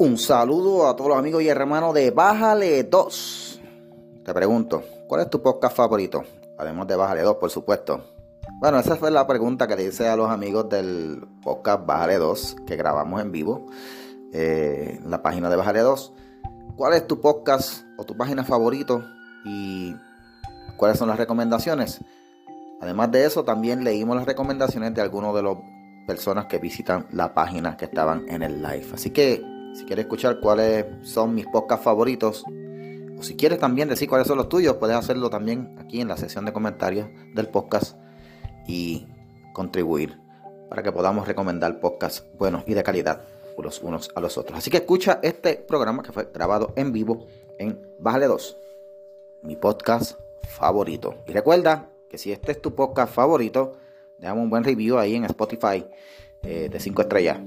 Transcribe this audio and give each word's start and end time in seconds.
Un 0.00 0.16
saludo 0.16 0.88
a 0.88 0.96
todos 0.96 1.10
los 1.10 1.18
amigos 1.18 1.42
y 1.42 1.48
hermanos 1.48 1.92
de 1.92 2.10
Bájale 2.10 2.84
2. 2.84 3.60
Te 4.24 4.32
pregunto, 4.32 4.82
¿cuál 5.06 5.20
es 5.20 5.28
tu 5.28 5.42
podcast 5.42 5.76
favorito? 5.76 6.24
Además 6.56 6.86
de 6.86 6.96
Bájale 6.96 7.20
2, 7.20 7.36
por 7.36 7.50
supuesto. 7.50 8.02
Bueno, 8.60 8.78
esa 8.78 8.96
fue 8.96 9.10
la 9.10 9.26
pregunta 9.26 9.66
que 9.66 9.76
le 9.76 9.84
hice 9.84 10.08
a 10.08 10.16
los 10.16 10.30
amigos 10.30 10.70
del 10.70 11.22
podcast 11.42 11.84
Bájale 11.84 12.16
2 12.16 12.56
que 12.66 12.76
grabamos 12.76 13.20
en 13.20 13.30
vivo 13.30 13.66
eh, 14.32 15.00
en 15.04 15.10
la 15.10 15.20
página 15.20 15.50
de 15.50 15.56
Bájale 15.56 15.80
2. 15.80 16.14
¿Cuál 16.76 16.94
es 16.94 17.06
tu 17.06 17.20
podcast 17.20 17.84
o 17.98 18.04
tu 18.04 18.16
página 18.16 18.42
favorito? 18.42 19.04
Y 19.44 19.94
cuáles 20.78 20.96
son 20.96 21.10
las 21.10 21.18
recomendaciones. 21.18 22.00
Además 22.80 23.12
de 23.12 23.26
eso, 23.26 23.44
también 23.44 23.84
leímos 23.84 24.16
las 24.16 24.24
recomendaciones 24.24 24.94
de 24.94 25.02
algunos 25.02 25.34
de 25.34 25.42
las 25.42 25.58
personas 26.06 26.46
que 26.46 26.56
visitan 26.56 27.06
la 27.10 27.34
página 27.34 27.76
que 27.76 27.84
estaban 27.84 28.26
en 28.30 28.42
el 28.42 28.62
live. 28.62 28.86
Así 28.94 29.10
que 29.10 29.49
si 29.74 29.84
quieres 29.84 30.04
escuchar 30.04 30.40
cuáles 30.40 30.86
son 31.02 31.34
mis 31.34 31.46
podcasts 31.46 31.84
favoritos, 31.84 32.44
o 33.18 33.22
si 33.22 33.36
quieres 33.36 33.58
también 33.58 33.88
decir 33.88 34.08
cuáles 34.08 34.26
son 34.26 34.38
los 34.38 34.48
tuyos, 34.48 34.76
puedes 34.76 34.96
hacerlo 34.96 35.30
también 35.30 35.76
aquí 35.78 36.00
en 36.00 36.08
la 36.08 36.16
sección 36.16 36.44
de 36.44 36.52
comentarios 36.52 37.08
del 37.34 37.48
podcast 37.48 37.96
y 38.66 39.06
contribuir 39.52 40.18
para 40.68 40.82
que 40.82 40.92
podamos 40.92 41.26
recomendar 41.26 41.80
podcasts 41.80 42.24
buenos 42.38 42.64
y 42.66 42.74
de 42.74 42.82
calidad 42.82 43.22
los 43.62 43.82
unos 43.82 44.10
a 44.14 44.20
los 44.20 44.38
otros. 44.38 44.58
Así 44.58 44.70
que 44.70 44.78
escucha 44.78 45.20
este 45.22 45.54
programa 45.56 46.02
que 46.02 46.12
fue 46.12 46.30
grabado 46.32 46.72
en 46.76 46.92
vivo 46.92 47.26
en 47.58 47.80
Bájale 47.98 48.26
2, 48.26 48.56
mi 49.42 49.56
podcast 49.56 50.18
favorito. 50.48 51.16
Y 51.26 51.32
recuerda 51.32 51.90
que 52.08 52.18
si 52.18 52.32
este 52.32 52.52
es 52.52 52.60
tu 52.60 52.74
podcast 52.74 53.12
favorito, 53.14 53.76
déjame 54.18 54.40
un 54.40 54.50
buen 54.50 54.64
review 54.64 54.98
ahí 54.98 55.14
en 55.14 55.24
Spotify 55.24 55.84
eh, 56.42 56.68
de 56.70 56.80
5 56.80 57.02
estrellas. 57.02 57.38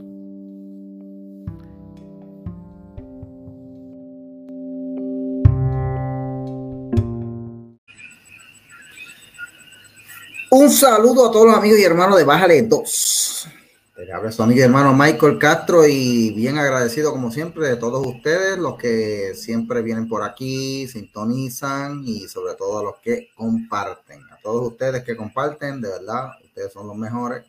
Un 10.56 10.70
saludo 10.70 11.28
a 11.28 11.32
todos 11.32 11.48
los 11.48 11.56
amigos 11.56 11.80
y 11.80 11.84
hermanos 11.84 12.16
de 12.16 12.26
Bájale 12.26 12.62
2. 12.62 13.48
Te 13.96 14.14
habla 14.14 14.32
su 14.32 14.44
amigo 14.44 14.60
y 14.60 14.64
hermano 14.64 14.94
Michael 14.94 15.40
Castro 15.40 15.88
y 15.88 16.30
bien 16.36 16.60
agradecido 16.60 17.12
como 17.12 17.32
siempre 17.32 17.68
de 17.68 17.76
todos 17.76 18.06
ustedes, 18.06 18.60
los 18.60 18.78
que 18.78 19.34
siempre 19.34 19.82
vienen 19.82 20.08
por 20.08 20.22
aquí, 20.22 20.88
sintonizan 20.88 22.04
y 22.06 22.28
sobre 22.28 22.54
todo 22.54 22.78
a 22.78 22.84
los 22.84 22.98
que 22.98 23.30
comparten. 23.36 24.22
A 24.32 24.38
todos 24.44 24.74
ustedes 24.74 25.04
que 25.04 25.18
comparten, 25.18 25.82
de 25.82 25.90
verdad, 25.90 26.34
ustedes 26.44 26.72
son 26.72 26.86
los 26.86 26.98
mejores. 26.98 27.44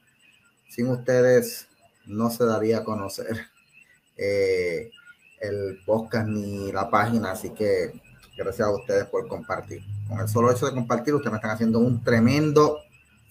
Sin 0.71 0.89
ustedes 0.89 1.67
no 2.07 2.31
se 2.31 2.47
daría 2.47 2.79
a 2.79 2.85
conocer 2.85 3.37
eh, 4.17 4.89
el 5.41 5.79
podcast 5.85 6.27
ni 6.27 6.73
la 6.73 6.89
página, 6.89 7.33
así 7.33 7.51
que 7.51 8.01
gracias 8.35 8.67
a 8.67 8.75
ustedes 8.75 9.05
por 9.05 9.29
compartir. 9.29 9.83
Con 10.09 10.21
el 10.21 10.29
solo 10.29 10.51
hecho 10.51 10.65
de 10.65 10.73
compartir, 10.73 11.13
ustedes 11.13 11.33
me 11.33 11.37
están 11.37 11.51
haciendo 11.51 11.81
un 11.81 12.03
tremendo 12.03 12.79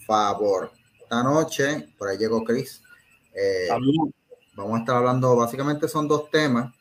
favor. 0.06 0.72
Esta 1.02 1.24
noche, 1.24 1.90
por 1.98 2.10
ahí 2.10 2.18
llegó 2.18 2.44
Chris 2.44 2.84
eh, 3.34 3.68
vamos 4.56 4.76
a 4.76 4.80
estar 4.80 4.96
hablando, 4.96 5.36
básicamente 5.36 5.88
son 5.88 6.08
dos 6.08 6.30
temas. 6.30 6.74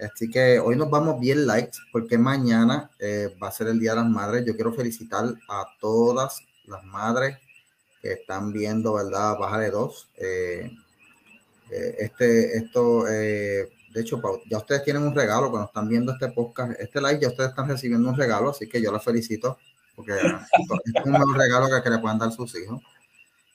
Así 0.00 0.30
que 0.30 0.60
hoy 0.60 0.76
nos 0.76 0.90
vamos 0.90 1.18
bien 1.18 1.46
light 1.46 1.74
porque 1.92 2.18
mañana 2.18 2.90
eh, 2.98 3.34
va 3.42 3.48
a 3.48 3.52
ser 3.52 3.68
el 3.68 3.80
Día 3.80 3.90
de 3.90 3.96
las 3.96 4.08
Madres. 4.08 4.44
Yo 4.46 4.54
quiero 4.54 4.72
felicitar 4.72 5.24
a 5.48 5.66
todas 5.80 6.40
las 6.66 6.84
madres 6.84 7.38
que 8.00 8.12
están 8.12 8.52
viendo, 8.52 8.94
¿verdad? 8.94 9.36
Baja 9.38 9.58
de 9.58 9.70
dos. 9.70 10.08
Eh, 10.16 10.70
este, 11.70 12.56
esto, 12.56 13.04
de 13.04 13.68
hecho, 13.96 14.22
ya 14.48 14.58
ustedes 14.58 14.84
tienen 14.84 15.02
un 15.02 15.14
regalo 15.14 15.50
cuando 15.50 15.66
están 15.66 15.88
viendo 15.88 16.12
este 16.12 16.28
podcast, 16.28 16.80
este 16.80 17.00
live, 17.00 17.18
ya 17.20 17.28
ustedes 17.28 17.50
están 17.50 17.68
recibiendo 17.68 18.08
un 18.08 18.16
regalo, 18.16 18.50
así 18.50 18.68
que 18.68 18.80
yo 18.80 18.90
los 18.90 19.04
felicito 19.04 19.58
porque 19.98 20.12
es 20.12 21.04
un 21.04 21.34
regalo 21.34 21.66
que, 21.66 21.82
que 21.82 21.90
le 21.90 21.98
puedan 21.98 22.20
dar 22.20 22.30
sus 22.30 22.54
hijos. 22.54 22.80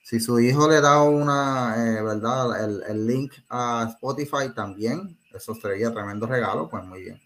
Si 0.04 0.20
su 0.20 0.42
hijo 0.42 0.68
le 0.68 0.82
da 0.82 1.02
una, 1.02 1.74
eh, 1.78 2.02
¿verdad? 2.02 2.90
El, 2.90 3.08
link 3.08 3.32
a 3.48 3.88
Spotify 3.92 4.54
también, 4.54 5.18
eso 5.34 5.56
sería 5.56 5.94
tremendo 5.94 6.28
regalo, 6.28 6.68
pues 6.70 6.84
muy 6.84 7.04
bien. 7.04 7.22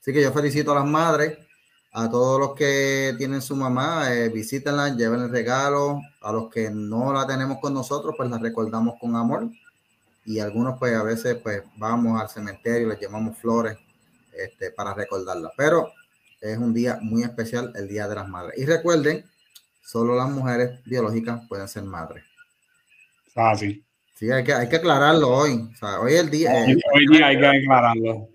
Así 0.00 0.14
que 0.14 0.22
yo 0.22 0.32
felicito 0.32 0.72
a 0.72 0.76
las 0.76 0.86
madres, 0.86 1.36
a 1.92 2.08
todos 2.08 2.40
los 2.40 2.54
que 2.54 3.14
tienen 3.18 3.42
su 3.42 3.54
mamá, 3.54 4.14
eh, 4.14 4.30
visítenla, 4.30 4.96
lleven 4.96 5.20
el 5.20 5.30
regalo. 5.30 6.00
A 6.22 6.32
los 6.32 6.48
que 6.48 6.70
no 6.70 7.12
la 7.12 7.26
tenemos 7.26 7.58
con 7.60 7.74
nosotros, 7.74 8.14
pues 8.16 8.30
la 8.30 8.38
recordamos 8.38 8.94
con 8.98 9.14
amor. 9.14 9.50
Y 10.24 10.38
algunos, 10.38 10.78
pues 10.78 10.96
a 10.96 11.02
veces, 11.02 11.36
pues 11.42 11.64
vamos 11.76 12.18
al 12.18 12.30
cementerio, 12.30 12.88
les 12.88 12.98
llevamos 12.98 13.36
flores 13.36 13.76
este, 14.32 14.70
para 14.70 14.94
recordarla. 14.94 15.52
Pero 15.54 15.92
es 16.44 16.58
un 16.58 16.74
día 16.74 16.98
muy 17.00 17.22
especial, 17.22 17.72
el 17.74 17.88
Día 17.88 18.06
de 18.06 18.14
las 18.14 18.28
Madres. 18.28 18.58
Y 18.58 18.66
recuerden 18.66 19.24
solo 19.82 20.14
las 20.14 20.28
mujeres 20.28 20.84
biológicas 20.84 21.40
pueden 21.48 21.66
ser 21.68 21.84
madres. 21.84 22.24
Ah, 23.34 23.56
sí. 23.56 23.82
Sí, 24.14 24.30
hay 24.30 24.44
que, 24.44 24.52
hay 24.52 24.68
que 24.68 24.76
aclararlo 24.76 25.28
hoy. 25.28 25.68
O 25.72 25.76
sea, 25.76 26.00
hoy 26.00 26.12
es 26.14 26.20
el 26.20 26.30
día. 26.30 26.52
Hoy, 26.52 27.06
día 27.10 27.26
hay 27.28 27.38
que 27.38 27.46
aclararlo. 27.46 28.28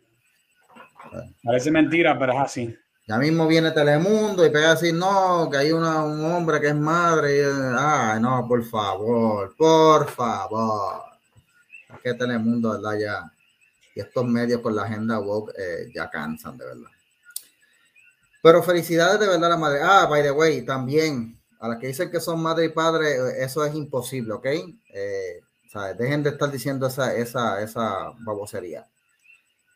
Parece 1.44 1.72
mentira, 1.72 2.18
pero 2.18 2.34
es 2.34 2.40
así. 2.40 2.78
Ya 3.08 3.18
mismo 3.18 3.48
viene 3.48 3.72
Telemundo 3.72 4.46
y 4.46 4.52
pega 4.52 4.74
así, 4.74 4.92
no, 4.92 5.48
que 5.50 5.58
hay 5.58 5.72
una, 5.72 6.04
un 6.04 6.24
hombre 6.26 6.60
que 6.60 6.68
es 6.68 6.76
madre. 6.76 7.44
ay, 7.78 8.20
no, 8.22 8.46
por 8.48 8.64
favor, 8.64 9.56
por 9.56 10.10
favor. 10.10 11.04
Es 11.90 12.00
que 12.02 12.14
Telemundo, 12.14 12.72
¿verdad? 12.72 13.00
Ya. 13.00 13.32
Y 13.96 14.02
estos 14.02 14.26
medios 14.26 14.62
con 14.62 14.76
la 14.76 14.84
agenda 14.84 15.20
woke 15.20 15.54
eh, 15.58 15.92
ya 15.94 16.10
cansan, 16.10 16.58
de 16.58 16.66
verdad. 16.66 16.90
Pero 18.42 18.64
felicidades 18.64 19.20
de 19.20 19.28
verdad 19.28 19.46
a 19.46 19.50
la 19.50 19.58
madre. 19.58 19.80
Ah, 19.82 20.06
by 20.10 20.24
the 20.24 20.32
way, 20.32 20.66
también 20.66 21.40
a 21.60 21.68
las 21.68 21.78
que 21.78 21.88
dicen 21.88 22.10
que 22.10 22.22
son 22.22 22.42
madre 22.42 22.66
y 22.66 22.70
padre, 22.70 23.44
eso 23.44 23.66
es 23.66 23.76
imposible, 23.76 24.34
¿ok? 24.34 24.46
Eh, 24.94 25.42
Dejen 25.98 26.24
de 26.24 26.32
estar 26.32 26.52
diciendo 26.52 26.88
esa, 26.88 27.16
esa, 27.16 27.62
esa 27.62 28.12
babosería. 28.22 28.88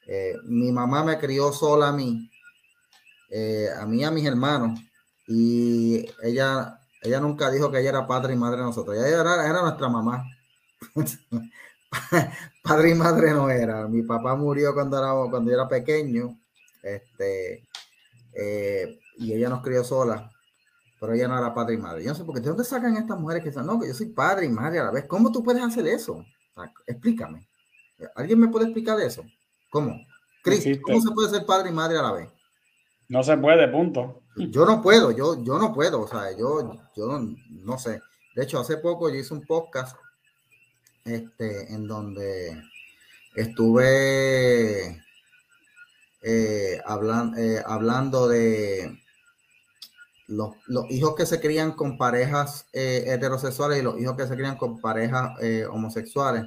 Eh, 0.08 0.36
mi 0.46 0.72
mamá 0.72 1.04
me 1.04 1.20
crió 1.20 1.54
sola 1.54 1.90
a 1.90 1.92
mí, 1.92 2.32
eh, 3.30 3.70
a 3.80 3.86
mí 3.86 4.02
y 4.02 4.04
a 4.04 4.12
mis 4.12 4.26
hermanos, 4.26 4.80
y 5.28 6.06
ella, 6.24 6.80
ella 7.02 7.20
nunca 7.20 7.52
dijo 7.52 7.72
que 7.72 7.80
ella 7.80 7.90
era 7.90 8.08
padre 8.08 8.34
y 8.34 8.38
madre 8.38 8.58
de 8.58 8.64
nosotros. 8.64 8.98
Ella 8.98 9.22
era, 9.22 9.48
era 9.48 9.62
nuestra 9.62 9.88
mamá. 9.88 10.24
padre 12.64 12.90
y 12.90 12.96
madre 12.96 13.32
no 13.32 13.50
era. 13.50 13.88
Mi 13.88 14.02
papá 14.02 14.36
murió 14.36 14.74
cuando, 14.74 14.98
era, 14.98 15.14
cuando 15.30 15.52
yo 15.52 15.58
era 15.58 15.68
pequeño, 15.68 16.40
este, 16.82 17.68
y 19.18 19.34
ella 19.34 19.50
nos 19.50 19.62
crió 19.62 19.84
sola 19.84 20.34
pero 21.04 21.16
ella 21.16 21.28
no 21.28 21.38
era 21.38 21.54
padre 21.54 21.74
y 21.74 21.78
madre. 21.78 22.02
Yo 22.02 22.12
no 22.12 22.16
sé 22.16 22.24
por 22.24 22.34
qué, 22.34 22.40
¿de 22.40 22.48
dónde 22.48 22.64
sacan 22.64 22.96
estas 22.96 23.20
mujeres 23.20 23.44
que 23.44 23.50
dicen, 23.50 23.66
no, 23.66 23.78
que 23.78 23.90
yo 23.90 23.94
soy 23.94 24.06
padre 24.06 24.46
y 24.46 24.50
madre 24.50 24.80
a 24.80 24.86
la 24.86 24.92
vez? 24.92 25.04
¿Cómo 25.06 25.34
tú 25.34 25.44
puedes 25.44 25.62
hacer 25.62 25.86
eso? 25.86 26.26
explícame. 26.88 27.46
¿Alguien 28.16 28.40
me 28.40 28.48
puede 28.48 28.68
explicar 28.68 28.98
eso? 29.02 29.26
¿Cómo? 29.70 30.00
Cris, 30.42 30.80
¿cómo 30.82 31.02
se 31.02 31.12
puede 31.12 31.30
ser 31.30 31.46
padre 31.46 31.72
y 31.72 31.74
madre 31.74 31.98
a 31.98 32.04
la 32.04 32.14
vez? 32.14 32.30
No 33.10 33.22
se 33.22 33.36
puede, 33.36 33.68
punto. 33.68 34.22
Yo 34.38 34.66
no 34.66 34.82
puedo, 34.82 35.12
yo, 35.12 35.44
yo 35.44 35.60
no 35.60 35.74
puedo, 35.74 36.04
o 36.04 36.08
sea, 36.08 36.32
yo, 36.38 36.74
yo 36.96 37.20
no, 37.50 37.78
sé. 37.78 38.00
De 38.34 38.44
hecho, 38.44 38.62
hace 38.62 38.78
poco 38.78 39.10
yo 39.10 39.16
hice 39.16 39.34
un 39.34 39.46
podcast 39.46 39.98
este, 41.04 41.74
en 41.74 41.86
donde 41.86 42.64
estuve 43.36 45.03
eh, 46.24 46.82
eh, 47.38 47.64
hablando 47.66 48.28
de 48.28 48.98
los, 50.28 50.56
hijos 50.90 51.16
que 51.16 51.26
se 51.26 51.40
crían 51.40 51.74
con 51.74 51.98
parejas 51.98 52.68
eh, 52.72 53.04
heterosexuales 53.08 53.80
y 53.80 53.82
los 53.82 54.00
hijos 54.00 54.16
que 54.16 54.28
se 54.28 54.36
crían 54.36 54.58
con 54.58 54.80
parejas 54.80 55.32
eh, 55.42 55.66
homosexuales. 55.66 56.46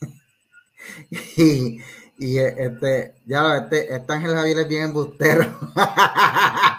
y, 1.36 1.80
y, 2.18 2.38
este, 2.38 3.16
ya, 3.26 3.56
este, 3.58 3.94
este 3.94 4.12
Ángel 4.12 4.34
Javier 4.34 4.58
es 4.58 4.68
bien 4.68 4.84
embustero. 4.84 5.42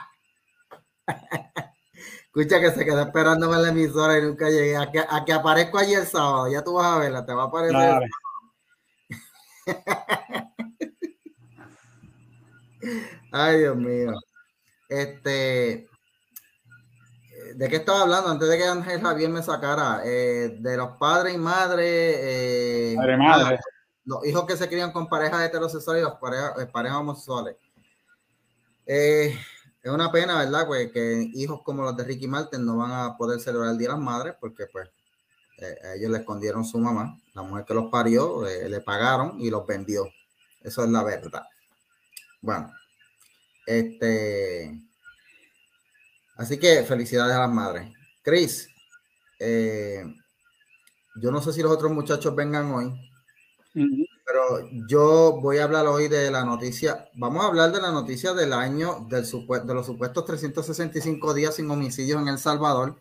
Escucha 2.26 2.60
que 2.62 2.72
se 2.72 2.86
quedó 2.86 3.02
esperándome 3.02 3.56
en 3.56 3.64
la 3.64 3.70
emisora 3.70 4.18
y 4.18 4.22
nunca 4.22 4.50
llegué. 4.50 4.78
A 4.78 4.90
que, 4.92 5.00
a 5.00 5.26
que 5.26 5.34
aparezco 5.34 5.78
allí 5.78 5.94
el 5.94 6.06
sábado, 6.06 6.50
ya 6.50 6.64
tú 6.64 6.74
vas 6.74 6.96
a 6.96 7.00
verla, 7.00 7.26
te 7.26 7.34
va 7.34 7.44
a 7.44 7.48
aparecer. 7.48 8.02
Ay, 13.32 13.60
Dios 13.60 13.76
mío. 13.76 14.14
Este, 14.88 15.90
¿de 17.56 17.70
qué 17.70 17.78
estaba 17.78 18.02
hablando 18.02 18.30
antes 18.30 18.50
de 18.50 18.58
que 18.58 18.66
Ángel 18.66 19.02
Javier 19.02 19.30
me 19.30 19.44
sacara? 19.44 20.02
Eh, 20.06 20.58
de 20.60 20.78
los 20.78 20.98
padres 20.98 21.34
y 21.34 21.38
madres. 21.38 22.18
Eh, 22.20 22.96
madre, 22.98 23.60
Los 24.06 24.26
hijos 24.26 24.46
que 24.46 24.58
se 24.58 24.68
crían 24.68 24.92
con 24.92 25.08
parejas 25.08 25.46
heterosexuales 25.46 26.04
y 26.04 26.06
las 26.06 26.16
parejas, 26.16 26.54
eh, 26.60 26.66
parejas 26.68 27.00
homosexuales. 27.00 27.56
es 28.86 29.36
una 29.84 30.12
pena, 30.12 30.40
¿verdad? 30.40 30.66
Pues 30.68 30.92
que 30.92 31.30
hijos 31.34 31.62
como 31.64 31.84
los 31.84 31.96
de 31.96 32.04
Ricky 32.04 32.28
Martin 32.28 32.66
no 32.66 32.78
van 32.78 32.92
a 32.92 33.18
poder 33.18 33.40
celebrar 33.40 33.72
el 33.72 33.78
Día 33.78 33.90
de 33.90 33.94
las 33.94 34.04
Madres 34.04 34.36
porque, 34.40 34.66
pues, 34.72 34.90
ellos 35.96 36.10
le 36.10 36.20
escondieron 36.20 36.64
su 36.64 36.80
mamá, 36.80 37.18
la 37.34 37.42
mujer 37.42 37.66
que 37.66 37.74
los 37.74 37.92
parió, 37.92 38.44
le 38.46 38.80
pagaron 38.80 39.40
y 39.42 39.50
los 39.50 39.68
vendió. 39.68 40.06
Eso 40.62 40.86
es 40.86 40.90
la 40.90 41.04
verdad. 41.04 41.44
Bueno, 42.42 42.72
este. 43.66 44.80
Así 46.38 46.58
que 46.58 46.84
felicidades 46.84 47.36
a 47.36 47.40
las 47.40 47.52
madres. 47.52 47.92
Chris, 48.22 48.70
eh, 49.40 50.04
yo 51.22 51.32
no 51.32 51.42
sé 51.42 51.52
si 51.52 51.62
los 51.62 51.72
otros 51.72 51.92
muchachos 51.92 52.36
vengan 52.36 52.72
hoy, 52.72 52.94
pero 53.74 54.70
yo 54.88 55.40
voy 55.42 55.58
a 55.58 55.66
hablar 55.66 55.88
hoy 55.88 56.08
de 56.08 56.32
la 56.32 56.46
noticia. 56.46 57.10
Vamos 57.16 57.44
a 57.44 57.48
hablar 57.48 57.72
de 57.72 57.82
la 57.82 57.92
noticia 57.92 58.34
del 58.34 58.54
año 58.54 59.06
del 59.10 59.26
de 59.26 59.74
los 59.74 59.86
supuestos 59.86 60.26
365 60.26 61.34
días 61.34 61.56
sin 61.56 61.70
homicidios 61.70 62.22
en 62.22 62.30
El 62.30 62.38
Salvador 62.38 63.00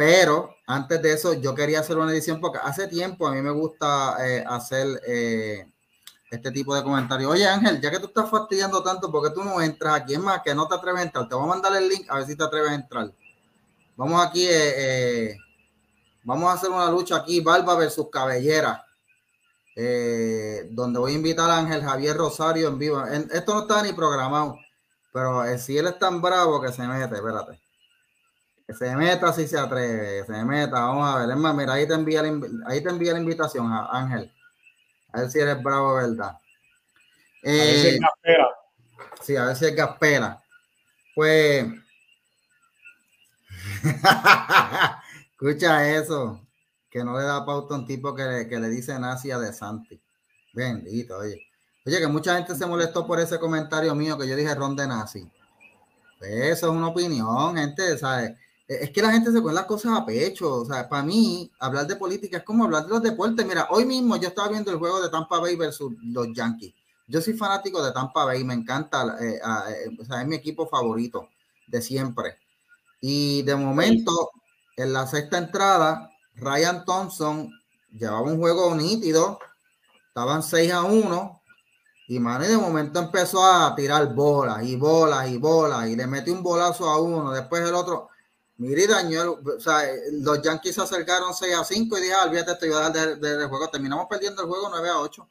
pero 0.00 0.56
antes 0.66 1.02
de 1.02 1.12
eso, 1.12 1.34
yo 1.34 1.54
quería 1.54 1.80
hacer 1.80 1.98
una 1.98 2.10
edición 2.10 2.40
porque 2.40 2.58
hace 2.58 2.88
tiempo 2.88 3.28
a 3.28 3.34
mí 3.34 3.42
me 3.42 3.50
gusta 3.50 4.16
eh, 4.26 4.42
hacer 4.48 4.98
eh, 5.06 5.70
este 6.30 6.50
tipo 6.52 6.74
de 6.74 6.82
comentarios. 6.82 7.32
Oye, 7.32 7.46
Ángel, 7.46 7.80
ya 7.80 7.90
que 7.90 7.98
tú 7.98 8.06
estás 8.06 8.30
fastidiando 8.30 8.82
tanto, 8.82 9.10
¿por 9.10 9.26
qué 9.26 9.34
tú 9.34 9.44
no 9.44 9.60
entras 9.60 10.00
aquí? 10.00 10.14
Es 10.14 10.20
más, 10.20 10.40
que 10.42 10.54
no 10.54 10.68
te 10.68 10.76
atreves 10.76 11.00
a 11.00 11.04
entrar. 11.04 11.28
Te 11.28 11.34
voy 11.34 11.44
a 11.44 11.48
mandar 11.48 11.76
el 11.76 11.88
link 11.88 12.06
a 12.08 12.16
ver 12.16 12.26
si 12.26 12.36
te 12.36 12.44
atreves 12.44 12.70
a 12.70 12.74
entrar. 12.74 13.12
Vamos 13.96 14.24
aquí, 14.24 14.46
eh, 14.48 15.36
vamos 16.22 16.48
a 16.50 16.54
hacer 16.54 16.70
una 16.70 16.90
lucha 16.90 17.16
aquí, 17.16 17.40
Barba 17.40 17.74
versus 17.76 18.08
Cabellera. 18.10 18.84
donde 20.70 20.98
voy 20.98 21.12
a 21.12 21.16
invitar 21.16 21.50
a 21.50 21.58
Ángel 21.58 21.82
Javier 21.82 22.16
Rosario 22.16 22.68
en 22.68 22.78
vivo. 22.78 23.04
esto 23.06 23.54
no 23.54 23.60
está 23.62 23.82
ni 23.82 23.92
programado, 23.92 24.56
pero 25.12 25.42
si 25.58 25.76
él 25.78 25.86
es 25.86 25.98
tan 25.98 26.20
bravo 26.22 26.60
que 26.60 26.72
se 26.72 26.82
mete, 26.86 27.14
espérate 27.16 27.60
se 28.74 28.96
meta 28.96 29.32
si 29.32 29.46
se 29.46 29.58
atreve, 29.58 30.24
se 30.24 30.44
meta, 30.44 30.80
vamos 30.80 31.08
a 31.08 31.18
ver. 31.18 31.30
Es 31.30 31.36
más, 31.36 31.54
mira, 31.54 31.74
ahí 31.74 31.86
te 31.86 31.94
envía 31.94 32.22
la, 32.22 32.28
ahí 32.66 32.82
te 32.82 32.90
envía 32.90 33.12
la 33.12 33.20
invitación, 33.20 33.72
a 33.72 33.88
Ángel. 33.90 34.32
A 35.12 35.20
ver 35.20 35.30
si 35.30 35.38
eres 35.38 35.62
bravo, 35.62 35.94
¿verdad? 35.94 36.38
Eh, 37.42 37.60
a 37.60 37.64
ver 37.64 37.74
si 37.74 37.88
es 37.88 38.00
gaspera. 38.00 38.48
Sí, 39.22 39.36
a 39.36 39.44
ver 39.46 39.56
si 39.56 39.66
es 39.66 39.76
gaspera. 39.76 40.42
Pues. 41.14 41.66
Escucha 45.32 45.96
eso. 45.96 46.40
Que 46.90 47.04
no 47.04 47.16
le 47.18 47.24
da 47.24 47.44
pauta 47.44 47.74
a 47.74 47.78
un 47.78 47.86
tipo 47.86 48.14
que, 48.14 48.46
que 48.48 48.58
le 48.58 48.68
dice 48.68 48.98
nazi 48.98 49.30
a 49.30 49.38
De 49.38 49.52
Santi. 49.52 50.00
Bendito, 50.52 51.18
oye. 51.18 51.46
Oye, 51.86 51.98
que 51.98 52.06
mucha 52.08 52.36
gente 52.36 52.54
se 52.54 52.66
molestó 52.66 53.06
por 53.06 53.20
ese 53.20 53.38
comentario 53.38 53.94
mío 53.94 54.18
que 54.18 54.28
yo 54.28 54.36
dije 54.36 54.54
ron 54.54 54.76
de 54.76 54.86
nazi. 54.86 55.30
Pues 56.18 56.32
eso 56.32 56.66
es 56.66 56.72
una 56.72 56.88
opinión, 56.88 57.56
gente, 57.56 57.96
¿sabes? 57.96 58.32
Es 58.70 58.90
que 58.92 59.02
la 59.02 59.10
gente 59.10 59.32
se 59.32 59.42
pone 59.42 59.54
las 59.54 59.66
cosas 59.66 59.98
a 59.98 60.06
pecho. 60.06 60.60
O 60.60 60.64
sea, 60.64 60.88
para 60.88 61.02
mí, 61.02 61.50
hablar 61.58 61.88
de 61.88 61.96
política 61.96 62.36
es 62.38 62.44
como 62.44 62.64
hablar 62.64 62.84
de 62.84 62.90
los 62.90 63.02
deportes. 63.02 63.44
Mira, 63.44 63.66
hoy 63.70 63.84
mismo 63.84 64.16
yo 64.16 64.28
estaba 64.28 64.48
viendo 64.48 64.70
el 64.70 64.78
juego 64.78 65.02
de 65.02 65.08
Tampa 65.08 65.40
Bay 65.40 65.56
versus 65.56 65.92
los 66.00 66.28
Yankees. 66.32 66.72
Yo 67.08 67.20
soy 67.20 67.34
fanático 67.34 67.82
de 67.82 67.90
Tampa 67.90 68.24
Bay, 68.24 68.44
me 68.44 68.54
encanta, 68.54 69.16
eh, 69.20 69.40
eh, 69.40 69.96
o 70.00 70.04
sea, 70.04 70.22
es 70.22 70.28
mi 70.28 70.36
equipo 70.36 70.68
favorito 70.68 71.28
de 71.66 71.82
siempre. 71.82 72.38
Y 73.00 73.42
de 73.42 73.56
momento, 73.56 74.30
en 74.76 74.92
la 74.92 75.04
sexta 75.08 75.38
entrada, 75.38 76.08
Ryan 76.36 76.84
Thompson 76.84 77.50
llevaba 77.90 78.22
un 78.22 78.38
juego 78.38 78.72
nítido, 78.76 79.40
estaban 80.06 80.44
6 80.44 80.72
a 80.72 80.84
1, 80.84 81.42
y 82.06 82.20
Manny 82.20 82.46
de 82.46 82.56
momento 82.56 83.00
empezó 83.00 83.44
a 83.44 83.74
tirar 83.74 84.14
bolas 84.14 84.62
y 84.62 84.76
bolas 84.76 85.28
y 85.28 85.38
bolas, 85.38 85.88
y 85.88 85.96
le 85.96 86.06
metió 86.06 86.32
un 86.32 86.44
bolazo 86.44 86.88
a 86.88 87.00
uno, 87.00 87.32
después 87.32 87.68
el 87.68 87.74
otro 87.74 88.10
Mire, 88.60 88.86
daño, 88.86 89.40
o 89.42 89.58
sea, 89.58 89.88
los 90.12 90.42
Yankees 90.42 90.74
se 90.74 90.82
acercaron 90.82 91.32
6 91.32 91.54
a 91.54 91.64
5 91.64 91.96
y 91.96 92.00
dije, 92.02 92.12
ah, 92.12 92.26
olvídate, 92.26 92.52
esto 92.52 92.66
iba 92.66 92.84
a 92.84 92.90
dar 92.90 93.18
del 93.18 93.48
juego. 93.48 93.70
Terminamos 93.70 94.06
perdiendo 94.06 94.42
el 94.42 94.48
juego 94.48 94.68
9 94.68 94.88
a 94.90 94.98
8. 94.98 95.26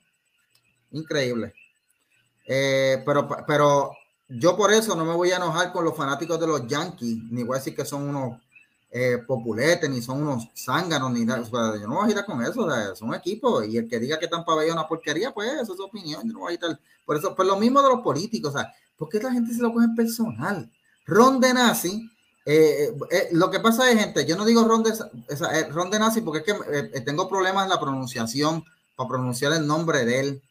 Increíble. 0.93 1.53
Eh, 2.47 3.03
pero, 3.05 3.27
pero 3.45 3.91
yo 4.27 4.57
por 4.57 4.73
eso 4.73 4.95
no 4.95 5.05
me 5.05 5.13
voy 5.13 5.29
a 5.29 5.35
enojar 5.35 5.71
con 5.71 5.85
los 5.85 5.95
fanáticos 5.95 6.39
de 6.39 6.47
los 6.47 6.65
Yankees, 6.65 7.19
ni 7.29 7.43
voy 7.43 7.57
a 7.57 7.59
decir 7.59 7.75
que 7.75 7.85
son 7.85 8.09
unos 8.09 8.41
eh, 8.89 9.19
populetes, 9.27 9.87
ni 9.87 10.01
son 10.01 10.23
unos 10.23 10.47
zánganos, 10.55 11.11
ni 11.11 11.23
nada. 11.23 11.43
yo 11.43 11.87
no 11.87 11.97
voy 12.01 12.11
a 12.11 12.17
ir 12.17 12.25
con 12.25 12.41
eso, 12.41 12.67
son 12.95 13.13
equipos. 13.13 13.63
Y 13.67 13.77
el 13.77 13.87
que 13.87 13.99
diga 13.99 14.17
que 14.17 14.27
Tampa 14.27 14.55
Bay 14.55 14.69
es 14.69 14.73
una 14.73 14.87
porquería, 14.87 15.31
pues 15.31 15.53
esa 15.53 15.61
es 15.61 15.67
su 15.67 15.83
opinión. 15.83 16.23
Yo 16.25 16.33
no 16.33 16.39
voy 16.39 16.53
a 16.53 16.67
ir 16.67 16.79
Por 17.05 17.15
eso, 17.15 17.35
pues 17.35 17.47
lo 17.47 17.57
mismo 17.57 17.79
de 17.83 17.89
los 17.89 18.01
políticos, 18.01 18.55
o 18.55 18.57
sea, 18.57 18.73
¿por 18.97 19.07
qué 19.07 19.19
la 19.19 19.31
gente 19.31 19.53
se 19.53 19.61
lo 19.61 19.71
coge 19.71 19.85
personal? 19.95 20.67
Ron 21.05 21.39
de 21.39 21.53
Nazi 21.53 22.09
eh, 22.51 22.85
eh, 22.85 22.93
eh, 23.11 23.29
lo 23.33 23.51
que 23.51 23.59
pasa 23.59 23.91
es, 23.91 23.99
gente, 23.99 24.25
yo 24.25 24.35
no 24.35 24.43
digo 24.43 24.63
ron 24.63 24.81
de, 24.81 24.91
ron 25.69 25.91
de 25.91 25.99
nazi 25.99 26.21
porque 26.21 26.39
es 26.39 26.91
que 26.91 27.01
tengo 27.01 27.29
problemas 27.29 27.65
en 27.65 27.69
la 27.69 27.79
pronunciación 27.79 28.63
para 28.95 29.07
pronunciar 29.07 29.53
el 29.53 29.67
nombre 29.67 30.03
de 30.03 30.19
él. 30.19 30.41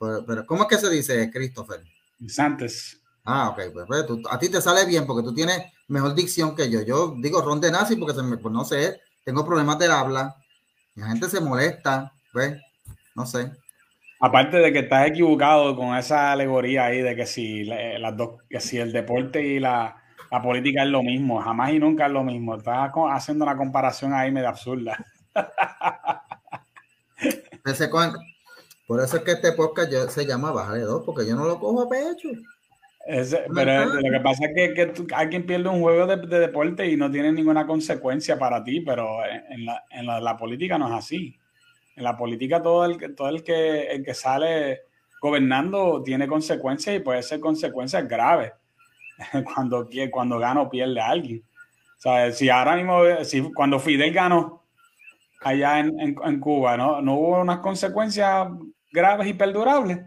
Pero, 0.00 0.44
¿cómo 0.46 0.62
es 0.62 0.68
que 0.68 0.78
se 0.78 0.90
dice, 0.90 1.30
Christopher? 1.30 1.80
Santos. 2.26 2.96
Ah, 3.24 3.50
ok, 3.50 3.72
pues, 3.72 3.86
pues 3.86 4.04
a 4.28 4.36
ti 4.36 4.48
te 4.48 4.60
sale 4.60 4.84
bien 4.84 5.06
porque 5.06 5.22
tú 5.22 5.32
tienes 5.32 5.62
mejor 5.86 6.12
dicción 6.12 6.56
que 6.56 6.68
yo. 6.68 6.82
Yo 6.82 7.14
digo 7.16 7.40
ron 7.40 7.60
de 7.60 7.70
nazi 7.70 7.94
porque 7.94 8.14
se 8.16 8.22
me, 8.24 8.36
pues 8.36 8.52
no 8.52 8.64
sé, 8.64 9.00
tengo 9.24 9.46
problemas 9.46 9.78
de 9.78 9.86
habla. 9.86 10.34
La 10.96 11.06
gente 11.06 11.30
se 11.30 11.40
molesta, 11.40 12.12
pues, 12.32 12.60
no 13.14 13.26
sé. 13.26 13.52
Aparte 14.18 14.56
de 14.56 14.72
que 14.72 14.80
estás 14.80 15.06
equivocado 15.06 15.76
con 15.76 15.96
esa 15.96 16.32
alegoría 16.32 16.86
ahí 16.86 17.00
de 17.00 17.14
que 17.14 17.26
si 17.26 17.62
las 17.62 18.16
dos, 18.16 18.40
que 18.50 18.58
si 18.58 18.78
el 18.78 18.90
deporte 18.90 19.40
y 19.40 19.60
la 19.60 20.01
la 20.32 20.40
política 20.40 20.82
es 20.82 20.88
lo 20.88 21.02
mismo, 21.02 21.42
jamás 21.42 21.74
y 21.74 21.78
nunca 21.78 22.06
es 22.06 22.12
lo 22.12 22.24
mismo. 22.24 22.56
Estás 22.56 22.90
haciendo 23.10 23.44
una 23.44 23.54
comparación 23.54 24.14
ahí 24.14 24.32
medio 24.32 24.48
absurda. 24.48 24.96
por 28.86 29.02
eso 29.02 29.18
es 29.18 29.24
que 29.24 29.32
este 29.32 29.52
podcast 29.52 29.92
se 30.08 30.24
llama 30.24 30.50
Baja 30.50 30.72
de 30.72 30.84
Dos, 30.84 31.02
porque 31.04 31.28
yo 31.28 31.36
no 31.36 31.44
lo 31.44 31.60
cojo 31.60 31.82
a 31.82 31.88
pecho. 31.90 32.30
pero 33.54 33.84
lo 33.84 34.10
que 34.10 34.20
pasa 34.20 34.46
es 34.46 34.54
que, 34.54 34.72
que 34.72 34.94
alguien 35.14 35.44
pierde 35.44 35.68
un 35.68 35.82
juego 35.82 36.06
de, 36.06 36.16
deporte 36.38 36.88
y 36.88 36.96
no 36.96 37.10
tiene 37.10 37.30
ninguna 37.30 37.66
consecuencia 37.66 38.38
para 38.38 38.64
ti, 38.64 38.80
pero 38.80 39.18
en, 39.26 39.66
la, 40.06 40.36
política 40.38 40.78
no 40.78 40.86
es 40.86 40.94
así. 40.94 41.38
En 41.94 42.04
la 42.04 42.16
política 42.16 42.62
todo 42.62 42.86
el, 42.86 43.14
todo 43.14 43.28
el, 43.28 43.44
que, 43.44 43.82
el 43.82 44.02
que 44.02 44.14
sale 44.14 44.80
gobernando 45.20 46.02
tiene 46.02 46.26
consecuencias 46.26 46.96
y 46.96 47.00
puede 47.00 47.22
ser 47.22 47.38
consecuencias 47.38 48.08
graves. 48.08 48.52
cuando, 49.54 49.88
cuando 50.10 50.38
gana 50.38 50.62
o 50.62 50.70
pierde 50.70 51.00
a 51.00 51.08
alguien. 51.08 51.42
O 51.98 52.00
sea, 52.02 52.32
si 52.32 52.48
ahora 52.48 52.76
mismo, 52.76 53.02
si 53.24 53.42
cuando 53.52 53.78
Fidel 53.78 54.12
ganó 54.12 54.64
allá 55.40 55.78
en, 55.78 56.16
en, 56.24 56.40
Cuba, 56.40 56.76
¿no? 56.76 57.00
¿no 57.00 57.14
hubo 57.14 57.40
unas 57.40 57.60
consecuencias 57.60 58.48
graves 58.90 59.28
y 59.28 59.34
perdurables? 59.34 60.00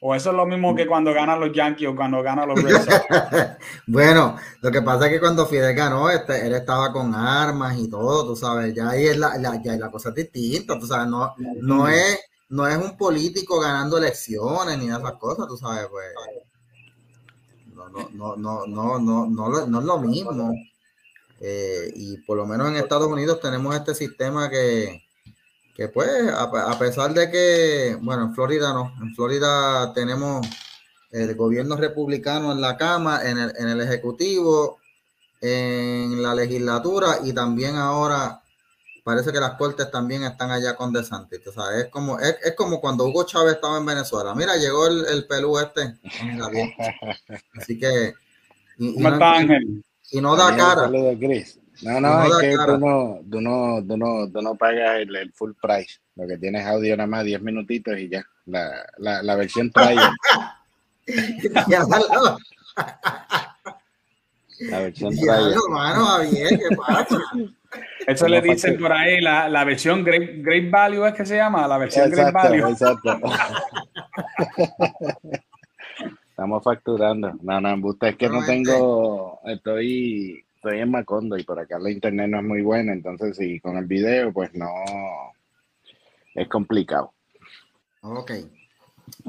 ¿O 0.00 0.14
eso 0.14 0.30
es 0.30 0.36
lo 0.36 0.44
mismo 0.44 0.74
que 0.74 0.86
cuando 0.86 1.12
ganan 1.14 1.40
los 1.40 1.52
Yankees 1.52 1.88
o 1.88 1.96
cuando 1.96 2.22
ganan 2.22 2.48
los 2.48 2.60
bueno, 3.86 4.36
lo 4.60 4.70
que 4.70 4.82
pasa 4.82 5.06
es 5.06 5.12
que 5.12 5.20
cuando 5.20 5.46
Fidel 5.46 5.74
ganó, 5.74 6.10
este, 6.10 6.46
él 6.46 6.54
estaba 6.54 6.92
con 6.92 7.14
armas 7.14 7.78
y 7.78 7.88
todo, 7.88 8.26
tú 8.26 8.36
sabes, 8.36 8.74
ya 8.74 8.90
ahí 8.90 9.06
es 9.06 9.16
la, 9.16 9.38
la, 9.38 9.60
ya 9.62 9.76
la 9.76 9.90
cosa 9.90 10.10
distinta, 10.10 10.78
tú 10.78 10.86
sabes, 10.86 11.08
no, 11.08 11.34
no, 11.62 11.88
es, 11.88 12.20
no 12.50 12.68
es 12.68 12.76
un 12.76 12.96
político 12.96 13.58
ganando 13.58 13.96
elecciones 13.98 14.78
ni 14.78 14.88
esas 14.88 15.12
cosas, 15.12 15.46
tú 15.48 15.56
sabes, 15.56 15.86
pues 15.90 16.06
no, 18.12 18.36
no, 18.36 18.66
no, 18.66 18.98
no, 18.98 19.28
no, 19.28 19.66
no 19.66 19.78
es 19.78 19.84
lo 19.84 19.98
mismo. 19.98 20.54
Eh, 21.40 21.92
y 21.94 22.16
por 22.18 22.36
lo 22.38 22.46
menos 22.46 22.68
en 22.68 22.76
Estados 22.76 23.08
Unidos 23.08 23.40
tenemos 23.40 23.74
este 23.74 23.94
sistema 23.94 24.48
que, 24.48 25.02
que 25.74 25.88
pues, 25.88 26.08
a, 26.32 26.78
pesar 26.78 27.12
de 27.12 27.30
que, 27.30 27.98
bueno, 28.00 28.24
en 28.24 28.34
Florida 28.34 28.72
no, 28.72 28.94
en 29.02 29.14
Florida 29.14 29.92
tenemos 29.92 30.46
el 31.10 31.34
gobierno 31.34 31.76
republicano 31.76 32.52
en 32.52 32.60
la 32.60 32.76
Cámara, 32.76 33.28
en 33.28 33.38
el, 33.38 33.52
en 33.58 33.68
el 33.68 33.80
Ejecutivo, 33.80 34.78
en 35.40 36.22
la 36.22 36.34
legislatura 36.34 37.18
y 37.22 37.32
también 37.32 37.76
ahora 37.76 38.42
parece 39.06 39.30
que 39.32 39.38
las 39.38 39.52
cortes 39.52 39.88
también 39.88 40.24
están 40.24 40.50
allá 40.50 40.74
con 40.74 40.92
DeSantis. 40.92 41.46
O 41.46 41.52
sea, 41.52 41.78
es 41.78 41.86
como, 41.90 42.18
es, 42.18 42.56
como 42.56 42.80
cuando 42.80 43.04
Hugo 43.06 43.24
Chávez 43.24 43.54
estaba 43.54 43.78
en 43.78 43.86
Venezuela. 43.86 44.34
Mira, 44.34 44.56
llegó 44.56 44.88
el, 44.88 45.06
el 45.06 45.28
pelú 45.28 45.56
este. 45.60 45.94
Así 47.56 47.78
que. 47.78 48.14
Y, 48.78 48.98
no, 48.98 49.16
y 50.10 50.20
no 50.20 50.34
da 50.34 50.56
cara. 50.56 50.88
No, 50.88 52.00
no, 52.00 52.24
es 52.24 52.36
que 52.40 52.56
tú 52.66 52.78
no, 52.78 53.20
tú 53.30 53.40
no, 53.40 53.80
tú 53.86 53.96
no, 53.96 54.28
tú 54.28 54.42
no 54.42 54.56
pagas 54.56 54.98
el, 54.98 55.32
full 55.34 55.52
price. 55.62 56.00
Lo 56.16 56.26
que 56.26 56.36
tienes 56.36 56.66
audio 56.66 56.96
nada 56.96 57.06
más 57.06 57.24
10 57.24 57.42
minutitos 57.42 57.96
y 57.96 58.08
ya. 58.08 58.26
La, 58.46 58.84
la, 58.98 59.22
la 59.22 59.36
versión 59.36 59.70
trial. 59.70 60.10
la 64.58 64.80
versión 64.80 65.14
trial. 65.14 65.52
Hermano, 65.52 66.28
bien, 66.28 66.58
¿qué 66.58 66.76
pasa? 66.76 67.18
Eso 68.06 68.28
le 68.28 68.40
dicen 68.40 68.78
por 68.78 68.92
ahí 68.92 69.20
la, 69.20 69.48
la 69.48 69.64
versión 69.64 70.04
Great, 70.04 70.42
Great, 70.42 70.70
Value, 70.70 71.06
¿es 71.06 71.14
que 71.14 71.26
se 71.26 71.36
llama? 71.36 71.66
La 71.66 71.78
versión 71.78 72.10
Great 72.10 72.32
Value. 72.32 72.68
Exacto. 72.68 73.18
Estamos 76.30 76.62
facturando. 76.62 77.32
No, 77.42 77.60
no, 77.60 77.96
es 78.02 78.16
que 78.16 78.28
no 78.28 78.44
tengo, 78.44 79.40
estoy, 79.46 80.44
estoy 80.54 80.80
en 80.80 80.90
Macondo 80.90 81.38
y 81.38 81.44
por 81.44 81.58
acá 81.58 81.78
la 81.78 81.90
internet 81.90 82.28
no 82.28 82.40
es 82.40 82.44
muy 82.44 82.60
buena, 82.60 82.92
entonces 82.92 83.36
sí, 83.36 83.58
con 83.58 83.78
el 83.78 83.86
video 83.86 84.32
pues 84.32 84.52
no, 84.52 84.68
es 86.34 86.46
complicado. 86.48 87.14
Ok. 88.02 88.32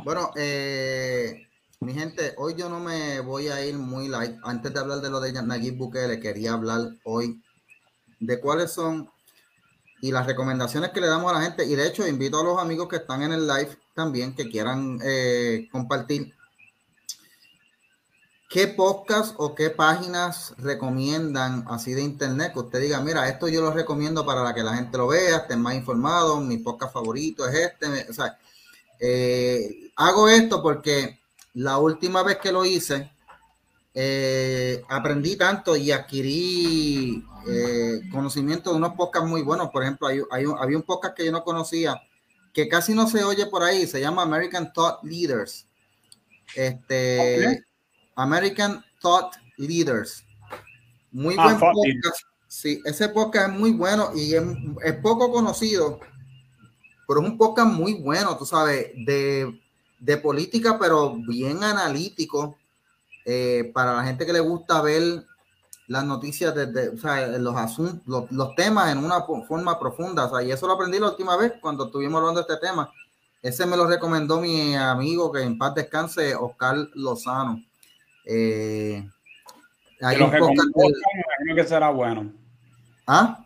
Bueno, 0.03 0.31
eh, 0.35 1.47
mi 1.79 1.93
gente, 1.93 2.33
hoy 2.37 2.55
yo 2.57 2.69
no 2.69 2.79
me 2.79 3.21
voy 3.21 3.47
a 3.47 3.65
ir 3.65 3.75
muy 3.75 4.09
light. 4.09 4.35
Antes 4.43 4.73
de 4.73 4.79
hablar 4.79 4.99
de 4.99 5.09
lo 5.09 5.19
de 5.19 5.31
Nayib 5.31 5.77
Bukele, 5.77 6.19
quería 6.19 6.53
hablar 6.53 6.81
hoy 7.05 7.41
de 8.19 8.39
cuáles 8.39 8.71
son 8.71 9.09
y 10.01 10.11
las 10.11 10.25
recomendaciones 10.25 10.91
que 10.91 11.01
le 11.01 11.07
damos 11.07 11.31
a 11.31 11.39
la 11.39 11.45
gente. 11.45 11.65
Y 11.65 11.75
de 11.75 11.87
hecho, 11.87 12.07
invito 12.07 12.39
a 12.39 12.43
los 12.43 12.59
amigos 12.59 12.87
que 12.87 12.97
están 12.97 13.23
en 13.23 13.31
el 13.31 13.47
live 13.47 13.77
también 13.93 14.35
que 14.35 14.49
quieran 14.49 14.99
eh, 15.03 15.67
compartir 15.71 16.33
¿Qué 18.49 18.67
podcast 18.69 19.35
o 19.37 19.53
qué 19.53 19.71
páginas 19.71 20.53
recomiendan 20.57 21.65
así 21.67 21.93
de 21.93 22.01
internet? 22.01 22.53
Que 22.53 22.59
usted 22.59 22.79
diga, 22.79 23.01
mira, 23.01 23.27
esto 23.27 23.49
yo 23.49 23.59
lo 23.59 23.71
recomiendo 23.71 24.25
para 24.25 24.53
que 24.53 24.63
la 24.63 24.73
gente 24.73 24.97
lo 24.97 25.07
vea, 25.07 25.37
estén 25.37 25.61
más 25.61 25.75
informados, 25.75 26.41
mi 26.41 26.57
podcast 26.59 26.93
favorito 26.93 27.45
es 27.45 27.55
este. 27.55 28.09
O 28.09 28.13
sea, 28.13 28.39
eh, 29.01 29.91
hago 29.97 30.29
esto 30.29 30.63
porque 30.63 31.19
la 31.55 31.77
última 31.77 32.23
vez 32.23 32.37
que 32.37 32.53
lo 32.53 32.63
hice, 32.63 33.11
eh, 33.99 34.83
aprendí 34.89 35.35
tanto 35.35 35.75
y 35.75 35.91
adquirí 35.91 37.25
eh, 37.49 38.01
conocimiento 38.11 38.69
de 38.69 38.77
unos 38.77 38.93
podcasts 38.93 39.27
muy 39.27 39.41
buenos. 39.41 39.71
Por 39.71 39.81
ejemplo, 39.81 40.07
hay, 40.07 40.21
había 40.29 40.77
un 40.77 40.83
podcast 40.83 41.17
que 41.17 41.25
yo 41.25 41.31
no 41.31 41.43
conocía 41.43 41.99
que 42.53 42.67
casi 42.67 42.93
no 42.93 43.07
se 43.07 43.23
oye 43.23 43.47
por 43.47 43.63
ahí, 43.63 43.87
se 43.87 43.99
llama 43.99 44.21
American 44.21 44.71
Thought 44.71 45.03
Leaders. 45.03 45.67
Este, 46.55 47.63
American 48.15 48.85
Thought 49.01 49.33
Leaders. 49.57 50.23
Muy 51.11 51.35
ah, 51.39 51.45
buen 51.45 51.59
podcast. 51.59 52.21
Sí, 52.47 52.79
ese 52.85 53.09
podcast 53.09 53.49
es 53.51 53.59
muy 53.59 53.71
bueno 53.71 54.11
y 54.15 54.35
es, 54.35 54.43
poco 55.01 55.31
conocido, 55.31 55.99
pero 57.07 57.21
es 57.21 57.29
un 57.29 57.37
podcast 57.37 57.71
muy 57.71 57.95
bueno, 57.95 58.37
tú 58.37 58.45
sabes, 58.45 58.91
de, 59.07 60.17
política, 60.21 60.77
pero 60.79 61.15
bien 61.27 61.63
analítico 61.63 62.59
eh, 63.29 63.71
para 63.73 63.93
la 63.93 64.05
gente 64.05 64.25
que 64.25 64.31
le 64.31 64.39
gusta 64.39 64.81
ver 64.81 65.25
las 65.87 66.05
noticias, 66.05 66.55
de, 66.55 66.89
o 66.89 66.97
sea, 66.97 67.27
los 67.27 67.57
asuntos, 67.57 68.31
los, 68.31 68.55
temas 68.55 68.89
en 68.89 68.99
una 68.99 69.23
forma 69.23 69.77
profunda. 69.77 70.25
O 70.25 70.29
sea, 70.29 70.47
y 70.47 70.51
eso 70.51 70.65
lo 70.65 70.73
aprendí 70.73 70.97
la 70.97 71.09
última 71.09 71.35
vez 71.35 71.51
cuando 71.59 71.87
estuvimos 71.87 72.19
hablando 72.19 72.41
de 72.41 72.53
este 72.53 72.65
tema. 72.65 72.89
Ese 73.41 73.65
me 73.65 73.75
lo 73.75 73.85
recomendó 73.85 74.39
mi 74.39 74.75
amigo 74.75 75.29
que 75.29 75.41
en 75.41 75.57
paz 75.57 75.75
descanse, 75.75 76.35
Oscar 76.35 76.77
Lozano. 76.93 77.61
Eh, 78.23 79.05
hay 80.01 80.21
un 80.21 80.31
podcast 80.31 80.75
me 80.75 80.85
imagino 80.85 81.55
que 81.55 81.63
será 81.65 81.89
bueno. 81.89 82.31
¿Ah? 83.05 83.45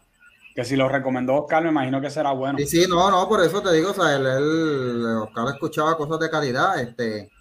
Que 0.53 0.65
si 0.65 0.75
lo 0.75 0.89
recomendó 0.89 1.36
Oscar, 1.36 1.63
me 1.63 1.70
imagino 1.70 2.01
que 2.01 2.10
será 2.10 2.31
bueno. 2.31 2.58
Sí, 2.58 2.65
sí, 2.65 2.86
no, 2.88 3.10
no, 3.10 3.27
por 3.27 3.41
eso 3.41 3.62
te 3.62 3.72
digo, 3.74 3.91
o 3.91 3.93
sea, 3.93 4.15
él, 4.15 5.05
Oscar 5.22 5.48
escuchaba 5.53 5.96
cosas 5.96 6.20
de 6.20 6.29
calidad. 6.29 6.79
Este, 6.79 7.31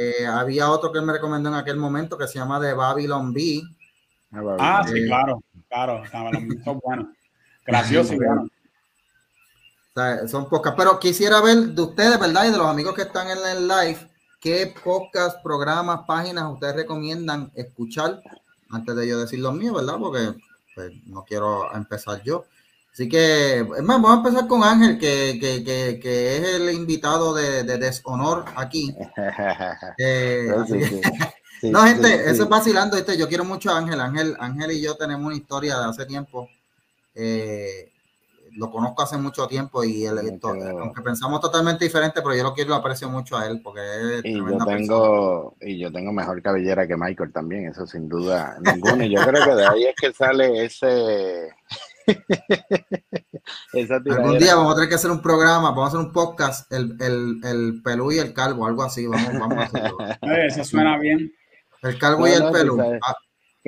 eh, 0.00 0.26
había 0.26 0.70
otro 0.70 0.90
que 0.90 0.98
él 0.98 1.04
me 1.04 1.12
recomendó 1.12 1.50
en 1.50 1.56
aquel 1.56 1.76
momento 1.76 2.16
que 2.16 2.26
se 2.26 2.38
llama 2.38 2.60
The 2.60 2.72
Babylon 2.72 3.32
B. 3.32 3.62
Ah, 4.58 4.82
sí, 4.86 5.04
claro, 5.06 5.42
claro, 5.68 6.02
son 6.64 6.80
buenos. 6.82 7.06
Gracioso 7.66 8.14
y 8.14 8.16
bueno. 8.16 8.48
O 9.94 10.00
sea, 10.00 10.28
son 10.28 10.48
pocas, 10.48 10.74
pero 10.76 10.98
quisiera 10.98 11.40
ver 11.40 11.56
de 11.56 11.82
ustedes, 11.82 12.18
¿verdad? 12.18 12.46
Y 12.46 12.50
de 12.50 12.58
los 12.58 12.66
amigos 12.66 12.94
que 12.94 13.02
están 13.02 13.28
en 13.28 13.38
el 13.46 13.68
live, 13.68 14.08
¿Qué 14.40 14.72
podcast, 14.84 15.42
programas, 15.42 16.02
páginas 16.06 16.52
ustedes 16.52 16.76
recomiendan 16.76 17.50
escuchar? 17.56 18.22
Antes 18.70 18.94
de 18.94 19.08
yo 19.08 19.18
decir 19.18 19.40
los 19.40 19.52
míos, 19.52 19.74
¿verdad? 19.74 19.96
Porque 19.98 20.32
pues, 20.78 20.92
no 21.06 21.24
quiero 21.24 21.74
empezar 21.74 22.22
yo. 22.22 22.44
Así 22.92 23.08
que, 23.08 23.66
más, 23.82 24.00
vamos 24.00 24.10
a 24.12 24.28
empezar 24.28 24.46
con 24.46 24.62
Ángel, 24.62 24.96
que, 24.96 25.38
que, 25.40 25.64
que, 25.64 25.98
que 26.00 26.36
es 26.36 26.44
el 26.54 26.70
invitado 26.70 27.34
de, 27.34 27.64
de 27.64 27.78
deshonor 27.78 28.44
aquí. 28.54 28.94
Eh, 29.98 30.46
no, 31.64 31.82
gente, 31.82 32.30
eso 32.30 32.44
es 32.44 32.48
vacilando. 32.48 32.96
Este, 32.96 33.18
yo 33.18 33.26
quiero 33.26 33.44
mucho 33.44 33.72
a 33.72 33.78
Ángel. 33.78 34.00
Ángel. 34.00 34.36
Ángel 34.38 34.70
y 34.70 34.80
yo 34.80 34.96
tenemos 34.96 35.26
una 35.26 35.34
historia 35.34 35.76
de 35.76 35.86
hace 35.86 36.06
tiempo. 36.06 36.48
Eh, 37.16 37.90
lo 38.58 38.70
conozco 38.70 39.02
hace 39.02 39.16
mucho 39.16 39.46
tiempo 39.46 39.84
y 39.84 40.04
él, 40.04 40.18
aunque 40.42 41.02
pensamos 41.02 41.40
totalmente 41.40 41.84
diferente, 41.84 42.20
pero 42.22 42.34
yo 42.34 42.42
lo 42.42 42.54
quiero 42.54 42.70
lo 42.70 42.76
aprecio 42.76 43.08
mucho 43.08 43.36
a 43.36 43.46
él 43.46 43.60
porque 43.62 43.80
es 43.80 44.24
y 44.24 44.34
yo 44.34 44.58
tengo 44.66 45.56
y 45.60 45.78
yo 45.78 45.92
tengo 45.92 46.12
mejor 46.12 46.42
cabellera 46.42 46.86
que 46.86 46.96
Michael 46.96 47.32
también, 47.32 47.68
eso 47.68 47.86
sin 47.86 48.08
duda 48.08 48.58
ninguno. 48.60 49.04
Y 49.04 49.10
yo 49.10 49.22
creo 49.22 49.44
que 49.44 49.54
de 49.54 49.66
ahí 49.66 49.84
es 49.84 49.94
que 49.94 50.12
sale 50.12 50.64
ese 50.64 51.52
Algún 54.10 54.38
día 54.38 54.54
vamos 54.54 54.72
a 54.72 54.76
tener 54.76 54.88
que 54.88 54.94
hacer 54.94 55.10
un 55.10 55.22
programa, 55.22 55.70
vamos 55.70 55.84
a 55.84 55.88
hacer 55.88 56.00
un 56.00 56.12
podcast, 56.12 56.70
el, 56.72 56.96
el, 57.00 57.40
el 57.44 57.82
pelú 57.82 58.12
y 58.12 58.18
el 58.18 58.32
calvo, 58.32 58.66
algo 58.66 58.82
así, 58.82 59.06
vamos, 59.06 59.38
vamos 59.38 59.58
a 59.58 59.62
hacerlo. 59.62 59.98
Eso 60.46 60.64
suena 60.64 60.98
bien. 60.98 61.32
El 61.82 61.98
calvo 61.98 62.26
y 62.26 62.32
el 62.32 62.50
pelú. 62.50 62.78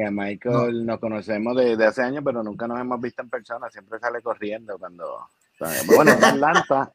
Que 0.00 0.10
Michael 0.10 0.86
nos 0.86 0.98
conocemos 0.98 1.54
desde 1.54 1.84
hace 1.84 2.02
años, 2.02 2.22
pero 2.24 2.42
nunca 2.42 2.66
nos 2.66 2.80
hemos 2.80 2.98
visto 3.02 3.20
en 3.20 3.28
persona. 3.28 3.68
Siempre 3.68 3.98
sale 3.98 4.22
corriendo 4.22 4.78
cuando. 4.78 5.26
Bueno, 5.94 6.12
es 6.12 6.24
Atlanta, 6.24 6.90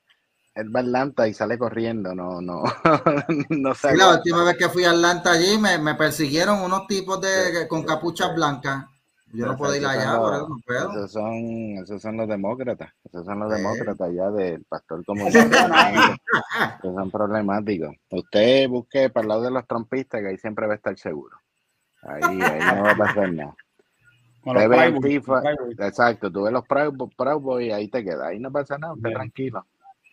es 0.56 0.66
Atlanta 0.66 1.28
y 1.28 1.36
sale 1.36 1.56
corriendo, 1.56 2.16
no, 2.16 2.42
no, 2.42 2.64
no 3.50 3.76
sé. 3.76 3.96
la 3.96 4.16
última 4.16 4.44
vez 4.44 4.58
que 4.58 4.70
fui 4.70 4.86
a 4.86 4.90
Atlanta 4.90 5.34
allí 5.34 5.60
me, 5.60 5.78
me 5.78 5.94
persiguieron 5.94 6.62
unos 6.62 6.88
tipos 6.88 7.22
de 7.22 7.68
con 7.68 7.84
capuchas 7.84 8.34
blancas. 8.34 8.86
Yo 9.34 9.46
no 9.46 9.56
puedo 9.56 9.76
ir 9.76 9.86
allá, 9.86 10.18
por 10.18 10.34
eso 10.34 10.50
no 10.50 10.58
puedo. 10.66 10.92
Esos 10.94 11.12
son, 11.12 11.36
esos 11.84 12.02
son 12.02 12.18
los 12.18 12.28
demócratas, 12.28 12.92
esos 13.04 13.24
son 13.24 13.40
los 13.40 13.52
demócratas 13.52 14.12
ya 14.12 14.32
del 14.32 14.64
pastor 14.64 15.04
como 15.06 15.26
que 15.26 15.48
son 16.82 17.12
problemáticos. 17.12 17.96
Usted 18.10 18.68
busque 18.68 19.12
para 19.12 19.26
el 19.26 19.28
lado 19.30 19.42
de 19.44 19.52
los 19.52 19.68
trompistas 19.68 20.22
que 20.22 20.30
ahí 20.30 20.38
siempre 20.38 20.66
va 20.66 20.74
a 20.74 20.78
estar 20.78 20.98
seguro. 20.98 21.38
Ahí, 22.06 22.42
ahí 22.42 22.76
no 22.76 22.84
va 22.84 22.92
a 22.92 22.98
pasar 22.98 23.34
nada. 23.34 23.56
exacto, 25.80 26.32
tú 26.32 26.44
ves 26.44 26.54
los 26.54 26.66
Proud, 26.68 27.42
Boys 27.42 27.68
y 27.68 27.72
ahí 27.72 27.88
te 27.88 28.04
quedas, 28.04 28.28
ahí 28.28 28.40
no 28.40 28.52
pasa 28.52 28.78
nada, 28.78 28.94
usted 28.94 29.10
tranquilo. 29.10 29.66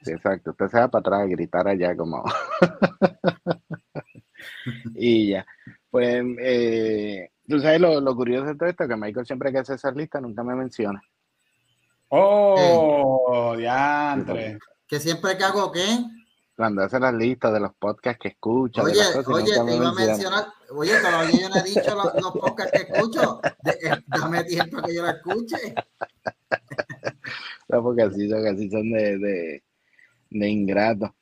exacto, 0.06 0.52
usted 0.52 0.68
se 0.68 0.78
va 0.78 0.88
para 0.88 1.00
atrás 1.00 1.20
a 1.20 1.26
gritar 1.26 1.68
allá 1.68 1.94
como... 1.94 2.25
y 4.94 5.30
ya. 5.30 5.46
Pues, 5.90 6.25
eh, 6.40 7.30
tú 7.46 7.61
sabes 7.61 7.80
lo, 7.80 8.16
curioso 8.16 8.46
de 8.46 8.54
todo 8.54 8.70
esto, 8.70 8.88
que 8.88 8.96
Michael 8.96 9.26
siempre 9.26 9.52
que 9.52 9.58
hace 9.58 9.75
esa 9.75 9.90
lista 9.90 10.18
nunca 10.18 10.42
me 10.42 10.54
menciona. 10.54 11.02
Oh, 12.08 13.54
diantre. 13.56 14.58
Que 14.87 14.99
siempre 14.99 15.37
que 15.37 15.44
hago 15.44 15.70
qué? 15.72 15.87
cuando 16.56 16.82
hace 16.82 17.00
las 17.00 17.14
listas 17.14 17.52
de 17.52 17.61
los 17.61 17.75
podcasts 17.75 18.20
que 18.20 18.28
escucha. 18.28 18.82
Oye, 18.82 19.00
oye, 19.26 19.52
te 19.64 19.75
iba 19.75 19.88
a 19.88 19.92
mencionar, 19.92 20.46
oye, 20.75 20.99
todavía 21.00 21.41
yo 21.41 21.49
no 21.49 21.57
he 21.57 21.62
dicho 21.62 21.95
los, 21.95 22.33
podcasts 22.33 22.73
que 22.73 22.93
escucho. 22.93 23.41
Eh, 23.64 24.02
dame 24.07 24.45
tiempo 24.45 24.83
que 24.83 24.95
yo 24.95 25.02
la 25.02 25.12
escuche. 25.12 25.75
no, 27.69 27.83
porque 27.83 28.02
así 28.02 28.29
son, 28.29 28.47
así 28.47 28.71
son 28.71 28.91
de, 28.93 29.19
de, 29.19 29.62
de 30.31 30.49
ingrato. 30.49 31.14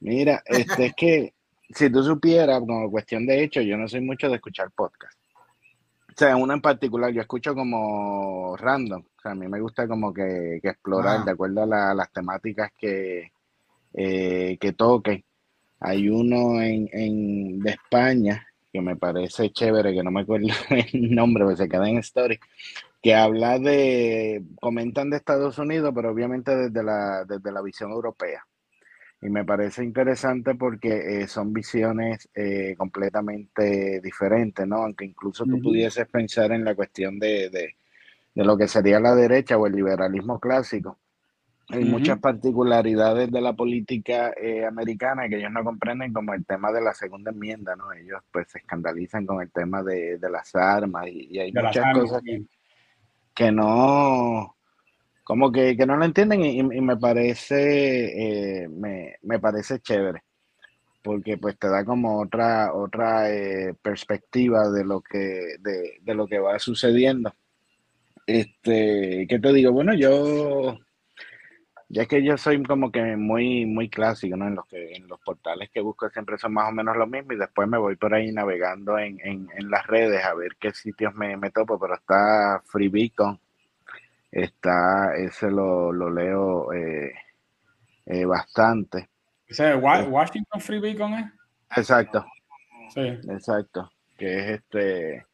Mira, 0.00 0.42
este 0.46 0.86
es 0.86 0.94
que 0.94 1.34
si 1.68 1.90
tú 1.90 2.02
supieras, 2.02 2.60
como 2.60 2.90
cuestión 2.90 3.26
de 3.26 3.42
hecho, 3.42 3.60
yo 3.60 3.76
no 3.76 3.88
soy 3.88 4.00
mucho 4.00 4.28
de 4.28 4.36
escuchar 4.36 4.70
podcasts. 4.70 5.18
O 6.08 6.12
sea, 6.16 6.36
uno 6.36 6.52
en 6.52 6.60
particular, 6.60 7.12
yo 7.12 7.20
escucho 7.20 7.54
como 7.54 8.56
random. 8.56 9.02
O 9.02 9.20
sea, 9.20 9.32
a 9.32 9.34
mí 9.34 9.46
me 9.48 9.60
gusta 9.60 9.86
como 9.86 10.12
que, 10.12 10.58
que 10.60 10.68
explorar 10.68 11.24
de 11.24 11.30
acuerdo 11.30 11.62
a 11.62 11.94
las 11.94 12.12
temáticas 12.12 12.70
que, 12.76 13.32
eh, 13.94 14.58
que 14.60 14.72
toque. 14.72 15.24
Hay 15.78 16.08
uno 16.08 16.60
en, 16.60 16.88
en, 16.92 17.60
de 17.60 17.70
España 17.70 18.46
que 18.72 18.80
me 18.80 18.96
parece 18.96 19.50
chévere, 19.50 19.92
que 19.92 20.02
no 20.02 20.10
me 20.10 20.22
acuerdo 20.22 20.48
el 20.70 21.14
nombre, 21.14 21.44
pero 21.44 21.56
se 21.56 21.68
queda 21.68 21.88
en 21.88 21.98
Story, 21.98 22.38
que 23.02 23.14
habla 23.14 23.58
de, 23.58 24.42
comentan 24.60 25.10
de 25.10 25.16
Estados 25.16 25.58
Unidos, 25.58 25.92
pero 25.94 26.10
obviamente 26.10 26.54
desde 26.54 26.82
la, 26.82 27.24
desde 27.24 27.52
la 27.52 27.62
visión 27.62 27.90
europea. 27.90 28.44
Y 29.22 29.28
me 29.28 29.44
parece 29.44 29.84
interesante 29.84 30.54
porque 30.54 31.22
eh, 31.22 31.28
son 31.28 31.52
visiones 31.52 32.28
eh, 32.34 32.74
completamente 32.78 34.00
diferentes, 34.00 34.66
¿no? 34.66 34.76
Aunque 34.76 35.04
incluso 35.04 35.44
tú 35.44 35.60
pudieses 35.60 36.06
pensar 36.08 36.52
en 36.52 36.64
la 36.64 36.74
cuestión 36.74 37.18
de, 37.18 37.50
de, 37.50 37.74
de, 38.34 38.44
lo 38.44 38.56
que 38.56 38.66
sería 38.66 38.98
la 38.98 39.14
derecha 39.14 39.58
o 39.58 39.66
el 39.66 39.74
liberalismo 39.74 40.40
clásico 40.40 40.98
hay 41.72 41.84
muchas 41.84 42.18
particularidades 42.18 43.30
de 43.30 43.40
la 43.40 43.52
política 43.52 44.32
eh, 44.36 44.64
americana 44.64 45.28
que 45.28 45.36
ellos 45.36 45.52
no 45.52 45.64
comprenden, 45.64 46.12
como 46.12 46.34
el 46.34 46.44
tema 46.44 46.72
de 46.72 46.80
la 46.80 46.94
segunda 46.94 47.30
enmienda, 47.30 47.76
¿no? 47.76 47.92
Ellos 47.92 48.20
pues 48.32 48.48
se 48.50 48.58
escandalizan 48.58 49.26
con 49.26 49.40
el 49.40 49.50
tema 49.50 49.82
de, 49.82 50.18
las 50.30 50.54
armas 50.54 51.06
y, 51.08 51.38
hay 51.38 51.52
muchas 51.52 51.94
cosas 51.94 52.22
que, 53.34 53.52
no, 53.52 54.56
como 55.24 55.52
que, 55.52 55.74
no 55.86 55.96
lo 55.96 56.04
entienden 56.04 56.44
y, 56.44 56.62
me 56.62 56.96
parece, 56.96 58.62
eh, 58.62 58.68
me, 58.68 59.38
parece 59.38 59.80
chévere. 59.80 60.22
porque 61.02 61.38
pues 61.38 61.58
te 61.58 61.68
da 61.68 61.84
como 61.84 62.20
otra, 62.20 62.74
otra 62.74 63.30
eh, 63.30 63.74
perspectiva 63.80 64.70
de 64.70 64.84
lo 64.84 65.00
que, 65.00 65.56
de, 65.60 65.98
de, 66.00 66.14
lo 66.14 66.26
que 66.26 66.38
va 66.38 66.58
sucediendo. 66.58 67.32
Este, 68.26 69.26
¿qué 69.28 69.38
te 69.40 69.52
digo? 69.52 69.72
Bueno, 69.72 69.94
yo, 69.94 70.78
ya 71.92 72.06
que 72.06 72.22
yo 72.22 72.38
soy 72.38 72.62
como 72.62 72.92
que 72.92 73.16
muy, 73.16 73.66
muy 73.66 73.90
clásico, 73.90 74.36
¿no? 74.36 74.46
En 74.46 74.54
los 74.54 74.66
que, 74.66 74.92
en 74.94 75.08
los 75.08 75.18
portales 75.20 75.70
que 75.70 75.80
busco 75.80 76.08
siempre 76.08 76.38
son 76.38 76.52
más 76.52 76.68
o 76.68 76.72
menos 76.72 76.96
lo 76.96 77.06
mismo 77.06 77.32
y 77.32 77.36
después 77.36 77.68
me 77.68 77.78
voy 77.78 77.96
por 77.96 78.14
ahí 78.14 78.30
navegando 78.30 78.96
en, 78.96 79.18
en, 79.24 79.48
en 79.52 79.70
las 79.70 79.86
redes 79.88 80.24
a 80.24 80.32
ver 80.34 80.56
qué 80.60 80.72
sitios 80.72 81.12
me, 81.16 81.36
me 81.36 81.50
topo, 81.50 81.80
pero 81.80 81.94
está 81.94 82.62
Free 82.64 82.88
Beacon, 82.88 83.40
está, 84.30 85.16
ese 85.16 85.50
lo, 85.50 85.92
lo 85.92 86.10
leo 86.10 86.72
eh, 86.72 87.12
eh, 88.06 88.24
bastante. 88.24 89.08
¿Ese 89.48 89.74
Washington 89.74 90.60
Free 90.60 90.78
Beacon 90.78 91.14
es? 91.14 91.26
Exacto. 91.76 92.24
Sí. 92.94 93.00
Exacto. 93.00 93.90
Que 94.16 94.38
es 94.38 94.46
este. 94.60 95.26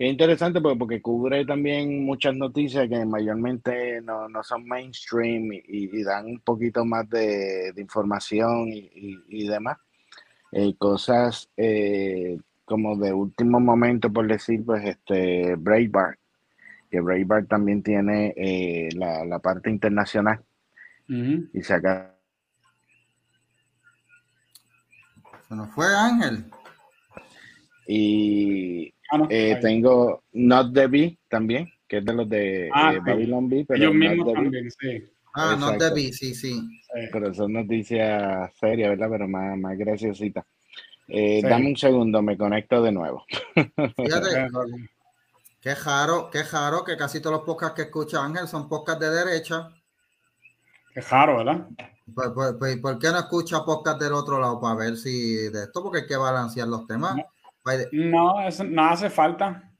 Es 0.00 0.10
interesante 0.10 0.62
porque, 0.62 0.78
porque, 0.78 1.02
cubre 1.02 1.44
también 1.44 2.04
muchas 2.04 2.34
noticias 2.34 2.88
que 2.88 3.04
mayormente 3.04 4.00
no, 4.00 4.30
no 4.30 4.42
son 4.42 4.66
mainstream 4.66 5.52
y, 5.52 5.62
y, 5.68 6.02
dan 6.02 6.24
un 6.24 6.40
poquito 6.40 6.86
más 6.86 7.08
de, 7.10 7.72
de 7.74 7.80
información 7.82 8.68
y, 8.68 8.90
y 9.28 9.46
demás. 9.46 9.76
Eh, 10.52 10.74
cosas 10.78 11.50
eh, 11.56 12.38
como 12.64 12.96
de 12.96 13.12
último 13.12 13.60
momento, 13.60 14.10
por 14.10 14.26
decir, 14.26 14.64
pues 14.64 14.84
este 14.86 15.54
Breitbart, 15.56 16.18
que 16.90 17.00
Breitbart 17.00 17.46
también 17.46 17.82
tiene 17.82 18.32
eh, 18.36 18.88
la, 18.96 19.24
la, 19.26 19.38
parte 19.38 19.68
internacional 19.68 20.40
uh 21.08 21.12
-huh. 21.12 21.50
y 21.52 21.62
saca 21.62 22.16
Se 25.46 25.54
nos 25.54 25.70
fue 25.74 25.86
Ángel. 25.94 26.44
Y 27.86 28.94
ah, 29.10 29.18
no, 29.18 29.26
eh, 29.30 29.58
tengo 29.60 30.24
Not 30.32 30.74
the 30.74 30.86
Bee 30.86 31.18
también, 31.28 31.70
que 31.88 31.98
es 31.98 32.04
de 32.04 32.12
los 32.12 32.28
de 32.28 32.70
ah, 32.72 32.94
eh, 32.94 33.00
Babylon 33.04 33.48
Bee. 33.48 33.64
Pero 33.64 33.82
Ellos 33.82 33.94
mismos 33.94 34.32
también, 34.32 34.70
sí. 34.70 35.04
Ah, 35.34 35.54
Exacto. 35.54 35.66
Not 35.66 35.78
the 35.78 35.94
Bee, 35.94 36.12
sí, 36.12 36.34
sí, 36.34 36.52
sí. 36.52 37.08
Pero 37.12 37.32
son 37.34 37.52
noticias 37.52 38.52
serias, 38.58 38.90
¿verdad? 38.90 39.08
Pero 39.10 39.28
más, 39.28 39.58
más 39.58 39.76
graciositas. 39.76 40.44
Eh, 41.08 41.40
sí. 41.42 41.48
Dame 41.48 41.68
un 41.68 41.76
segundo, 41.76 42.22
me 42.22 42.36
conecto 42.36 42.82
de 42.82 42.92
nuevo. 42.92 43.24
Fíjate, 43.96 44.48
qué 45.60 45.74
raro, 45.74 46.30
qué 46.30 46.42
raro 46.42 46.84
que 46.84 46.96
casi 46.96 47.20
todos 47.20 47.36
los 47.36 47.44
podcasts 47.44 47.74
que 47.74 47.82
escucha 47.82 48.24
Ángel 48.24 48.46
son 48.48 48.68
podcasts 48.68 49.00
de 49.00 49.10
derecha. 49.10 49.70
Qué 50.94 51.00
raro, 51.00 51.38
¿verdad? 51.38 51.66
Pues, 52.14 52.30
pues, 52.34 52.54
pues, 52.58 52.76
¿Por 52.78 52.98
qué 52.98 53.08
no 53.08 53.18
escucha 53.18 53.64
podcast 53.64 54.00
del 54.00 54.12
otro 54.12 54.40
lado 54.40 54.60
para 54.60 54.74
ver 54.74 54.96
si 54.96 55.34
de 55.48 55.64
esto? 55.64 55.82
Porque 55.82 55.98
hay 56.00 56.06
que 56.06 56.16
balancear 56.16 56.66
los 56.66 56.86
temas. 56.86 57.16
No, 57.16 57.24
no, 57.92 58.46
eso 58.46 58.64
no 58.64 58.84
hace 58.84 59.10
falta. 59.10 59.70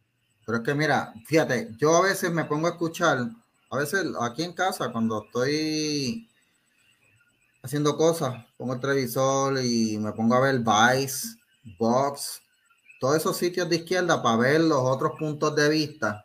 Pero 0.44 0.58
es 0.58 0.64
que 0.64 0.74
mira, 0.74 1.12
fíjate, 1.26 1.70
yo 1.78 1.96
a 1.96 2.02
veces 2.02 2.30
me 2.30 2.44
pongo 2.44 2.66
a 2.66 2.70
escuchar, 2.70 3.18
a 3.70 3.76
veces 3.76 4.06
aquí 4.20 4.42
en 4.42 4.52
casa, 4.52 4.90
cuando 4.90 5.24
estoy 5.24 6.28
haciendo 7.62 7.96
cosas, 7.96 8.44
pongo 8.56 8.74
el 8.74 8.80
televisor 8.80 9.58
y 9.62 9.98
me 9.98 10.12
pongo 10.12 10.34
a 10.34 10.40
ver 10.40 10.60
Vice, 10.60 11.36
Vox, 11.78 12.42
todos 13.00 13.16
esos 13.16 13.36
sitios 13.36 13.68
de 13.68 13.76
izquierda 13.76 14.22
para 14.22 14.36
ver 14.36 14.60
los 14.60 14.80
otros 14.80 15.12
puntos 15.18 15.54
de 15.54 15.68
vista. 15.68 16.24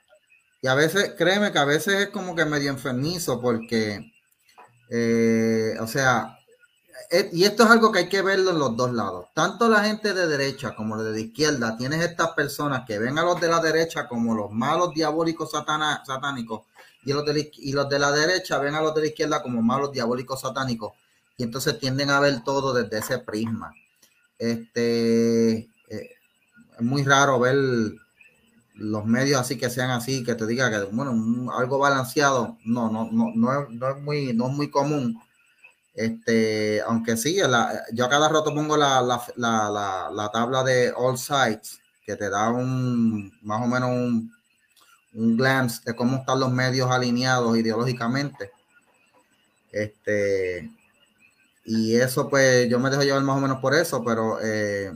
Y 0.62 0.68
a 0.68 0.76
veces, 0.76 1.14
créeme 1.18 1.52
que 1.52 1.60
a 1.60 1.66
veces 1.66 1.96
es 1.96 2.10
como 2.10 2.36
que 2.36 2.46
medio 2.46 2.72
enfermizo 2.72 3.40
porque 3.40 4.12
eh, 4.90 5.76
o 5.80 5.88
sea, 5.88 6.38
y 7.32 7.44
esto 7.44 7.64
es 7.64 7.70
algo 7.70 7.92
que 7.92 8.00
hay 8.00 8.10
que 8.10 8.22
verlo 8.22 8.52
en 8.52 8.60
los 8.60 8.76
dos 8.76 8.92
lados. 8.92 9.28
Tanto 9.34 9.70
la 9.70 9.84
gente 9.84 10.14
de 10.14 10.28
derecha 10.28 10.76
como 10.76 10.96
la 10.96 11.04
de 11.04 11.22
izquierda, 11.22 11.78
tienes 11.78 12.04
estas 12.04 12.32
personas 12.32 12.86
que 12.86 13.00
ven 13.00 13.18
a 13.18 13.24
los 13.24 13.40
de 13.40 13.48
la 13.48 13.60
derecha 13.60 14.08
como 14.08 14.34
los 14.34 14.52
malos 14.52 14.94
diabólicos 14.94 15.52
satánicos 15.52 16.62
y 17.04 17.14
los, 17.14 17.26
de, 17.26 17.52
y 17.54 17.74
los 17.74 17.88
de 17.88 18.00
la 18.00 18.12
derecha 18.12 18.58
ven 18.58 18.76
a 18.76 18.82
los 18.82 18.96
de 18.96 19.02
la 19.02 19.08
izquierda 19.08 19.44
como 19.44 19.62
malos 19.62 19.92
diabólicos 19.92 20.42
satánicos 20.42 20.94
y 21.38 21.44
entonces 21.44 21.78
tienden 21.80 22.10
a 22.10 22.20
ver 22.20 22.44
todo 22.44 22.74
desde 22.74 22.98
ese 22.98 23.20
prisma. 23.20 23.74
Este 24.40 25.58
eh, 25.58 25.70
es 26.78 26.82
muy 26.82 27.04
raro 27.04 27.40
ver 27.40 27.56
los 28.76 29.06
medios 29.06 29.40
así 29.40 29.58
que 29.58 29.70
sean 29.70 29.92
así, 29.92 30.24
que 30.24 30.36
te 30.36 30.46
diga 30.46 30.70
que 30.70 30.80
bueno, 30.94 31.52
algo 31.54 31.78
balanceado, 31.78 32.58
no, 32.66 32.90
no, 32.90 33.10
no, 33.12 33.32
no 33.36 33.70
no 33.70 33.90
es 33.90 34.02
muy, 34.02 34.34
no 34.34 34.48
es 34.48 34.54
muy 34.54 34.70
común. 34.70 35.22
Este, 35.96 36.82
aunque 36.82 37.16
sí, 37.16 37.38
yo 37.38 38.06
a 38.06 38.10
cada 38.10 38.28
rato 38.28 38.54
pongo 38.54 38.76
la, 38.76 39.02
la, 39.02 39.22
la, 39.38 40.10
la, 40.12 40.30
tabla 40.30 40.62
de 40.62 40.92
all 40.94 41.18
sides, 41.18 41.80
que 42.06 42.18
te 42.18 42.30
da 42.30 42.50
un 42.50 43.32
más 43.42 43.64
o 43.64 43.68
menos 43.68 43.90
un, 43.92 44.32
un 45.14 45.38
glance 45.38 45.82
de 45.86 45.96
cómo 45.96 46.18
están 46.18 46.42
los 46.42 46.52
medios 46.52 46.92
alineados 46.92 47.58
ideológicamente. 47.58 48.52
Este, 49.72 50.70
y 51.64 51.96
eso, 51.96 52.30
pues, 52.30 52.70
yo 52.70 52.78
me 52.80 52.90
dejo 52.90 53.04
llevar 53.04 53.24
más 53.24 53.38
o 53.38 53.42
menos 53.42 53.60
por 53.60 53.74
eso, 53.74 54.04
pero 54.04 54.38
eh, 54.42 54.92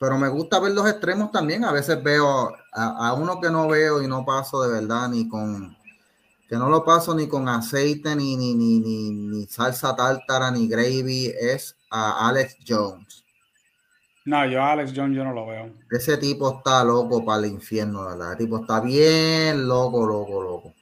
pero 0.00 0.16
me 0.16 0.28
gusta 0.28 0.60
ver 0.60 0.72
los 0.72 0.88
extremos 0.88 1.32
también. 1.32 1.64
A 1.64 1.72
veces 1.72 2.02
veo 2.02 2.52
a, 2.72 3.08
a, 3.08 3.12
uno 3.14 3.40
que 3.40 3.50
no 3.50 3.68
veo 3.68 4.02
y 4.02 4.06
no 4.06 4.24
paso 4.24 4.62
de 4.62 4.80
verdad 4.80 5.08
ni 5.08 5.28
con 5.28 5.76
que 6.48 6.56
no 6.56 6.70
lo 6.70 6.84
paso 6.84 7.14
ni 7.14 7.28
con 7.28 7.48
aceite 7.48 8.16
ni 8.16 8.36
ni, 8.36 8.54
ni, 8.54 8.80
ni, 8.80 9.10
ni 9.10 9.46
salsa 9.46 9.94
tártara 9.94 10.50
ni 10.50 10.66
gravy 10.66 11.32
es 11.38 11.76
a 11.90 12.28
Alex 12.28 12.56
Jones. 12.66 13.24
No, 14.24 14.46
yo 14.46 14.62
a 14.62 14.72
Alex 14.72 14.92
Jones 14.94 15.16
yo 15.16 15.24
no 15.24 15.32
lo 15.32 15.46
veo. 15.46 15.70
Ese 15.90 16.16
tipo 16.16 16.58
está 16.58 16.84
loco 16.84 17.24
para 17.24 17.46
el 17.46 17.52
infierno, 17.52 18.04
¿verdad? 18.04 18.32
El 18.32 18.38
tipo 18.38 18.60
está 18.60 18.80
bien 18.80 19.66
loco, 19.66 20.06
loco, 20.06 20.42
loco. 20.42 20.74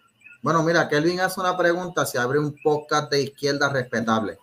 Bueno, 0.42 0.62
mira, 0.62 0.88
Kelvin 0.88 1.20
hace 1.20 1.40
una 1.40 1.56
pregunta 1.56 2.06
si 2.06 2.18
abre 2.18 2.38
un 2.38 2.56
podcast 2.62 3.10
de 3.10 3.22
izquierda 3.22 3.68
respetable. 3.68 4.38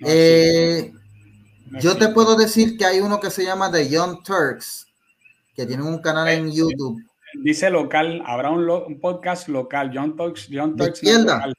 No, 0.00 0.08
eh, 0.08 0.92
sí. 0.92 1.78
Yo 1.80 1.96
te 1.96 2.08
puedo 2.08 2.36
decir 2.36 2.76
que 2.76 2.84
hay 2.84 3.00
uno 3.00 3.20
que 3.20 3.30
se 3.30 3.44
llama 3.44 3.70
The 3.70 3.88
Young 3.88 4.22
Turks, 4.24 4.86
que 5.54 5.66
tienen 5.66 5.86
un 5.86 5.98
canal 5.98 6.28
en 6.28 6.50
YouTube. 6.50 7.00
Dice 7.42 7.70
local, 7.70 8.22
habrá 8.26 8.50
un, 8.50 8.66
lo, 8.66 8.86
un 8.86 9.00
podcast 9.00 9.48
local, 9.48 9.92
Young 9.92 10.16
Turks. 10.16 10.48
Young 10.48 10.76
Turks 10.76 11.02
izquierda. 11.02 11.52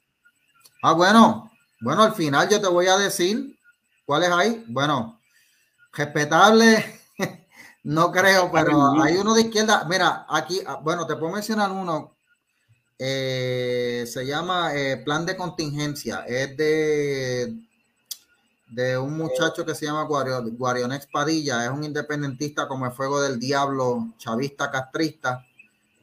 Ah, 0.82 0.94
bueno, 0.94 1.52
bueno, 1.82 2.04
al 2.04 2.14
final 2.14 2.48
yo 2.50 2.60
te 2.62 2.68
voy 2.68 2.88
a 2.88 2.98
decir 2.98 3.58
cuáles 4.06 4.30
hay. 4.30 4.64
Bueno, 4.68 5.20
respetable, 5.94 7.00
no 7.84 8.12
creo, 8.12 8.52
pero 8.52 9.02
hay 9.02 9.18
uno 9.18 9.34
de 9.34 9.42
izquierda. 9.42 9.86
Mira, 9.90 10.26
aquí, 10.30 10.62
ah, 10.66 10.80
bueno, 10.84 11.08
te 11.08 11.16
puedo 11.16 11.34
mencionar 11.34 11.72
uno. 11.72 12.16
Eh, 12.98 14.04
se 14.08 14.26
llama 14.26 14.76
eh, 14.76 14.98
Plan 14.98 15.26
de 15.26 15.38
Contingencia. 15.38 16.26
Es 16.28 16.58
de 16.58 17.70
de 18.70 18.98
un 18.98 19.18
muchacho 19.18 19.66
que 19.66 19.74
se 19.74 19.86
llama 19.86 20.04
Guarionex 20.04 21.08
Padilla, 21.08 21.66
es 21.66 21.72
un 21.72 21.84
independentista 21.84 22.68
como 22.68 22.86
el 22.86 22.92
fuego 22.92 23.20
del 23.20 23.40
diablo, 23.40 24.14
chavista, 24.18 24.70
castrista, 24.70 25.44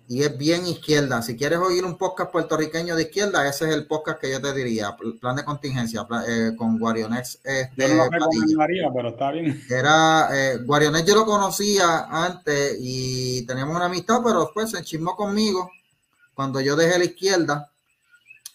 y 0.09 0.23
es 0.23 0.37
bien 0.37 0.67
izquierda. 0.67 1.21
Si 1.23 1.37
quieres 1.37 1.59
oír 1.59 1.85
un 1.85 1.99
podcast 1.99 2.31
puertorriqueño 2.31 2.95
de 2.95 3.03
izquierda, 3.03 3.49
ese 3.49 3.69
es 3.69 3.75
el 3.75 3.87
podcast 3.87 4.21
que 4.21 4.31
yo 4.31 4.41
te 4.41 4.53
diría, 4.53 4.97
plan 5.21 5.37
de 5.37 5.45
contingencia, 5.45 6.05
plan, 6.05 6.25
eh, 6.29 6.53
con 6.57 6.79
Guarionex. 6.79 7.41
Este, 7.43 7.89
yo 7.89 7.95
no 7.95 8.05
lo 8.05 8.11
pero 8.95 9.09
está 9.09 9.33
bien. 9.33 9.63
Era, 9.69 10.29
eh, 10.33 10.59
Guarionex 10.65 11.07
yo 11.07 11.15
lo 11.17 11.27
conocía 11.27 12.07
antes 12.09 12.77
y 12.81 13.45
teníamos 13.47 13.75
una 13.75 13.87
amistad, 13.87 14.21
pero 14.25 14.41
después 14.41 14.71
se 14.71 14.79
enchismó 14.79 15.17
conmigo 15.17 15.71
cuando 16.35 16.61
yo 16.61 16.77
dejé 16.77 16.99
la 16.99 17.05
izquierda 17.05 17.71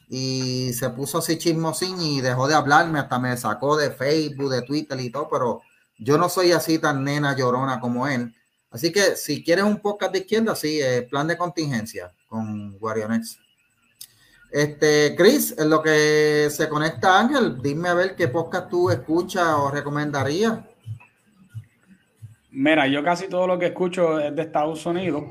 y 0.08 0.72
se 0.74 0.90
puso 0.90 1.18
así 1.18 1.38
chismosín 1.38 2.00
y 2.00 2.22
dejó 2.22 2.48
de 2.48 2.54
hablarme, 2.54 3.00
hasta 3.00 3.20
me 3.20 3.36
sacó 3.38 3.76
de 3.76 3.92
Facebook, 3.92 4.52
de 4.52 4.62
Twitter 4.62 5.00
y 5.00 5.10
todo, 5.10 5.28
pero 5.30 5.62
yo 5.98 6.18
no 6.18 6.30
soy 6.30 6.52
así 6.52 6.80
tan 6.80 7.04
nena 7.04 7.36
llorona 7.36 7.80
como 7.80 8.08
él. 8.08 8.34
Así 8.71 8.91
que 8.91 9.15
si 9.17 9.43
quieres 9.43 9.65
un 9.65 9.77
podcast 9.77 10.13
de 10.13 10.19
izquierda, 10.19 10.55
sí, 10.55 10.79
eh, 10.81 11.03
plan 11.03 11.27
de 11.27 11.38
contingencia 11.38 12.12
con 12.27 12.77
Guarionex. 12.79 13.38
Este, 14.49 15.13
Chris, 15.15 15.55
en 15.57 15.69
lo 15.69 15.81
que 15.81 16.47
se 16.49 16.67
conecta 16.67 17.19
Ángel, 17.19 17.62
dime 17.62 17.89
a 17.89 17.93
ver 17.93 18.15
qué 18.15 18.27
podcast 18.29 18.69
tú 18.69 18.89
escuchas 18.89 19.47
o 19.57 19.71
recomendarías. 19.71 20.60
Mira, 22.49 22.88
yo 22.88 23.03
casi 23.03 23.27
todo 23.27 23.47
lo 23.47 23.60
que 23.60 23.67
escucho 23.67 24.19
es 24.19 24.36
de 24.36 24.41
Estados 24.41 24.86
Unidos. 24.86 25.23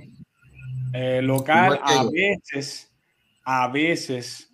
Eh, 0.93 1.21
local, 1.23 1.79
a 1.83 2.05
veces, 2.11 2.91
a 3.45 3.69
veces 3.69 4.51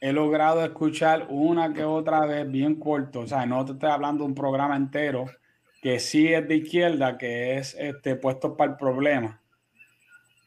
he 0.00 0.12
logrado 0.12 0.64
escuchar 0.64 1.26
una 1.30 1.72
que 1.72 1.84
otra 1.84 2.26
vez 2.26 2.50
bien 2.50 2.76
corto, 2.76 3.20
o 3.20 3.26
sea, 3.26 3.46
no 3.46 3.64
te 3.64 3.72
estoy 3.72 3.90
hablando 3.90 4.24
de 4.24 4.28
un 4.28 4.34
programa 4.34 4.76
entero, 4.76 5.26
que 5.82 5.98
sí 5.98 6.32
es 6.32 6.46
de 6.46 6.56
izquierda, 6.56 7.18
que 7.18 7.58
es 7.58 7.74
este, 7.74 8.14
puesto 8.14 8.56
para 8.56 8.70
el 8.70 8.76
problema. 8.78 9.40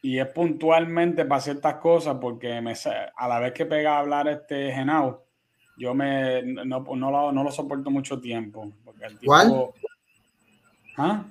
Y 0.00 0.18
es 0.18 0.26
puntualmente 0.28 1.26
para 1.26 1.42
ciertas 1.42 1.74
cosas, 1.74 2.16
porque 2.18 2.60
me, 2.62 2.72
a 3.16 3.28
la 3.28 3.38
vez 3.38 3.52
que 3.52 3.66
pega 3.66 3.96
a 3.96 3.98
hablar 3.98 4.28
este 4.28 4.72
Genao, 4.72 5.24
yo 5.76 5.92
me, 5.92 6.42
no, 6.42 6.80
no, 6.80 7.10
lo, 7.10 7.32
no 7.32 7.44
lo 7.44 7.52
soporto 7.52 7.90
mucho 7.90 8.18
tiempo, 8.18 8.72
porque 8.82 9.04
¿Cuál? 9.24 9.52
¿Ah? 10.96 11.24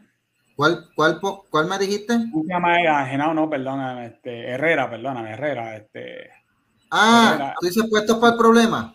¿Cuál, 0.55 0.87
cuál, 0.95 1.19
cuál 1.49 1.67
me 1.67 1.79
dijiste? 1.79 2.13
Se 2.13 2.47
llama 2.47 2.77
Genao, 3.07 3.33
no, 3.33 3.49
perdóname, 3.49 4.05
este, 4.05 4.49
Herrera, 4.51 4.87
perdóname, 4.87 5.31
Herrera, 5.31 5.75
este. 5.77 6.29
Ah, 6.91 7.55
¿tú 7.59 7.65
dices 7.65 7.85
puestos 7.89 8.19
para 8.19 8.33
el 8.33 8.37
problema? 8.37 8.93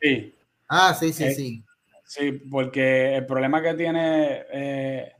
Sí. 0.00 0.34
Ah, 0.66 0.94
sí, 0.94 1.12
sí, 1.12 1.24
eh, 1.24 1.34
sí. 1.34 1.65
Sí, 2.06 2.30
porque 2.32 3.16
el 3.16 3.26
problema 3.26 3.60
que 3.60 3.74
tiene 3.74 4.44
eh, 4.52 5.12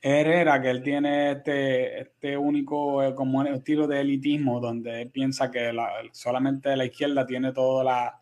Herrera, 0.00 0.60
que 0.60 0.70
él 0.70 0.82
tiene 0.82 1.32
este, 1.32 2.00
este 2.00 2.36
único 2.36 3.00
eh, 3.00 3.14
como 3.14 3.44
estilo 3.44 3.86
de 3.86 4.00
elitismo, 4.00 4.58
donde 4.58 5.02
él 5.02 5.10
piensa 5.10 5.52
que 5.52 5.72
solamente 6.10 6.76
la 6.76 6.84
izquierda 6.84 7.24
tiene 7.24 7.52
toda 7.52 7.84
la, 7.84 8.20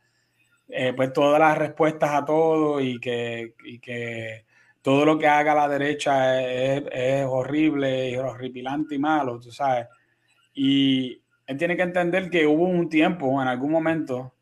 pues 0.95 1.13
todas 1.15 1.41
las 1.41 1.57
respuestas 1.57 2.11
a 2.11 2.25
todo 2.27 2.79
y 2.79 3.01
que, 3.01 3.55
y 3.65 3.79
que 3.79 4.45
todo 4.83 5.07
lo 5.07 5.19
que 5.19 5.27
haga 5.27 5.55
la 5.55 5.69
derecha 5.69 6.43
es, 6.43 6.85
es 6.93 7.25
horrible 7.27 8.11
y 8.11 8.17
horripilante 8.17 8.97
y 8.97 8.99
malo, 8.99 9.41
tú 9.41 9.51
sabes. 9.51 9.87
Y 10.53 11.23
él 11.47 11.57
tiene 11.57 11.75
que 11.75 11.83
entender 11.83 12.29
que 12.29 12.47
hubo 12.47 12.65
un 12.65 12.91
tiempo, 12.91 13.41
en 13.41 13.49
algún 13.49 13.73
momento, 13.73 14.35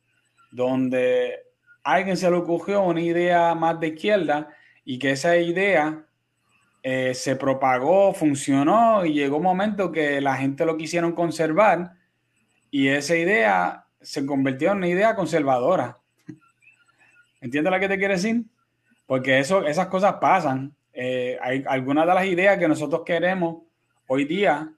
donde 0.51 1.48
alguien 1.83 2.17
se 2.17 2.31
le 2.31 2.37
ocurrió 2.37 2.83
una 2.83 3.01
idea 3.01 3.55
más 3.55 3.79
de 3.81 3.88
izquierda 3.88 4.49
y 4.85 4.99
que 4.99 5.12
esa 5.12 5.37
idea 5.37 6.05
eh, 6.83 7.14
se 7.14 7.37
propagó, 7.37 8.14
funcionó 8.14 9.05
y 9.05 9.12
llegó 9.12 9.38
un 9.38 9.43
momento 9.43 9.93
que 9.93 10.21
la 10.21 10.37
gente 10.37 10.64
lo 10.64 10.77
quisieron 10.77 11.12
conservar 11.12 11.93
y 12.71 12.88
esa 12.88 13.17
idea 13.17 13.87
se 14.01 14.25
convirtió 14.25 14.73
en 14.73 14.79
una 14.79 14.88
idea 14.88 15.14
conservadora. 15.14 15.97
¿Entiendes 17.41 17.73
lo 17.73 17.81
que 17.81 17.88
te 17.88 17.99
quiere 17.99 18.14
decir? 18.14 18.45
Porque 19.07 19.38
eso, 19.38 19.67
esas 19.67 19.88
cosas 19.88 20.14
pasan. 20.14 20.75
Eh, 20.93 21.38
hay 21.41 21.64
algunas 21.67 22.07
de 22.07 22.14
las 22.14 22.27
ideas 22.27 22.59
que 22.59 22.69
nosotros 22.69 23.03
queremos 23.05 23.62
hoy 24.07 24.25
día 24.25 24.73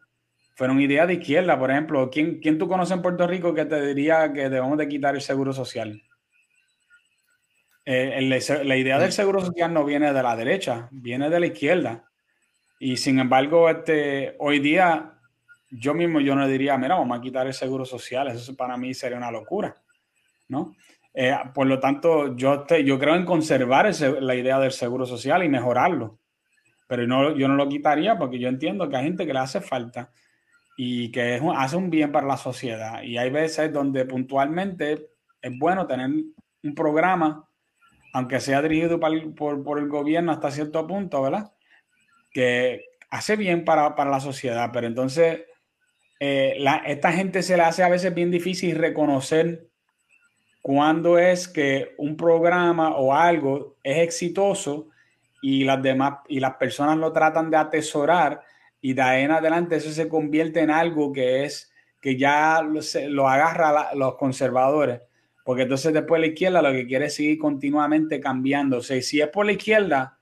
fueron 0.54 0.80
ideas 0.80 1.08
de 1.08 1.14
izquierda, 1.14 1.58
por 1.58 1.70
ejemplo. 1.70 2.10
¿Quién, 2.10 2.38
quién 2.40 2.58
tú 2.58 2.68
conoces 2.68 2.94
en 2.94 3.02
Puerto 3.02 3.26
Rico 3.26 3.54
que 3.54 3.64
te 3.64 3.80
diría 3.86 4.32
que 4.32 4.50
debemos 4.50 4.76
de 4.76 4.88
quitar 4.88 5.14
el 5.14 5.22
seguro 5.22 5.52
social? 5.52 6.02
Eh, 7.92 8.40
la 8.64 8.76
idea 8.76 9.00
del 9.00 9.10
seguro 9.10 9.40
social 9.40 9.74
no 9.74 9.84
viene 9.84 10.12
de 10.12 10.22
la 10.22 10.36
derecha, 10.36 10.86
viene 10.92 11.28
de 11.28 11.40
la 11.40 11.46
izquierda. 11.46 12.04
Y 12.78 12.96
sin 12.96 13.18
embargo, 13.18 13.68
este, 13.68 14.36
hoy 14.38 14.60
día 14.60 15.18
yo 15.72 15.92
mismo 15.92 16.20
yo 16.20 16.36
no 16.36 16.46
diría, 16.46 16.78
mira, 16.78 16.94
vamos 16.94 17.18
a 17.18 17.20
quitar 17.20 17.48
el 17.48 17.52
seguro 17.52 17.84
social, 17.84 18.28
eso 18.28 18.54
para 18.54 18.76
mí 18.76 18.94
sería 18.94 19.18
una 19.18 19.32
locura, 19.32 19.74
¿no? 20.46 20.76
Eh, 21.12 21.36
por 21.52 21.66
lo 21.66 21.80
tanto, 21.80 22.36
yo, 22.36 22.60
te, 22.60 22.84
yo 22.84 22.96
creo 22.96 23.16
en 23.16 23.24
conservar 23.24 23.90
la 24.20 24.34
idea 24.36 24.60
del 24.60 24.70
seguro 24.70 25.04
social 25.04 25.42
y 25.42 25.48
mejorarlo. 25.48 26.20
Pero 26.86 27.08
no, 27.08 27.36
yo 27.36 27.48
no 27.48 27.56
lo 27.56 27.68
quitaría 27.68 28.16
porque 28.16 28.38
yo 28.38 28.48
entiendo 28.48 28.88
que 28.88 28.98
hay 28.98 29.02
gente 29.02 29.26
que 29.26 29.32
le 29.32 29.40
hace 29.40 29.60
falta 29.60 30.12
y 30.76 31.10
que 31.10 31.40
hace 31.56 31.74
un 31.74 31.90
bien 31.90 32.12
para 32.12 32.28
la 32.28 32.36
sociedad. 32.36 33.02
Y 33.02 33.18
hay 33.18 33.30
veces 33.30 33.72
donde 33.72 34.04
puntualmente 34.04 35.08
es 35.42 35.58
bueno 35.58 35.88
tener 35.88 36.08
un 36.08 36.74
programa, 36.76 37.49
aunque 38.12 38.40
sea 38.40 38.62
dirigido 38.62 38.98
por, 38.98 39.62
por, 39.62 39.78
el 39.78 39.88
gobierno 39.88 40.32
hasta 40.32 40.50
cierto 40.50 40.86
punto, 40.86 41.22
¿verdad? 41.22 41.52
Que 42.32 42.86
hace 43.10 43.36
bien 43.36 43.64
para, 43.64 43.94
para 43.94 44.10
la 44.10 44.20
sociedad. 44.20 44.70
Pero 44.72 44.86
entonces, 44.86 45.42
eh, 46.18 46.64
esta 46.86 47.12
gente 47.12 47.42
se 47.42 47.56
le 47.56 47.62
hace 47.62 47.82
a 47.82 47.88
veces 47.88 48.14
bien 48.14 48.30
difícil 48.30 48.76
reconocer 48.76 49.68
cuándo 50.62 51.18
es 51.18 51.48
que 51.48 51.94
un 51.98 52.16
programa 52.16 52.96
o 52.96 53.14
algo 53.14 53.76
es 53.82 53.98
exitoso 53.98 54.88
y 55.40 55.64
las 55.64 55.82
demás 55.82 56.18
y 56.28 56.40
las 56.40 56.54
personas 56.56 56.98
lo 56.98 57.12
tratan 57.12 57.50
de 57.50 57.56
atesorar 57.56 58.42
y 58.82 58.92
de 58.92 59.02
ahí 59.02 59.22
en 59.24 59.30
adelante 59.30 59.76
eso 59.76 59.90
se 59.90 60.08
convierte 60.08 60.60
en 60.60 60.70
algo 60.70 61.12
que 61.12 61.44
es 61.44 61.72
que 62.00 62.18
ya 62.18 62.62
lo 62.62 63.28
agarra 63.28 63.94
los 63.94 64.16
conservadores 64.16 65.00
porque 65.50 65.62
entonces 65.62 65.92
después 65.92 66.20
la 66.20 66.28
izquierda 66.28 66.62
lo 66.62 66.70
que 66.70 66.86
quiere 66.86 67.06
es 67.06 67.14
seguir 67.14 67.38
continuamente 67.38 68.20
cambiando 68.20 68.78
o 68.78 68.82
sea, 68.82 69.02
si 69.02 69.20
es 69.20 69.28
por 69.28 69.44
la 69.44 69.52
izquierda 69.52 70.16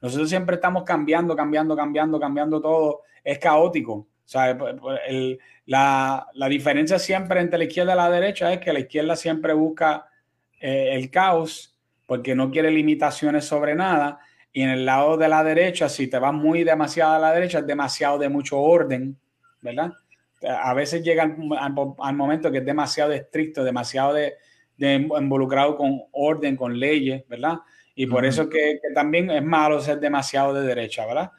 nosotros 0.00 0.30
siempre 0.30 0.54
estamos 0.54 0.84
cambiando 0.84 1.36
cambiando 1.36 1.76
cambiando 1.76 2.18
cambiando 2.18 2.60
todo 2.60 3.02
es 3.22 3.38
caótico 3.38 3.92
o 3.92 4.32
sea, 4.32 4.56
el, 5.08 5.38
la, 5.66 6.26
diferencia 6.48 7.00
siempre 7.00 7.40
entre 7.40 7.58
la 7.58 7.64
izquierda 7.64 7.94
y 7.94 7.96
la 7.96 8.10
derecha 8.10 8.52
es 8.52 8.60
que 8.60 8.72
la 8.72 8.78
izquierda 8.78 9.16
siempre 9.16 9.52
busca 9.52 10.06
eh, 10.60 10.90
el 10.92 11.10
caos 11.10 11.76
porque 12.06 12.34
no 12.34 12.50
quiere 12.50 12.70
limitaciones 12.70 13.44
sobre 13.44 13.74
nada. 13.74 14.18
Y 14.52 14.62
en 14.62 14.70
el 14.70 14.84
lado 14.84 15.16
de 15.16 15.28
la 15.28 15.44
derecha, 15.44 15.88
si 15.88 16.08
te 16.08 16.18
vas 16.18 16.32
muy 16.32 16.64
demasiado 16.64 17.14
a 17.14 17.18
la 17.18 17.32
derecha, 17.32 17.60
es 17.60 17.66
demasiado 17.66 18.18
de 18.18 18.28
mucho 18.28 18.60
orden, 18.60 19.16
¿verdad? 19.62 19.92
A 20.42 20.74
veces 20.74 21.02
llega 21.02 21.22
al, 21.22 22.14
momento 22.14 22.50
que 22.50 22.58
es 22.58 22.64
demasiado 22.64 23.12
estricto, 23.12 23.62
demasiado 23.62 24.14
de, 24.14 24.34
involucrado 24.80 25.76
con 25.76 26.02
orden, 26.12 26.56
con 26.56 26.78
leyes, 26.78 27.26
¿verdad? 27.28 27.58
Y 27.94 28.06
por 28.06 28.24
eso 28.24 28.48
que, 28.48 28.80
también 28.94 29.30
es 29.30 29.42
malo 29.42 29.80
ser 29.80 30.00
demasiado 30.00 30.54
de 30.54 30.66
derecha, 30.66 31.06
¿verdad? 31.06 31.30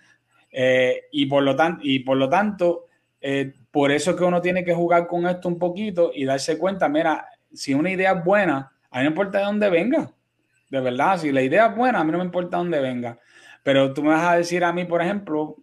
Eh, 0.51 1.03
y, 1.11 1.25
por 1.25 1.43
lo 1.43 1.55
tanto, 1.55 1.81
y 1.83 1.99
por 1.99 2.17
lo 2.17 2.29
tanto, 2.29 2.87
eh, 3.19 3.53
por 3.71 3.91
eso 3.91 4.11
es 4.11 4.17
que 4.17 4.23
uno 4.23 4.41
tiene 4.41 4.63
que 4.63 4.73
jugar 4.73 5.07
con 5.07 5.25
esto 5.27 5.47
un 5.47 5.57
poquito 5.57 6.11
y 6.13 6.25
darse 6.25 6.57
cuenta, 6.57 6.87
mira, 6.89 7.25
si 7.53 7.73
una 7.73 7.89
idea 7.89 8.11
es 8.11 8.23
buena, 8.23 8.71
a 8.89 8.99
mí 8.99 9.03
no 9.03 9.09
importa 9.09 9.39
de 9.39 9.45
dónde 9.45 9.69
venga. 9.69 10.11
De 10.69 10.79
verdad, 10.79 11.17
si 11.17 11.31
la 11.31 11.41
idea 11.41 11.67
es 11.67 11.75
buena, 11.75 11.99
a 11.99 12.03
mí 12.03 12.11
no 12.11 12.17
me 12.19 12.25
importa 12.25 12.57
de 12.57 12.63
dónde 12.63 12.79
venga. 12.79 13.19
Pero 13.63 13.93
tú 13.93 14.03
me 14.03 14.09
vas 14.09 14.23
a 14.23 14.37
decir 14.37 14.63
a 14.63 14.73
mí, 14.73 14.85
por 14.85 15.01
ejemplo, 15.01 15.57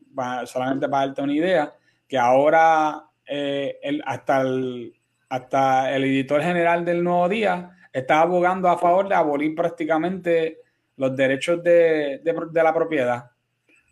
solamente 0.46 0.88
para 0.88 1.06
darte 1.06 1.22
una 1.22 1.32
idea, 1.32 1.74
que 2.06 2.18
ahora 2.18 3.04
eh, 3.26 3.78
el, 3.82 4.02
hasta, 4.06 4.40
el, 4.40 4.94
hasta 5.28 5.94
el 5.94 6.04
editor 6.04 6.42
general 6.42 6.84
del 6.84 7.04
Nuevo 7.04 7.28
Día 7.28 7.70
está 7.92 8.20
abogando 8.20 8.68
a 8.68 8.78
favor 8.78 9.08
de 9.08 9.14
abolir 9.14 9.54
prácticamente 9.54 10.58
los 10.96 11.14
derechos 11.16 11.62
de, 11.62 12.20
de 12.22 12.62
la 12.62 12.74
propiedad 12.74 13.30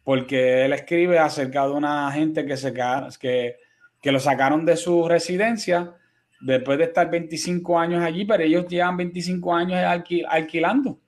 porque 0.07 0.65
él 0.65 0.73
escribe 0.73 1.19
acerca 1.19 1.67
de 1.67 1.73
una 1.73 2.13
gente 2.13 2.47
que, 2.47 2.57
se, 2.57 2.73
que, 2.73 3.57
que 4.01 4.13
lo 4.13 4.21
sacaron 4.21 4.65
de 4.65 4.77
su 4.77 5.09
residencia 5.09 5.97
después 6.41 6.79
de 6.79 6.85
estar 6.85 7.11
25 7.11 7.77
años 7.77 8.05
allí, 8.05 8.25
pero 8.25 8.45
ellos 8.45 8.69
llevan 8.69 8.97
25 8.99 9.53
años 9.53 9.81
alquilando 10.29 11.01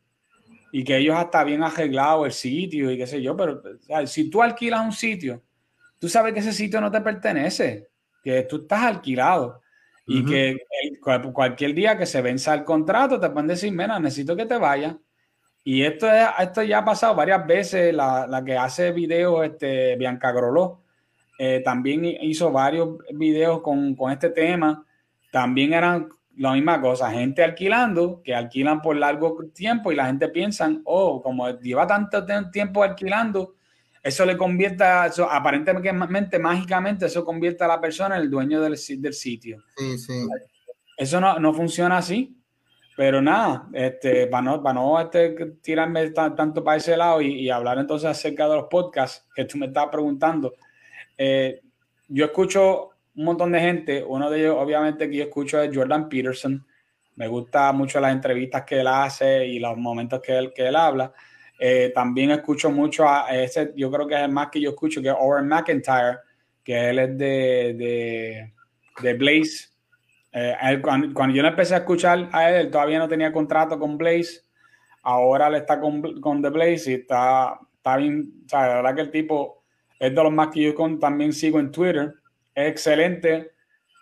y 0.73 0.83
que 0.83 0.97
ellos 0.97 1.15
hasta 1.15 1.45
bien 1.45 1.63
arreglado 1.63 2.27
el 2.27 2.33
sitio 2.33 2.91
y 2.91 2.99
qué 2.99 3.07
sé 3.07 3.23
yo, 3.23 3.37
pero 3.37 3.63
si 4.05 4.29
tú 4.29 4.43
alquilas 4.43 4.85
un 4.85 4.91
sitio, 4.91 5.45
tú 6.01 6.09
sabes 6.09 6.35
que 6.35 6.41
ese 6.41 6.53
sitio 6.53 6.81
no 6.81 6.91
te 6.91 7.01
pertenece, 7.01 7.87
que 8.25 8.43
tú 8.43 8.63
estás 8.63 8.83
alquilado 8.83 9.61
y 10.09 10.25
que 10.25 10.57
cualquier 11.33 11.75
día 11.75 11.99
que 11.99 12.07
se 12.07 12.23
venza 12.23 12.55
el 12.55 12.65
contrato 12.65 13.21
te 13.21 13.31
pueden 13.31 13.47
decir, 13.47 13.71
mira, 13.73 14.01
necesito 14.01 14.35
que 14.35 14.47
te 14.47 14.57
vayas 14.57 14.97
y 15.71 15.83
esto, 15.83 16.07
esto 16.39 16.63
ya 16.63 16.79
ha 16.79 16.85
pasado 16.87 17.15
varias 17.15 17.47
veces. 17.47 17.95
La, 17.95 18.43
que 18.43 18.57
hace 18.57 18.91
videos, 18.91 19.45
este, 19.45 19.97
Bianca 19.97 20.33
Groló, 20.33 20.81
eh, 21.39 21.61
también 21.63 22.07
hizo 22.07 22.51
varios 22.51 22.97
videos 23.13 23.61
con, 23.61 23.95
este 24.11 24.31
tema. 24.31 24.83
También 25.31 25.75
eran 25.75 26.09
la 26.39 26.53
misma 26.53 26.81
cosa, 26.81 27.11
gente 27.11 27.45
alquilando, 27.45 28.23
que 28.25 28.35
alquilan 28.35 28.81
por 28.81 28.97
largo 28.97 29.37
tiempo 29.53 29.93
y 29.93 29.97
la 29.97 30.07
gente 30.07 30.31
piensa, 30.31 30.71
oh, 30.85 31.21
como 31.21 31.51
lleva 31.61 31.87
tanto 31.87 32.25
tiempo 32.51 32.83
alquilando, 32.83 33.57
eso 34.09 34.27
le 34.27 34.37
convierte, 34.37 34.85
eso, 35.07 35.31
aparentemente, 35.31 36.39
mágicamente, 36.39 37.07
eso 37.07 37.25
convierte 37.25 37.65
a 37.65 37.69
la 37.69 37.81
persona 37.81 38.17
en 38.17 38.23
el 38.23 38.31
dueño 38.31 38.61
del, 38.61 38.77
del 38.99 39.15
sitio. 39.15 39.63
Sí, 39.77 39.99
sí. 39.99 40.27
Eso 40.97 41.21
no, 41.21 41.39
no 41.39 41.55
funciona 41.55 41.99
así. 41.99 42.35
Pero 42.99 43.23
nada, 43.23 43.69
este, 43.75 44.27
para 44.27 44.43
no, 44.43 44.61
para 44.61 44.75
no 44.75 45.01
este, 45.01 45.31
tirarme 45.63 46.11
tanto 46.11 46.65
para 46.65 46.79
ese 46.79 46.97
lado 46.97 47.21
y, 47.21 47.49
hablar 47.49 47.79
entonces 47.79 48.11
acerca 48.11 48.49
de 48.49 48.57
los 48.57 48.65
podcasts 48.65 49.25
que 49.37 49.45
tú 49.45 49.57
me 49.57 49.67
estabas 49.67 49.91
preguntando, 49.93 50.55
eh, 51.17 51.61
yo 52.09 52.25
escucho 52.25 52.91
un 53.15 53.25
montón 53.25 53.53
de 53.53 53.61
gente, 53.61 54.03
uno 54.03 54.29
de 54.29 54.41
ellos 54.41 54.57
obviamente 54.59 55.09
que 55.09 55.17
yo 55.19 55.23
escucho 55.23 55.63
es 55.63 55.71
Jordan 55.73 56.09
Peterson, 56.09 56.67
me 57.15 57.29
gusta 57.29 57.71
mucho 57.71 58.01
las 58.01 58.11
entrevistas 58.11 58.65
que 58.65 58.81
él 58.81 58.89
hace 58.89 59.47
y 59.47 59.61
los 59.61 59.77
momentos 59.77 60.21
que 60.21 60.37
él, 60.37 60.53
que 60.53 60.67
él 60.67 60.75
habla. 60.75 61.13
Eh, 61.59 61.91
también 61.95 62.31
escucho 62.31 62.71
mucho 62.71 63.09
a 63.09 63.27
ese, 63.35 63.73
yo 63.75 63.91
creo 63.91 64.07
que 64.07 64.15
es 64.15 64.21
el 64.21 64.31
más 64.31 64.49
que 64.49 64.61
yo 64.61 64.71
escucho, 64.71 65.03
que 65.03 65.09
es 65.09 65.15
Owen 65.19 65.49
McIntyre, 65.49 66.19
que 66.63 66.91
él 66.91 66.99
es 67.01 67.19
de, 67.19 67.75
de, 67.75 68.53
de 69.03 69.15
Blaze, 69.15 69.69
eh, 70.33 70.81
cuando, 70.83 71.35
yo 71.35 71.43
empecé 71.45 71.75
a 71.75 71.79
escuchar 71.79 72.29
a 72.33 72.51
él, 72.51 72.71
todavía 72.71 72.99
no 72.99 73.09
tenía 73.09 73.33
contrato 73.33 73.79
con 73.79 73.97
Blaze. 73.97 74.43
Ahora 75.03 75.49
le 75.49 75.59
está 75.59 75.81
con, 75.81 76.21
con 76.21 76.43
The 76.43 76.51
Blaze 76.51 76.91
y 76.91 76.95
está, 76.95 77.59
está 77.75 77.97
bien. 77.97 78.43
O 78.45 78.49
sea, 78.49 78.69
la 78.69 78.75
verdad 78.77 78.95
que 78.95 79.01
el 79.03 79.11
tipo 79.11 79.65
es 79.99 80.15
de 80.15 80.23
los 80.23 80.33
más 80.33 80.49
que 80.49 80.63
yo 80.63 80.75
con, 80.75 80.99
también 80.99 81.33
sigo 81.33 81.59
en 81.59 81.73
Twitter. 81.73 82.15
Es 82.55 82.69
excelente. 82.69 83.53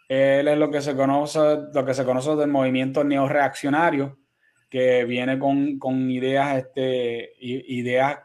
Él 0.09 0.49
es 0.49 0.59
lo 0.59 0.71
que 0.71 0.81
se 0.81 0.95
conoce, 0.95 1.38
lo 1.73 1.85
que 1.85 1.95
se 1.95 2.05
conoce 2.05 2.37
del 2.37 2.49
movimiento 2.49 3.03
neoreaccionario, 3.03 4.19
que 4.77 5.07
viene 5.07 5.39
con, 5.39 5.79
con 5.79 6.11
ideas, 6.11 6.59
este, 6.59 7.33
ideas 7.41 8.19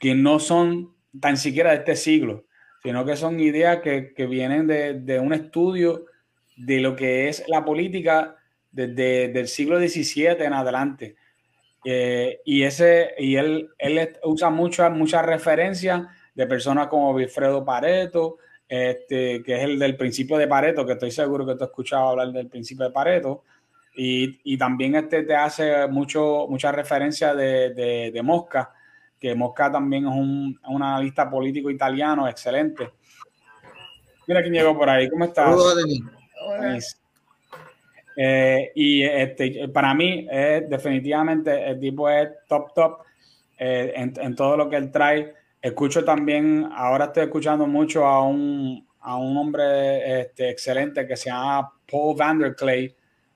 que 0.00 0.16
no 0.16 0.40
son 0.40 0.92
tan 1.20 1.36
siquiera 1.36 1.70
de 1.70 1.76
este 1.76 1.94
siglo, 1.94 2.46
sino 2.82 3.04
que 3.04 3.14
son 3.14 3.38
ideas 3.38 3.78
que, 3.78 4.26
vienen 4.28 4.66
de, 4.66 5.20
un 5.20 5.32
estudio 5.32 6.06
de 6.56 6.80
lo 6.80 6.96
que 6.96 7.28
es 7.28 7.44
la 7.46 7.64
política 7.64 8.34
desde 8.72 9.38
el 9.38 9.46
siglo 9.46 9.78
XVII 9.78 10.44
en 10.44 10.52
adelante. 10.54 11.14
Eh, 11.84 12.40
y 12.44 12.64
ese, 12.64 13.14
y 13.16 13.36
él, 13.36 13.68
él 13.78 14.16
usa 14.24 14.50
muchas 14.50 14.90
muchas 14.90 15.24
referencias 15.24 16.08
de 16.34 16.46
personas 16.48 16.88
como 16.88 17.12
Wilfredo 17.12 17.64
Pareto, 17.64 18.38
este, 18.68 19.44
que 19.44 19.54
es 19.54 19.62
el 19.62 19.78
del 19.78 19.96
principio 19.96 20.38
de 20.38 20.48
Pareto, 20.48 20.84
que 20.84 20.94
estoy 20.94 21.12
seguro 21.12 21.46
que 21.46 21.54
tú 21.54 21.62
has 21.62 21.70
escuchado 21.70 22.08
hablar 22.08 22.32
del 22.32 22.48
principio 22.48 22.84
de 22.84 22.90
Pareto, 22.90 23.44
y, 23.94 24.40
y 24.44 24.58
también 24.58 24.94
este 24.96 25.22
te 25.22 25.34
hace 25.34 25.86
mucho, 25.88 26.46
mucha 26.48 26.72
referencia 26.72 27.34
de, 27.34 27.70
de, 28.12 28.22
Mosca, 28.22 28.72
que 29.18 29.34
Mosca 29.34 29.70
también 29.70 30.06
es 30.06 30.12
un, 30.12 30.58
un, 30.68 30.82
analista 30.82 31.30
político 31.30 31.70
italiano 31.70 32.28
excelente. 32.28 32.90
Mira 34.26 34.42
quién 34.42 34.54
llegó 34.54 34.76
por 34.76 34.88
ahí, 34.88 35.08
¿cómo 35.08 35.24
estás? 35.24 35.56
Eh, 38.16 38.70
y 38.74 39.02
este, 39.02 39.68
para 39.68 39.92
mí, 39.92 40.26
es, 40.30 40.68
definitivamente, 40.68 41.70
el 41.70 41.80
tipo 41.80 42.08
es 42.08 42.28
top, 42.48 42.72
top 42.72 42.98
eh, 43.58 43.92
en, 43.96 44.12
en 44.16 44.34
todo 44.34 44.56
lo 44.56 44.68
que 44.68 44.76
él 44.76 44.90
trae 44.90 45.34
Escucho 45.64 46.04
también, 46.04 46.68
ahora 46.74 47.06
estoy 47.06 47.22
escuchando 47.22 47.66
mucho 47.66 48.04
a 48.04 48.22
un, 48.22 48.86
a 49.00 49.16
un 49.16 49.34
hombre 49.34 50.20
este, 50.20 50.50
excelente 50.50 51.06
que 51.06 51.16
se 51.16 51.30
llama 51.30 51.72
Paul 51.90 52.14
Vanderclay, 52.14 52.94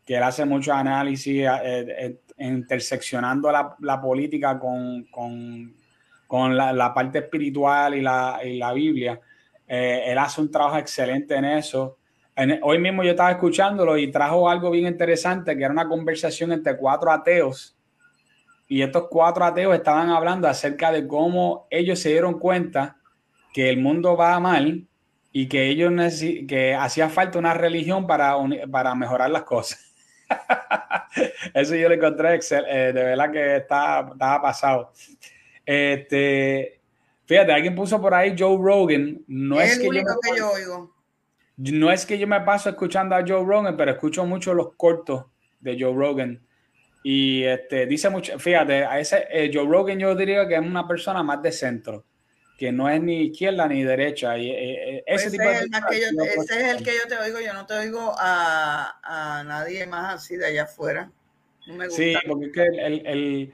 que 0.09 0.17
él 0.17 0.23
hace 0.23 0.47
mucho 0.47 0.73
análisis 0.73 1.45
eh, 1.45 1.51
eh, 1.63 2.21
interseccionando 2.39 3.53
la, 3.53 4.01
política 4.01 4.59
con, 4.59 5.05
con, 5.11 5.75
con 6.27 6.57
la, 6.57 6.73
la, 6.73 6.95
parte 6.95 7.19
espiritual 7.19 7.95
y 7.95 8.01
la, 8.01 8.41
y 8.43 8.57
la 8.57 8.73
Biblia. 8.73 9.21
Eh, 9.67 10.05
él 10.07 10.17
hace 10.17 10.41
un 10.41 10.51
trabajo 10.51 10.79
excelente 10.79 11.35
en 11.35 11.45
eso. 11.45 11.99
hoy 12.63 12.79
mismo 12.79 13.05
yo 13.05 13.11
estaba 13.11 13.33
escuchándolo 13.33 13.99
y 13.99 14.11
trajo 14.11 14.49
algo 14.49 14.71
bien 14.71 14.87
interesante, 14.87 15.55
que 15.55 15.65
era 15.65 15.75
una 15.75 15.87
conversación 15.87 16.53
entre 16.53 16.75
cuatro 16.79 17.13
ateos 17.13 17.77
y 18.67 18.81
estos 18.81 19.09
cuatro 19.11 19.45
ateos 19.45 19.75
estaban 19.75 20.09
hablando 20.09 20.49
acerca 20.49 20.91
de 20.91 21.07
cómo 21.07 21.67
ellos 21.69 21.99
se 21.99 22.09
dieron 22.09 22.39
cuenta 22.39 22.97
que 23.53 23.69
el 23.69 23.77
mundo 23.77 24.17
va 24.17 24.41
mal 24.41 24.87
y 25.33 25.49
que 25.49 25.69
ellos 25.69 25.93
que 26.49 26.75
hacía 26.75 27.11
falta 27.11 27.39
una 27.39 27.53
religión 27.53 28.07
para, 28.07 28.37
para 28.71 28.95
mejorar 28.95 29.29
las 29.29 29.43
cosas. 29.43 29.88
Eso 31.55 31.75
yo 31.75 31.89
lo 31.89 31.95
encontré 31.95 32.35
excel, 32.35 32.65
eh, 32.69 32.93
de 32.93 33.03
verdad 33.05 33.33
que 33.33 33.57
estaba 33.57 34.43
pasado. 34.43 34.93
Este, 35.65 36.81
fíjate, 37.27 37.53
alguien 37.53 37.75
puso 37.75 38.01
por 38.01 38.15
ahí 38.15 38.35
Joe 38.39 38.59
Rogan. 38.59 39.23
No 39.27 39.61
es, 39.61 39.79
que, 39.79 39.87
yo 39.87 39.91
que 39.93 40.39
yo 40.39 40.51
oigo. 40.51 40.95
No 41.57 41.91
es 41.91 42.07
que 42.07 42.19
yo 42.19 42.27
me 42.27 42.41
paso 42.41 42.71
escuchando 42.71 43.15
a 43.15 43.25
Joe 43.27 43.45
Rogan, 43.45 43.77
pero 43.77 43.91
escucho 43.91 44.25
mucho 44.25 44.55
los 44.55 44.75
cortos 44.75 45.27
de 45.61 45.77
Joe 45.79 45.95
Rogan. 45.95 46.41
Y 47.03 47.45
este, 47.45 47.87
dice 47.87 48.11
mucho, 48.11 48.39
fíjate, 48.39 48.85
a 48.85 48.99
ese 48.99 49.27
eh, 49.31 49.51
Joe 49.53 49.67
Rogan 49.67 49.99
yo 49.99 50.15
diría 50.15 50.47
que 50.47 50.55
es 50.55 50.61
una 50.61 50.87
persona 50.87 51.23
más 51.23 51.43
de 51.43 51.53
centro, 51.53 52.05
que 52.59 52.73
no 52.73 52.91
es 52.91 53.01
ni 53.01 53.27
izquierda 53.27 53.69
ni 53.69 53.85
derecha. 53.85 54.37
Y, 54.37 54.51
eh, 54.51 54.97
eh, 54.97 55.05
ese, 55.07 55.31
tipo 55.31 55.45
es 55.45 55.63
ese 55.63 56.61
es 56.61 56.77
el 56.77 56.85
que 56.85 56.91
yo 56.91 57.09
te 57.09 57.17
oigo, 57.17 57.39
yo 57.39 57.55
no 57.55 57.65
te 57.65 57.75
oigo 57.75 58.13
a, 58.19 58.99
a 59.01 59.45
nadie 59.45 59.87
más 59.87 60.17
así 60.17 60.37
de 60.37 60.47
allá 60.47 60.65
afuera. 60.65 61.09
No 61.69 61.77
me 61.77 61.87
gusta. 61.87 62.03
Sí, 62.03 62.17
porque 62.27 62.47
es 62.47 62.53
que 62.53 62.63
el, 62.63 63.07
el, 63.07 63.53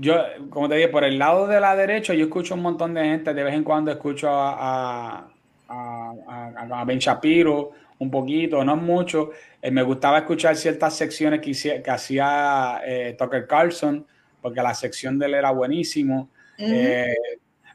yo, 0.00 0.16
como 0.50 0.68
te 0.68 0.74
dije, 0.74 0.88
por 0.88 1.04
el 1.04 1.16
lado 1.16 1.46
de 1.46 1.60
la 1.60 1.76
derecha 1.76 2.12
yo 2.12 2.24
escucho 2.24 2.54
un 2.54 2.62
montón 2.62 2.92
de 2.92 3.04
gente, 3.04 3.32
de 3.32 3.44
vez 3.44 3.54
en 3.54 3.62
cuando 3.62 3.92
escucho 3.92 4.28
a, 4.28 5.30
a, 5.68 6.12
a, 6.28 6.80
a 6.80 6.84
Ben 6.84 6.98
Shapiro, 6.98 7.70
un 8.00 8.10
poquito, 8.10 8.64
no 8.64 8.74
mucho. 8.74 9.30
Eh, 9.62 9.70
me 9.70 9.82
gustaba 9.84 10.18
escuchar 10.18 10.56
ciertas 10.56 10.96
secciones 10.96 11.40
que, 11.40 11.82
que 11.82 11.90
hacía 11.90 12.80
eh, 12.84 13.14
Tucker 13.16 13.46
Carlson, 13.46 14.04
porque 14.42 14.60
la 14.60 14.74
sección 14.74 15.20
de 15.20 15.26
él 15.26 15.34
era 15.34 15.52
buenísimo. 15.52 16.30
Eh, 16.58 17.14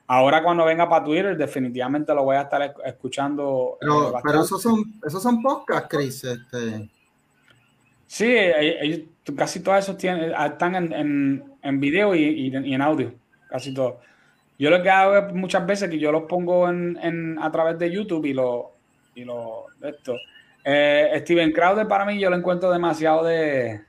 ahora 0.07 0.43
cuando 0.43 0.65
venga 0.65 0.87
para 0.87 1.03
Twitter, 1.03 1.37
definitivamente 1.37 2.13
lo 2.13 2.23
voy 2.23 2.35
a 2.35 2.43
estar 2.43 2.75
escuchando. 2.85 3.77
Pero, 3.79 4.41
esos 4.41 4.61
son, 4.61 4.99
esos 5.05 5.21
son 5.21 5.41
podcasts, 5.41 5.87
Chris. 5.89 6.23
Este. 6.23 6.89
Sí, 8.07 8.35
casi 9.35 9.61
todos 9.61 9.79
esos 9.79 9.97
tienen, 9.97 10.31
están 10.33 10.75
en, 10.75 10.93
en, 10.93 11.43
en 11.61 11.79
video 11.79 12.13
y, 12.13 12.23
y, 12.23 12.73
en 12.73 12.81
audio, 12.81 13.13
casi 13.49 13.73
todos. 13.73 13.95
Yo 14.57 14.69
lo 14.69 14.81
que 14.81 14.89
hago 14.89 15.17
es 15.17 15.33
muchas 15.33 15.65
veces 15.65 15.89
que 15.89 15.99
yo 15.99 16.11
los 16.11 16.23
pongo 16.23 16.69
en, 16.69 16.97
en 17.01 17.37
a 17.39 17.51
través 17.51 17.77
de 17.77 17.91
YouTube 17.91 18.25
y 18.25 18.33
lo, 18.33 18.73
y 19.15 19.25
lo 19.25 19.65
esto. 19.81 20.15
Eh, 20.63 21.11
Steven 21.17 21.51
Crowder 21.51 21.87
para 21.87 22.05
mí 22.05 22.19
yo 22.19 22.29
lo 22.29 22.35
encuentro 22.35 22.71
demasiado 22.71 23.23
de, 23.25 23.81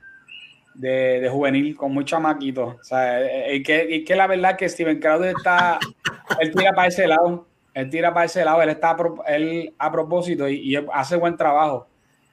de, 0.77 1.29
juvenil, 1.31 1.75
con 1.75 1.93
muy 1.93 2.05
chamaquito. 2.05 2.77
O 2.79 2.83
sea, 2.83 3.21
eh, 3.21 3.55
y 3.55 3.63
que, 3.63 3.87
y 3.89 4.03
que 4.03 4.15
la 4.15 4.27
verdad 4.27 4.55
que 4.55 4.69
Steven 4.69 4.99
Crowder 4.99 5.35
está, 5.35 5.79
él 6.39 6.53
tira 6.53 6.71
para 6.73 6.87
ese 6.87 7.07
lado, 7.07 7.47
él 7.73 7.89
tira 7.89 8.13
para 8.13 8.25
ese 8.25 8.45
lado, 8.45 8.61
él 8.61 8.69
está 8.69 8.91
a, 8.91 8.97
él 9.27 9.73
a 9.77 9.91
propósito 9.91 10.47
y, 10.47 10.75
hace 10.93 11.15
buen 11.15 11.35
trabajo. 11.35 11.87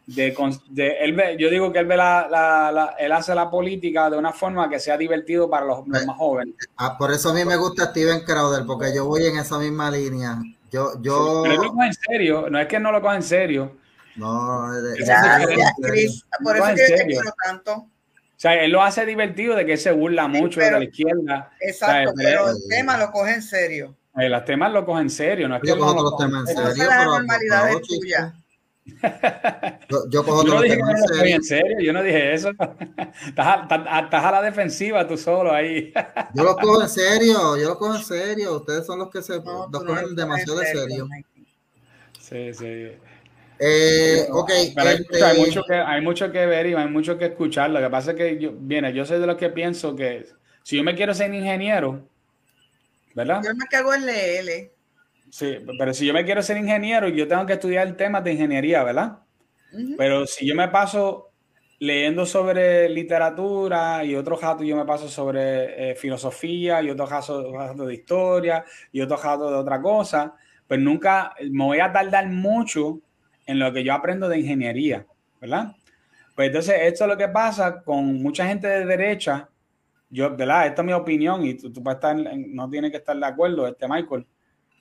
De, 0.06 0.36
de, 0.68 0.98
él 1.00 1.38
yo 1.38 1.48
digo 1.48 1.72
que 1.72 1.78
él, 1.78 1.86
ve 1.86 1.96
la, 1.96 2.28
la, 2.30 2.94
él 2.98 3.10
hace 3.10 3.34
la 3.34 3.50
política 3.50 4.10
de 4.10 4.18
una 4.18 4.32
forma 4.32 4.68
que 4.68 4.78
sea 4.78 4.98
divertido 4.98 5.48
para 5.48 5.64
los, 5.64 5.86
más 5.86 6.04
jóvenes. 6.18 6.54
Ah, 6.76 6.98
por 6.98 7.10
eso 7.10 7.30
a 7.30 7.34
mí 7.34 7.42
me 7.46 7.56
gusta 7.56 7.86
Steven 7.86 8.20
Crowder, 8.20 8.66
porque 8.66 8.94
yo 8.94 9.06
voy 9.06 9.26
en 9.26 9.38
esa 9.38 9.58
misma 9.58 9.90
línea. 9.90 10.42
Yo, 10.70 11.00
yo... 11.00 11.40
pero 11.44 11.56
no 11.56 11.62
lo 11.62 11.72
coge 11.72 11.86
en 11.86 11.94
serio, 11.94 12.50
no 12.50 12.58
es 12.58 12.66
que 12.66 12.78
no 12.78 12.92
lo 12.92 13.00
coge 13.00 13.16
en 13.16 13.22
serio. 13.22 13.76
No, 14.16 14.68
por 16.42 16.56
eso 16.56 16.66
que 16.74 16.96
te 16.96 17.06
quiero 17.06 17.32
tanto. 17.42 17.88
O 18.44 18.46
sea, 18.46 18.62
él 18.62 18.72
lo 18.72 18.82
hace 18.82 19.06
divertido 19.06 19.56
de 19.56 19.64
que 19.64 19.78
se 19.78 19.90
burla 19.90 20.28
mucho 20.28 20.60
de 20.60 20.70
la 20.70 20.84
izquierda. 20.84 21.50
Exacto, 21.60 22.12
pero 22.14 22.50
el 22.50 22.58
tema 22.68 22.98
lo 22.98 23.10
coge 23.10 23.32
en 23.32 23.42
serio. 23.42 23.96
Eh, 24.18 24.28
los 24.28 24.44
temas 24.44 24.70
lo 24.70 24.84
cogen 24.84 25.04
en 25.04 25.10
serio, 25.10 25.48
no 25.48 25.56
es 25.56 25.62
que 25.62 25.68
yo 25.68 25.78
cojo 25.78 26.02
los 26.02 26.18
temas 26.18 26.50
en 26.50 26.54
serio. 26.54 26.84
la 26.86 27.04
normalidad 27.06 27.70
es 27.70 27.80
tuya. 27.80 28.34
Yo, 30.10 30.22
cojo 30.26 30.44
yo 30.44 30.56
no 30.56 30.60
dije 30.60 30.76
que 30.76 30.82
no 30.82 30.92
lo 30.92 31.24
en 31.24 31.42
serio, 31.42 31.80
yo 31.80 31.92
no 31.94 32.02
dije 32.02 32.34
eso. 32.34 32.50
estás, 33.26 33.66
a, 33.70 34.30
la 34.30 34.42
defensiva 34.42 35.08
tú 35.08 35.16
solo 35.16 35.50
ahí. 35.50 35.90
yo 36.34 36.44
lo 36.44 36.54
cojo 36.54 36.82
en 36.82 36.88
serio, 36.90 37.56
yo 37.56 37.66
lo 37.66 37.78
cojo 37.78 37.94
en 37.96 38.04
serio. 38.04 38.58
Ustedes 38.58 38.84
son 38.84 38.98
los 38.98 39.08
que 39.08 39.22
se 39.22 39.40
no, 39.40 39.70
los 39.72 39.84
cogen 39.84 40.14
demasiado 40.14 40.60
en 40.60 40.66
serio. 40.66 41.08
Sí, 42.20 42.52
sí. 42.52 42.90
Eh, 43.66 44.26
ok. 44.30 44.50
Este 44.50 45.24
hay, 45.24 45.38
mucho 45.38 45.62
que, 45.62 45.74
hay 45.74 46.02
mucho 46.02 46.30
que 46.30 46.44
ver 46.44 46.66
y 46.66 46.74
hay 46.74 46.88
mucho 46.88 47.16
que 47.16 47.26
escuchar. 47.26 47.70
Lo 47.70 47.80
que 47.80 47.88
pasa 47.88 48.10
es 48.10 48.16
que 48.18 48.38
yo, 48.38 48.52
viene, 48.52 48.92
yo 48.92 49.06
soy 49.06 49.18
de 49.18 49.26
los 49.26 49.36
que 49.36 49.48
pienso 49.48 49.96
que 49.96 50.26
si 50.62 50.76
yo 50.76 50.84
me 50.84 50.94
quiero 50.94 51.14
ser 51.14 51.32
ingeniero, 51.32 52.06
¿verdad? 53.14 53.40
Yo 53.42 53.54
me 53.54 53.64
cago 53.70 53.94
en 53.94 54.04
leer. 54.04 54.70
Sí, 55.30 55.58
pero 55.78 55.94
si 55.94 56.04
yo 56.04 56.12
me 56.12 56.26
quiero 56.26 56.42
ser 56.42 56.58
ingeniero, 56.58 57.08
yo 57.08 57.26
tengo 57.26 57.46
que 57.46 57.54
estudiar 57.54 57.96
temas 57.96 58.22
de 58.22 58.32
ingeniería, 58.32 58.84
¿verdad? 58.84 59.20
Pero 59.96 60.26
si 60.26 60.46
yo 60.46 60.54
me 60.54 60.68
paso 60.68 61.30
leyendo 61.78 62.26
sobre 62.26 62.88
literatura 62.88 64.04
y 64.04 64.14
otro 64.14 64.36
jato 64.36 64.62
yo 64.62 64.76
me 64.76 64.84
paso 64.84 65.08
sobre 65.08 65.90
eh, 65.90 65.94
filosofía 65.96 66.80
y 66.82 66.90
otro 66.90 67.06
jato, 67.06 67.86
de 67.86 67.94
historia 67.94 68.64
y 68.92 69.00
otro 69.00 69.16
jato 69.16 69.50
de 69.50 69.56
otra 69.56 69.80
cosa, 69.80 70.34
pues 70.68 70.78
nunca 70.80 71.34
me 71.50 71.64
voy 71.64 71.80
a 71.80 71.90
tardar 71.90 72.28
mucho 72.28 73.00
en 73.46 73.58
lo 73.58 73.72
que 73.72 73.84
yo 73.84 73.94
aprendo 73.94 74.28
de 74.28 74.38
ingeniería, 74.38 75.06
¿verdad? 75.40 75.76
Pues 76.34 76.48
entonces 76.48 76.76
esto 76.82 77.04
es 77.04 77.10
lo 77.10 77.16
que 77.16 77.28
pasa 77.28 77.82
con 77.82 78.22
mucha 78.22 78.46
gente 78.46 78.66
de 78.66 78.84
derecha, 78.84 79.48
yo, 80.10 80.34
¿verdad? 80.36 80.66
Esta 80.66 80.82
es 80.82 80.86
mi 80.86 80.92
opinión 80.92 81.44
y 81.44 81.54
tú, 81.54 81.72
tú 81.72 81.82
puedes 81.82 81.96
estar, 81.96 82.16
no 82.16 82.68
tienes 82.70 82.90
que 82.90 82.98
estar 82.98 83.16
de 83.16 83.26
acuerdo, 83.26 83.66
este 83.66 83.88
Michael, 83.88 84.26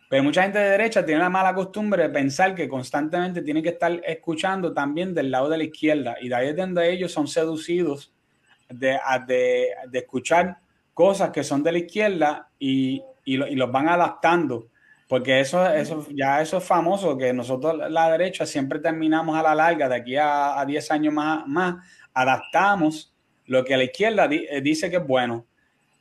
pero 0.10 0.24
mucha 0.24 0.44
gente 0.44 0.60
de 0.60 0.70
derecha 0.70 1.04
tiene 1.04 1.22
la 1.22 1.30
mala 1.30 1.56
costumbre 1.56 2.04
de 2.04 2.10
pensar 2.10 2.54
que 2.54 2.70
constantemente 2.70 3.42
tiene 3.42 3.64
que 3.64 3.70
estar 3.70 4.00
escuchando 4.06 4.72
también 4.72 5.14
del 5.14 5.32
lado 5.32 5.50
de 5.50 5.58
la 5.58 5.64
izquierda 5.64 6.18
y 6.22 6.30
de 6.30 6.36
ahí 6.36 6.48
es 6.50 6.56
donde 6.56 6.92
ellos 6.92 7.12
son 7.12 7.28
seducidos 7.28 8.14
de, 8.70 9.00
de, 9.28 9.70
de 9.90 10.00
escuchar 10.00 10.58
cosas 10.94 11.32
que 11.32 11.44
son 11.44 11.64
de 11.64 11.72
la 11.72 11.78
izquierda 11.80 12.50
y, 12.60 13.02
y, 13.26 13.44
y, 13.44 13.56
los 13.56 13.72
van 13.72 13.90
adaptando. 13.90 14.68
Porque 15.08 15.40
eso, 15.40 15.68
eso, 15.72 16.08
ya 16.12 16.42
eso 16.42 16.58
es 16.58 16.64
famoso, 16.64 17.18
que 17.18 17.34
nosotros 17.34 17.90
la 17.90 18.12
derecha 18.12 18.46
siempre 18.46 18.80
terminamos 18.80 19.38
a 19.38 19.44
la 19.44 19.54
larga, 19.54 19.90
de 19.90 19.96
aquí 19.96 20.16
a, 20.16 20.60
a 20.60 20.66
10 20.66 20.92
años 20.92 21.14
más, 21.14 21.46
más, 21.48 21.76
adaptamos 22.14 23.14
lo 23.46 23.64
que 23.64 23.78
la 23.78 23.84
izquierda 23.84 24.28
eh, 24.32 24.62
dice 24.62 24.90
que 24.90 24.98
es 24.98 25.08
bueno. 25.08 25.46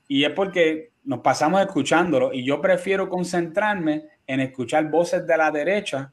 Y 0.08 0.24
es 0.24 0.30
porque 0.30 0.92
nos 1.04 1.20
pasamos 1.20 1.60
escuchándolo 1.60 2.32
y 2.32 2.44
yo 2.44 2.60
prefiero 2.60 3.08
concentrarme 3.08 4.04
en 4.26 4.40
escuchar 4.40 4.88
voces 4.90 5.26
de 5.26 5.36
la 5.36 5.50
derecha 5.50 6.12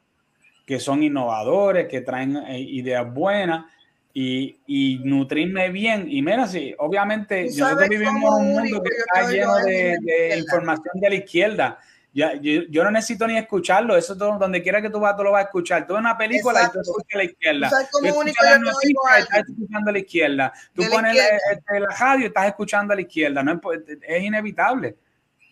que 0.66 0.78
son 0.78 1.02
innovadores, 1.02 1.88
que 1.88 2.00
traen 2.00 2.36
eh, 2.36 2.60
ideas 2.60 3.12
buenas 3.12 3.66
y, 4.12 4.60
y 4.66 5.00
nutrirme 5.04 5.70
bien. 5.70 6.06
Y 6.08 6.22
mira, 6.22 6.46
sí, 6.46 6.74
obviamente 6.78 7.44
nosotros 7.46 7.88
vivimos 7.88 8.40
en 8.40 8.46
un 8.46 8.52
mundo 8.52 8.82
que 8.82 8.90
está 8.90 9.30
lleno 9.30 9.56
de, 9.56 9.98
de 10.00 10.38
información 10.38 11.00
de 11.00 11.08
la 11.08 11.14
izquierda. 11.16 11.78
Ya, 12.12 12.34
yo, 12.34 12.62
yo, 12.68 12.82
no 12.82 12.90
necesito 12.90 13.24
ni 13.28 13.38
escucharlo, 13.38 13.96
eso 13.96 14.16
todo, 14.16 14.36
donde 14.36 14.62
quiera 14.62 14.82
que 14.82 14.90
tú 14.90 14.98
vas, 14.98 15.16
tú 15.16 15.22
lo 15.22 15.30
vas 15.30 15.44
a 15.44 15.46
escuchar. 15.46 15.86
Tú 15.86 15.92
ves 15.92 16.00
una 16.00 16.18
película 16.18 16.64
y 16.64 16.72
tú 16.72 16.80
escuchas 16.80 17.14
a 17.14 17.18
la 17.18 17.24
izquierda. 17.24 17.70
Tú 17.70 17.76
estás 17.76 19.48
escuchando 19.48 19.90
a 19.90 19.92
la 19.92 19.98
izquierda. 19.98 20.52
Tú 20.74 20.82
pones 20.90 21.14
la, 21.14 21.26
este, 21.52 21.80
la, 21.80 21.96
radio 21.96 22.24
y 22.24 22.26
estás 22.26 22.46
escuchando 22.46 22.92
a 22.92 22.96
la 22.96 23.02
izquierda. 23.02 23.42
No 23.44 23.60
es, 24.02 24.22
inevitable. 24.22 24.96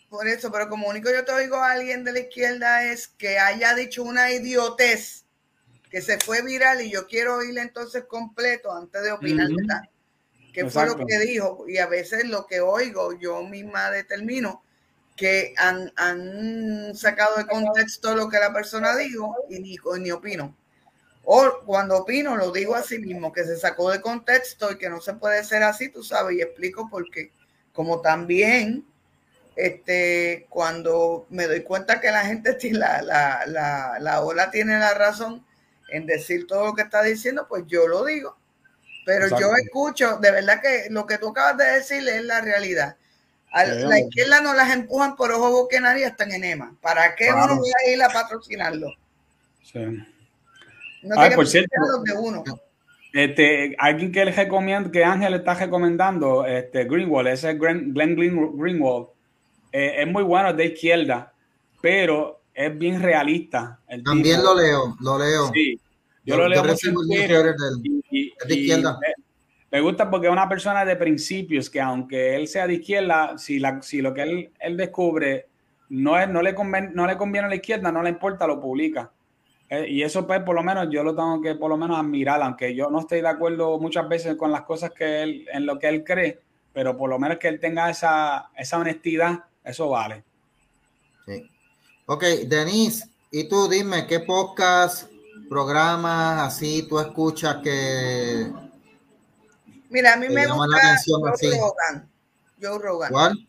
Por 0.09 0.27
eso, 0.27 0.51
pero 0.51 0.68
como 0.68 0.88
único 0.88 1.11
yo 1.11 1.25
te 1.25 1.33
oigo 1.33 1.57
a 1.57 1.73
alguien 1.73 2.03
de 2.03 2.12
la 2.12 2.21
izquierda 2.21 2.85
es 2.85 3.07
que 3.07 3.38
haya 3.38 3.75
dicho 3.75 4.03
una 4.03 4.33
idiotez 4.33 5.27
que 5.90 6.03
se 6.03 6.18
fue 6.18 6.42
viral 6.42 6.81
y 6.81 6.90
yo 6.90 7.07
quiero 7.07 7.37
oírle 7.37 7.61
entonces 7.61 8.05
completo 8.05 8.73
antes 8.73 9.01
de 9.03 9.12
opinar, 9.12 9.49
¿verdad? 9.49 9.83
Que 10.53 10.68
fue 10.68 10.87
lo 10.87 10.97
que 11.07 11.18
dijo. 11.21 11.66
Y 11.68 11.79
a 11.79 11.87
veces 11.87 12.25
lo 12.25 12.47
que 12.47 12.61
oigo 12.61 13.16
yo 13.16 13.44
misma 13.44 13.90
determino 13.90 14.64
que 15.18 15.52
han, 15.59 15.92
han 15.96 16.94
sacado 16.94 17.37
de 17.37 17.46
contexto 17.46 18.14
lo 18.14 18.28
que 18.28 18.38
la 18.38 18.52
persona 18.52 18.96
dijo 18.96 19.35
y 19.50 19.59
ni, 19.59 19.76
ni 19.98 20.11
opino. 20.12 20.54
O 21.24 21.61
cuando 21.66 21.98
opino 21.98 22.37
lo 22.37 22.52
digo 22.52 22.74
así 22.74 22.98
mismo, 22.98 23.33
que 23.33 23.44
se 23.44 23.57
sacó 23.57 23.90
de 23.90 24.00
contexto 24.00 24.72
y 24.72 24.78
que 24.78 24.88
no 24.88 25.00
se 25.00 25.14
puede 25.14 25.42
ser 25.44 25.64
así, 25.64 25.90
tú 25.90 26.02
sabes, 26.02 26.37
y 26.37 26.40
explico 26.40 26.88
por 26.88 27.11
qué. 27.11 27.33
Como 27.72 28.00
también 28.00 28.87
este, 29.57 30.46
cuando 30.48 31.26
me 31.31 31.48
doy 31.48 31.64
cuenta 31.64 32.00
que 32.00 32.12
la 32.12 32.24
gente, 32.24 32.57
la, 32.72 33.02
la, 33.02 33.42
la, 33.46 33.98
la 33.98 34.22
ola 34.22 34.50
tiene 34.52 34.78
la 34.78 34.94
razón, 34.94 35.44
en 35.90 36.07
decir 36.07 36.46
todo 36.46 36.66
lo 36.66 36.74
que 36.74 36.83
está 36.83 37.02
diciendo, 37.02 37.46
pues 37.48 37.64
yo 37.66 37.88
lo 37.88 38.04
digo. 38.04 38.38
Pero 39.04 39.26
yo 39.38 39.54
escucho, 39.57 40.18
de 40.18 40.31
verdad 40.31 40.61
que 40.61 40.88
lo 40.90 41.07
que 41.07 41.18
tú 41.18 41.31
acabas 41.31 41.57
de 41.57 41.64
decir 41.64 42.07
es 42.09 42.22
la 42.24 42.42
realidad. 42.42 42.96
La 43.53 43.99
izquierda 43.99 44.41
no 44.41 44.55
las 44.55 44.75
empujan 44.75 45.17
por 45.17 45.33
ojo, 45.33 45.51
boca 45.51 45.99
y 45.99 46.03
hasta 46.05 46.25
en 46.25 46.33
enema. 46.33 46.75
¿Para 46.81 47.15
qué 47.15 47.31
uno 47.33 47.57
voy 47.57 47.71
a 47.71 47.91
ir 47.91 48.03
a 48.03 48.09
patrocinarlo? 48.09 48.93
Sí. 49.63 49.81
No 51.03 51.15
ah, 51.17 51.31
por 51.35 51.47
cierto, 51.47 51.71
de 52.05 52.13
uno. 52.13 52.45
Este, 53.13 53.75
alguien 53.79 54.13
que 54.13 54.25
le 54.25 54.33
recomienda, 54.33 54.91
que 54.91 55.05
Ángel 55.05 55.35
está 55.35 55.55
recomendando, 55.55 56.45
este 56.45 56.85
Greenwald, 56.85 57.29
ese 57.29 57.55
Glenn, 57.55 57.95
Glenn 57.95 58.15
Greenwald, 58.17 59.07
eh, 59.73 60.03
es 60.03 60.07
muy 60.07 60.23
bueno 60.23 60.53
de 60.53 60.67
izquierda, 60.67 61.33
pero 61.81 62.41
es 62.53 62.77
bien 62.77 63.03
realista. 63.03 63.81
También 64.05 64.43
lo 64.43 64.55
leo, 64.55 64.97
lo 65.01 65.19
leo. 65.19 65.51
Sí, 65.55 65.81
yo, 66.25 66.37
lo 66.37 66.49
leo 66.49 66.63
mucho 66.65 66.91
de 68.47 68.55
izquierda. 68.55 68.99
Me, 69.70 69.81
gusta 69.81 70.11
porque 70.11 70.26
es 70.26 70.33
una 70.33 70.48
persona 70.48 70.85
de 70.85 70.96
principios 70.96 71.68
que 71.68 71.81
aunque 71.81 72.35
él 72.37 72.48
sea 72.48 72.66
de 72.66 72.74
izquierda, 72.74 73.37
si, 73.38 73.59
la, 73.59 73.83
si 73.83 74.00
lo 74.00 74.14
que 74.14 74.22
él, 74.22 74.50
él 74.59 74.76
descubre 74.76 75.46
no, 75.90 76.18
es, 76.18 76.28
no, 76.28 76.42
le 76.42 76.54
conviene, 76.54 76.90
no 76.92 77.07
le 77.07 77.16
conviene 77.16 77.46
a 77.46 77.48
la 77.48 77.57
izquierda, 77.57 77.90
no 77.90 78.02
le 78.02 78.11
importa, 78.11 78.46
lo 78.46 78.61
publica. 78.61 79.11
Eh, 79.70 79.87
y 79.88 80.02
eso 80.02 80.26
pues 80.26 80.40
por 80.40 80.54
lo 80.54 80.62
menos 80.62 80.88
yo 80.90 81.02
lo 81.02 81.14
tengo 81.14 81.42
que 81.42 81.54
por 81.54 81.68
lo 81.68 81.76
menos 81.76 81.98
admirar, 81.98 82.42
aunque 82.42 82.74
yo 82.74 82.90
no 82.90 83.00
estoy 83.00 83.20
de 83.20 83.28
acuerdo 83.28 83.78
muchas 83.78 84.09
veces 84.09 84.35
con 84.37 84.50
las 84.50 84.62
cosas 84.62 84.92
que 84.92 85.22
él, 85.22 85.46
en 85.52 85.66
lo 85.66 85.78
que 85.78 85.88
él 85.88 86.04
cree, 86.04 86.40
pero 86.72 86.96
por 86.96 87.11
lo 87.11 87.18
menos 87.18 87.38
que 87.38 87.48
él 87.48 87.61
tenga 87.61 87.90
esa, 87.90 88.50
esa 88.57 88.78
honestidad, 88.78 89.44
eso 89.64 89.90
vale. 89.90 90.24
Sí. 91.26 91.50
Ok, 92.07 92.24
Denise, 92.46 93.09
y 93.31 93.48
tú 93.48 93.68
dime, 93.68 94.07
¿qué 94.07 94.20
podcast, 94.20 95.11
programas 95.48 96.40
así 96.40 96.87
tú 96.88 96.98
escuchas 96.98 97.57
que... 97.57 98.50
Mira, 99.90 100.14
a 100.14 100.16
mí 100.16 100.29
me 100.29 100.46
gusta 100.46 100.98
Joe 101.07 101.31
Rogan. 101.59 102.11
Joe 102.61 102.79
Rogan. 102.79 103.11
¿Cuál? 103.11 103.48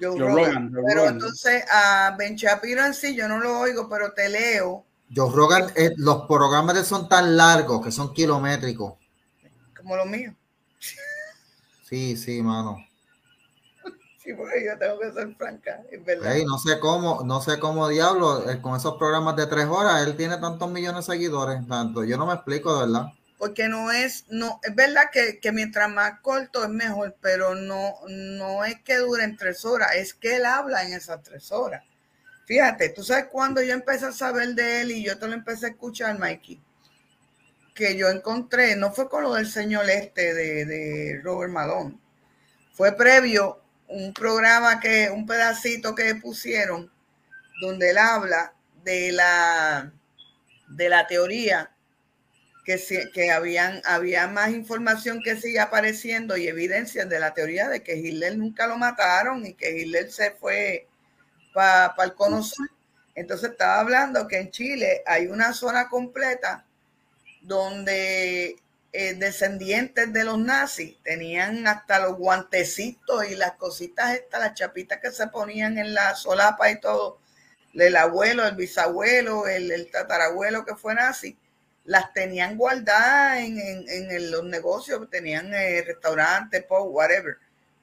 Joe, 0.00 0.18
Rogan. 0.18 0.72
Pero 0.88 1.08
entonces 1.08 1.64
a 1.70 2.14
Ben 2.18 2.34
Shapiro 2.34 2.84
en 2.84 2.94
sí 2.94 3.14
yo 3.14 3.28
no 3.28 3.38
lo 3.38 3.60
oigo, 3.60 3.88
pero 3.88 4.12
te 4.12 4.28
leo. 4.28 4.84
Joe 5.14 5.30
Rogan, 5.32 5.70
eh, 5.76 5.92
los 5.96 6.26
programas 6.26 6.74
de 6.74 6.84
son 6.84 7.08
tan 7.08 7.36
largos 7.36 7.84
que 7.84 7.92
son 7.92 8.12
kilométricos. 8.12 8.94
Como 9.76 9.96
los 9.96 10.06
míos. 10.06 10.34
Sí, 11.84 12.16
sí, 12.16 12.42
mano. 12.42 12.78
Sí, 14.18 14.32
porque 14.32 14.64
yo 14.64 14.78
tengo 14.78 14.98
que 14.98 15.12
ser 15.12 15.34
franca, 15.36 15.82
es 15.92 16.02
verdad. 16.02 16.34
no 16.46 16.58
sé 16.58 16.80
cómo, 16.80 17.22
no 17.24 17.42
sé 17.42 17.58
cómo 17.58 17.88
diablo, 17.88 18.50
eh, 18.50 18.58
con 18.62 18.74
esos 18.74 18.96
programas 18.96 19.36
de 19.36 19.46
tres 19.46 19.66
horas, 19.66 20.06
él 20.06 20.16
tiene 20.16 20.38
tantos 20.38 20.70
millones 20.70 21.06
de 21.06 21.12
seguidores, 21.12 21.68
tanto, 21.68 22.04
yo 22.04 22.16
no 22.16 22.26
me 22.26 22.32
explico 22.32 22.74
de 22.74 22.86
verdad. 22.86 23.12
Porque 23.38 23.68
no 23.68 23.90
es, 23.90 24.24
no, 24.28 24.60
es 24.62 24.74
verdad 24.74 25.10
que, 25.12 25.52
mientras 25.52 25.90
más 25.90 26.20
corto 26.20 26.62
es 26.62 26.70
mejor, 26.70 27.16
pero 27.20 27.54
no, 27.54 27.96
no 28.08 28.64
es 28.64 28.80
que 28.82 28.96
duren 28.96 29.36
tres 29.36 29.64
horas, 29.64 29.96
es 29.96 30.14
que 30.14 30.36
él 30.36 30.46
habla 30.46 30.84
en 30.84 30.92
esas 30.92 31.22
tres 31.22 31.50
horas. 31.50 31.82
Fíjate, 32.46 32.90
tú 32.90 33.02
sabes 33.02 33.26
cuando 33.26 33.62
yo 33.62 33.72
empecé 33.72 34.06
a 34.06 34.12
saber 34.12 34.54
de 34.54 34.82
él 34.82 34.92
y 34.92 35.04
yo 35.04 35.18
te 35.18 35.26
lo 35.26 35.34
empecé 35.34 35.66
a 35.66 35.70
escuchar, 35.70 36.18
Mikey, 36.18 36.62
que 37.74 37.96
yo 37.96 38.08
encontré, 38.08 38.76
no 38.76 38.92
fue 38.92 39.08
con 39.08 39.24
lo 39.24 39.34
del 39.34 39.48
señor 39.48 39.88
este 39.90 40.32
de, 40.32 40.64
de 40.64 41.20
Robert 41.22 41.50
Malone, 41.50 41.98
fue 42.72 42.92
previo 42.92 43.62
un 43.88 44.12
programa 44.12 44.80
que, 44.80 45.10
un 45.10 45.26
pedacito 45.26 45.94
que 45.94 46.14
pusieron 46.16 46.90
donde 47.60 47.90
él 47.90 47.98
habla 47.98 48.54
de 48.82 49.12
la, 49.12 49.92
de 50.68 50.88
la 50.88 51.06
teoría 51.06 51.73
que, 52.64 52.80
que 53.12 53.30
habían, 53.30 53.82
había 53.84 54.26
más 54.26 54.50
información 54.50 55.20
que 55.22 55.36
sigue 55.40 55.60
apareciendo 55.60 56.36
y 56.36 56.48
evidencias 56.48 57.08
de 57.08 57.20
la 57.20 57.34
teoría 57.34 57.68
de 57.68 57.82
que 57.82 57.96
Hitler 57.96 58.36
nunca 58.36 58.66
lo 58.66 58.76
mataron 58.76 59.44
y 59.46 59.54
que 59.54 59.78
Hitler 59.78 60.10
se 60.10 60.32
fue 60.32 60.88
para 61.52 61.94
el 62.02 62.14
Cono 62.14 62.42
Sur. 62.42 62.68
Entonces 63.14 63.50
estaba 63.50 63.80
hablando 63.80 64.26
que 64.26 64.38
en 64.38 64.50
Chile 64.50 65.02
hay 65.06 65.26
una 65.26 65.52
zona 65.52 65.88
completa 65.88 66.64
donde 67.42 68.56
eh, 68.92 69.14
descendientes 69.14 70.12
de 70.12 70.24
los 70.24 70.38
nazis 70.38 70.96
tenían 71.02 71.66
hasta 71.66 71.98
los 71.98 72.16
guantecitos 72.16 73.28
y 73.28 73.34
las 73.34 73.52
cositas 73.52 74.14
estas, 74.14 74.40
las 74.40 74.54
chapitas 74.54 75.00
que 75.00 75.10
se 75.10 75.26
ponían 75.26 75.78
en 75.78 75.94
la 75.94 76.14
solapa 76.14 76.70
y 76.70 76.80
todo, 76.80 77.18
el 77.74 77.96
abuelo, 77.96 78.46
el 78.46 78.54
bisabuelo, 78.54 79.48
el, 79.48 79.90
tatarabuelo 79.90 80.64
que 80.64 80.76
fue 80.76 80.94
nazi, 80.94 81.36
las 81.84 82.12
tenían 82.12 82.56
guardadas 82.56 83.38
en, 83.38 83.58
en, 83.88 84.30
los 84.30 84.44
negocios, 84.44 85.08
tenían 85.10 85.52
eh, 85.52 85.82
restaurantes, 85.82 86.64
pub, 86.64 86.88
whatever, 86.88 87.36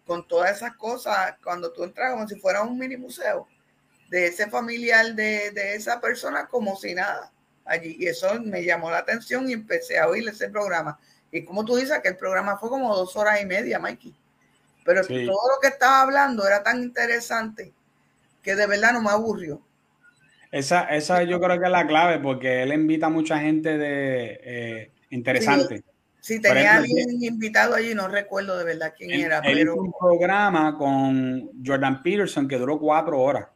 con 0.06 0.28
todas 0.28 0.58
esas 0.58 0.76
cosas, 0.76 1.36
cuando 1.44 1.72
tú 1.72 1.84
entras 1.84 2.12
como 2.12 2.28
si 2.28 2.40
fuera 2.40 2.64
un 2.64 2.78
mini 2.78 2.98
museo 2.98 3.48
de 4.10 4.28
ese 4.28 4.50
familiar 4.50 5.14
de, 5.14 5.52
de 5.52 5.76
esa 5.76 6.02
persona 6.02 6.48
como 6.48 6.76
si 6.76 6.94
nada 6.94 7.32
allí. 7.66 7.96
Y 8.00 8.08
eso 8.08 8.40
me 8.42 8.64
llamó 8.64 8.92
la 8.92 9.00
atención 9.00 9.50
y 9.50 9.54
empecé 9.54 10.00
a 10.00 10.08
oír 10.08 10.28
ese 10.28 10.50
programa. 10.50 11.00
Y 11.32 11.46
como 11.46 11.64
tú 11.64 11.76
dices, 11.76 12.00
que 12.02 12.10
el 12.10 12.18
programa 12.18 12.58
fue 12.58 12.70
como 12.70 12.96
dos 12.96 13.16
horas 13.16 13.42
y 13.42 13.46
media, 13.46 13.80
Mikey. 13.80 14.14
Pero 14.84 15.06
todo 15.06 15.18
lo 15.20 15.62
que 15.62 15.68
estaba 15.68 16.02
hablando 16.02 16.46
era 16.46 16.64
tan 16.64 16.82
interesante 16.82 17.74
que 18.42 18.56
de 18.56 18.68
verdad 18.68 18.94
no 18.94 19.02
me 19.02 19.12
aburrió. 19.12 19.62
Esa, 20.52 20.84
esa 20.84 21.24
yo 21.24 21.40
creo 21.40 21.58
que 21.60 21.66
es 21.66 21.72
la 21.72 21.88
clave, 21.88 22.20
porque 22.20 22.62
él 22.62 22.74
invita 22.74 23.06
a 23.06 23.10
mucha 23.10 23.40
gente 23.40 23.78
de 23.78 24.40
eh, 24.44 24.92
interesante. 25.10 25.84
Sí, 26.20 26.40
tenía 26.40 26.76
alguien 26.76 27.24
invitado 27.24 27.74
allí, 27.74 27.96
no 27.96 28.08
recuerdo 28.08 28.58
de 28.58 28.66
verdad 28.66 28.94
quién 28.96 29.12
era. 29.12 29.40
Él 29.40 29.58
pero... 29.58 29.76
un 29.76 29.92
programa 29.92 30.78
con 30.78 31.50
Jordan 31.66 32.04
Peterson 32.04 32.48
que 32.48 32.58
duró 32.58 32.78
cuatro 32.78 33.20
horas. 33.20 33.48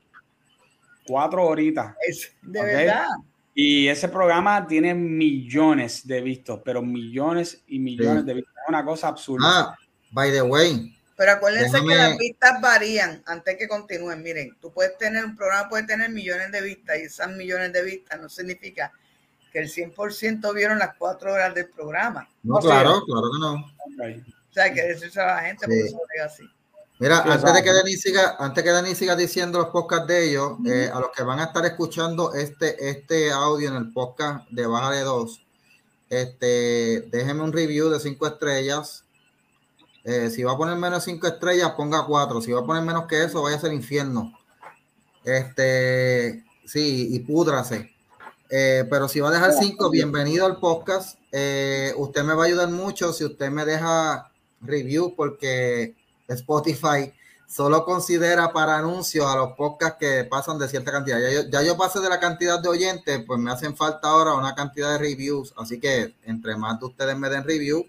Cuatro 1.05 1.45
horitas. 1.45 1.93
de 2.41 2.63
verdad. 2.63 3.05
Y 3.53 3.87
ese 3.87 4.09
programa 4.09 4.65
tiene 4.65 4.95
millones 4.95 6.07
de 6.07 6.21
vistos, 6.21 6.61
pero 6.65 6.81
millones 6.81 7.63
y 7.67 7.77
millones 7.77 8.25
de 8.25 8.33
vistos. 8.33 8.53
Es 8.63 8.69
una 8.69 8.83
cosa 8.83 9.09
absurda. 9.09 9.45
Ah, 9.47 9.77
by 10.11 10.31
the 10.31 10.41
way. 10.41 10.94
Pero 11.15 11.31
acuérdense 11.31 11.81
que 11.81 11.95
las 11.95 12.17
vistas 12.17 12.59
varían 12.61 13.23
antes 13.25 13.57
que 13.57 13.67
continúen. 13.67 14.21
Miren, 14.21 14.57
tú 14.59 14.71
puedes 14.73 14.97
tener 14.97 15.23
un 15.23 15.35
programa, 15.35 15.69
puede 15.69 15.85
tener 15.85 16.09
millones 16.09 16.51
de 16.51 16.61
vistas 16.61 16.97
y 16.97 17.03
esas 17.03 17.29
millones 17.29 17.71
de 17.71 17.83
vistas 17.83 18.19
no 18.19 18.27
significa 18.27 18.91
que 19.53 19.59
el 19.59 19.71
100% 19.71 20.53
vieron 20.53 20.77
las 20.77 20.97
cuatro 20.97 21.31
horas 21.31 21.55
del 21.55 21.69
programa. 21.69 22.27
No, 22.43 22.59
claro, 22.59 23.01
claro 23.05 23.29
que 23.31 23.39
no. 23.39 23.53
O 23.53 24.53
sea, 24.53 24.65
hay 24.65 24.73
que 24.73 24.83
decirse 24.83 25.21
a 25.21 25.27
la 25.27 25.41
gente, 25.43 25.65
por 25.65 25.75
eso 25.75 25.99
así. 26.25 26.43
Mira, 26.99 27.19
antes 27.23 27.53
de 27.53 27.63
que 27.63 27.71
Denis 27.71 28.01
siga, 28.01 28.35
antes 28.37 28.63
que 28.63 28.71
Denis 28.71 28.97
siga 28.97 29.15
diciendo 29.15 29.59
los 29.59 29.69
podcasts 29.69 30.07
de 30.07 30.29
ellos, 30.29 30.57
eh, 30.65 30.89
a 30.93 30.99
los 30.99 31.11
que 31.11 31.23
van 31.23 31.39
a 31.39 31.45
estar 31.45 31.65
escuchando 31.65 32.33
este, 32.33 32.89
este 32.89 33.31
audio 33.31 33.69
en 33.69 33.75
el 33.75 33.93
podcast 33.93 34.45
de 34.49 34.65
Baja 34.65 34.91
de 34.91 35.01
Dos, 35.01 35.41
este, 36.09 37.07
déjenme 37.11 37.43
un 37.43 37.53
review 37.53 37.89
de 37.89 37.99
cinco 38.01 38.27
estrellas. 38.27 39.04
Eh, 40.07 40.29
si 40.29 40.43
va 40.43 40.51
a 40.51 40.57
poner 40.57 40.77
menos 40.77 41.03
de 41.03 41.11
cinco 41.11 41.25
estrellas, 41.25 41.71
ponga 41.71 42.05
cuatro. 42.05 42.39
Si 42.39 42.51
va 42.51 42.61
a 42.61 42.65
poner 42.65 42.83
menos 42.83 43.07
que 43.07 43.23
eso, 43.23 43.41
vaya 43.41 43.57
a 43.57 43.59
ser 43.59 43.73
infierno. 43.73 44.37
Este, 45.23 46.45
sí, 46.63 47.07
y 47.15 47.19
púdrase. 47.21 47.91
Eh, 48.51 48.85
pero 48.87 49.07
si 49.07 49.19
va 49.19 49.29
a 49.29 49.31
dejar 49.31 49.51
cinco, 49.53 49.89
bienvenido 49.89 50.45
al 50.45 50.59
podcast. 50.59 51.17
Eh, 51.31 51.91
usted 51.97 52.23
me 52.23 52.35
va 52.35 52.43
a 52.43 52.45
ayudar 52.45 52.69
mucho 52.69 53.11
si 53.13 53.25
usted 53.25 53.49
me 53.49 53.65
deja 53.65 54.31
review 54.61 55.15
porque 55.15 55.95
Spotify 56.27 57.11
solo 57.47 57.83
considera 57.83 58.53
para 58.53 58.77
anuncios 58.77 59.25
a 59.25 59.35
los 59.35 59.53
podcasts 59.53 59.97
que 59.99 60.23
pasan 60.25 60.59
de 60.59 60.67
cierta 60.67 60.91
cantidad. 60.91 61.19
Ya 61.19 61.31
yo, 61.31 61.49
ya 61.49 61.63
yo 61.63 61.77
pasé 61.77 61.99
de 61.99 62.09
la 62.09 62.19
cantidad 62.19 62.59
de 62.59 62.69
oyentes, 62.69 63.23
pues 63.25 63.39
me 63.39 63.51
hacen 63.51 63.75
falta 63.75 64.09
ahora 64.09 64.35
una 64.35 64.53
cantidad 64.53 64.91
de 64.91 64.99
reviews. 64.99 65.51
Así 65.57 65.79
que 65.79 66.13
entre 66.25 66.55
más 66.55 66.79
de 66.79 66.85
ustedes 66.85 67.17
me 67.17 67.29
den 67.29 67.43
review, 67.43 67.87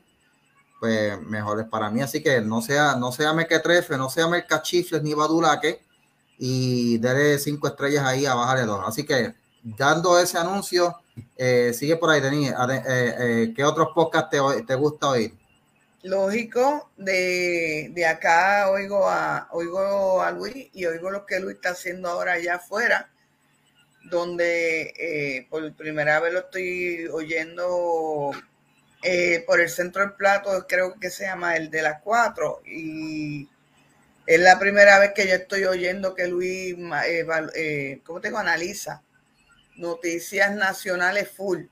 pues 0.81 1.21
mejor 1.23 1.61
es 1.61 1.67
para 1.67 1.91
mí. 1.91 2.03
Así 2.03 2.23
que 2.23 2.41
no 2.41 2.63
sea, 2.63 2.97
no 2.97 3.13
sea 3.13 3.33
mequetrefe, 3.33 3.97
no 3.97 4.11
sea 4.11 4.29
mercachifles 4.29 5.03
ni 5.03 5.15
badulaque 5.15 5.81
y 6.39 6.99
dele 6.99 7.39
cinco 7.39 7.69
estrellas 7.69 8.05
ahí 8.05 8.27
a 8.27 8.35
bajarle 8.35 8.65
dos. 8.65 8.83
Así 8.87 9.05
que 9.05 9.35
dando 9.63 10.19
ese 10.19 10.39
anuncio, 10.39 10.97
eh, 11.37 11.73
sigue 11.75 11.97
por 11.97 12.11
ahí, 12.11 12.21
Denis. 12.21 12.51
Eh, 12.51 12.85
eh, 12.87 13.53
¿Qué 13.55 13.65
otros 13.65 13.89
podcasts 13.95 14.31
te, 14.31 14.63
te 14.63 14.75
gusta 14.75 15.09
oír? 15.09 15.35
Lógico, 16.03 16.91
de, 16.97 17.91
de, 17.93 18.07
acá 18.07 18.71
oigo 18.71 19.09
a, 19.09 19.49
oigo 19.51 20.23
a 20.23 20.31
Luis 20.31 20.69
y 20.73 20.87
oigo 20.87 21.11
lo 21.11 21.27
que 21.27 21.41
Luis 21.41 21.57
está 21.57 21.71
haciendo 21.71 22.09
ahora 22.09 22.35
allá 22.35 22.57
afuera, 22.57 23.11
donde 24.05 24.95
eh, 24.97 25.49
por 25.51 25.73
primera 25.75 26.21
vez 26.21 26.33
lo 26.33 26.41
estoy 26.41 27.09
oyendo 27.09 28.31
eh, 29.09 29.45
por 29.47 29.61
el 29.61 29.69
centro 29.69 30.03
del 30.03 30.15
plato, 30.15 30.67
creo 30.69 30.99
que 30.99 31.11
se 31.11 31.27
llama 31.27 31.55
el 31.55 31.71
de 31.71 31.81
las 31.81 32.03
cuatro, 32.03 32.61
y 32.67 33.49
es 34.27 34.41
la 34.41 34.59
primera 34.59 34.99
vez 34.99 35.13
que 35.15 35.29
yo 35.29 35.35
estoy 35.35 35.65
oyendo 35.65 36.17
que 36.17 36.27
Luis, 36.27 36.75
eh, 37.07 37.25
eh, 37.55 38.01
¿cómo 38.05 38.21
te 38.21 38.27
digo? 38.27 38.39
Analiza 38.39 39.05
noticias 39.77 40.53
nacionales 40.57 41.31
full 41.31 41.67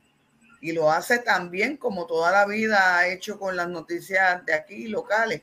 y 0.61 0.71
lo 0.71 0.93
hace 0.93 1.19
también 1.19 1.77
como 1.77 2.07
toda 2.07 2.31
la 2.31 2.47
vida 2.47 2.99
ha 2.99 3.09
hecho 3.09 3.37
con 3.37 3.57
las 3.57 3.69
noticias 3.69 4.47
de 4.47 4.55
aquí 4.55 4.87
locales, 4.87 5.43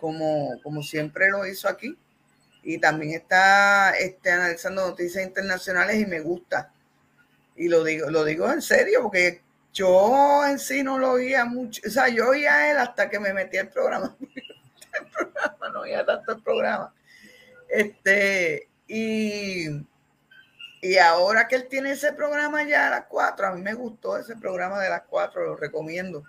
como, 0.00 0.60
como 0.64 0.82
siempre 0.82 1.30
lo 1.30 1.46
hizo 1.46 1.68
aquí. 1.68 1.96
Y 2.64 2.78
también 2.78 3.12
está 3.12 3.96
este, 3.96 4.32
analizando 4.32 4.88
noticias 4.88 5.24
internacionales 5.24 6.00
y 6.00 6.06
me 6.06 6.18
gusta. 6.18 6.72
Y 7.54 7.68
lo 7.68 7.84
digo, 7.84 8.10
lo 8.10 8.24
digo 8.24 8.50
en 8.50 8.60
serio, 8.60 9.02
porque 9.02 9.42
yo 9.72 10.46
en 10.46 10.58
sí 10.58 10.82
no 10.82 10.98
lo 10.98 11.12
oía 11.12 11.44
mucho. 11.44 11.82
O 11.86 11.90
sea, 11.90 12.08
yo 12.08 12.28
oía 12.28 12.54
a 12.54 12.70
él 12.70 12.78
hasta 12.78 13.08
que 13.08 13.18
me 13.18 13.32
metí 13.32 13.58
al 13.58 13.68
programa. 13.68 14.16
el 14.20 15.06
programa, 15.10 15.68
no 15.72 15.80
oía 15.80 16.04
tanto 16.04 16.32
el 16.32 16.42
programa. 16.42 16.94
Este, 17.68 18.68
y 18.86 19.68
y 20.84 20.98
ahora 20.98 21.46
que 21.46 21.54
él 21.54 21.68
tiene 21.68 21.92
ese 21.92 22.12
programa 22.12 22.64
ya 22.64 22.88
a 22.88 22.90
las 22.90 23.04
cuatro, 23.04 23.46
a 23.46 23.52
mí 23.52 23.62
me 23.62 23.72
gustó 23.72 24.18
ese 24.18 24.34
programa 24.34 24.80
de 24.80 24.90
las 24.90 25.02
cuatro, 25.02 25.46
lo 25.46 25.56
recomiendo. 25.56 26.24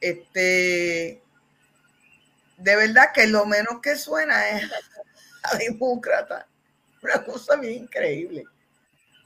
Este, 0.00 1.22
de 2.56 2.76
verdad 2.76 3.12
que 3.12 3.26
lo 3.26 3.44
menos 3.44 3.82
que 3.82 3.96
suena 3.96 4.48
es 4.48 4.70
a 5.42 5.58
demócrata. 5.58 6.48
Una 7.02 7.22
cosa 7.24 7.56
bien 7.56 7.84
increíble. 7.84 8.44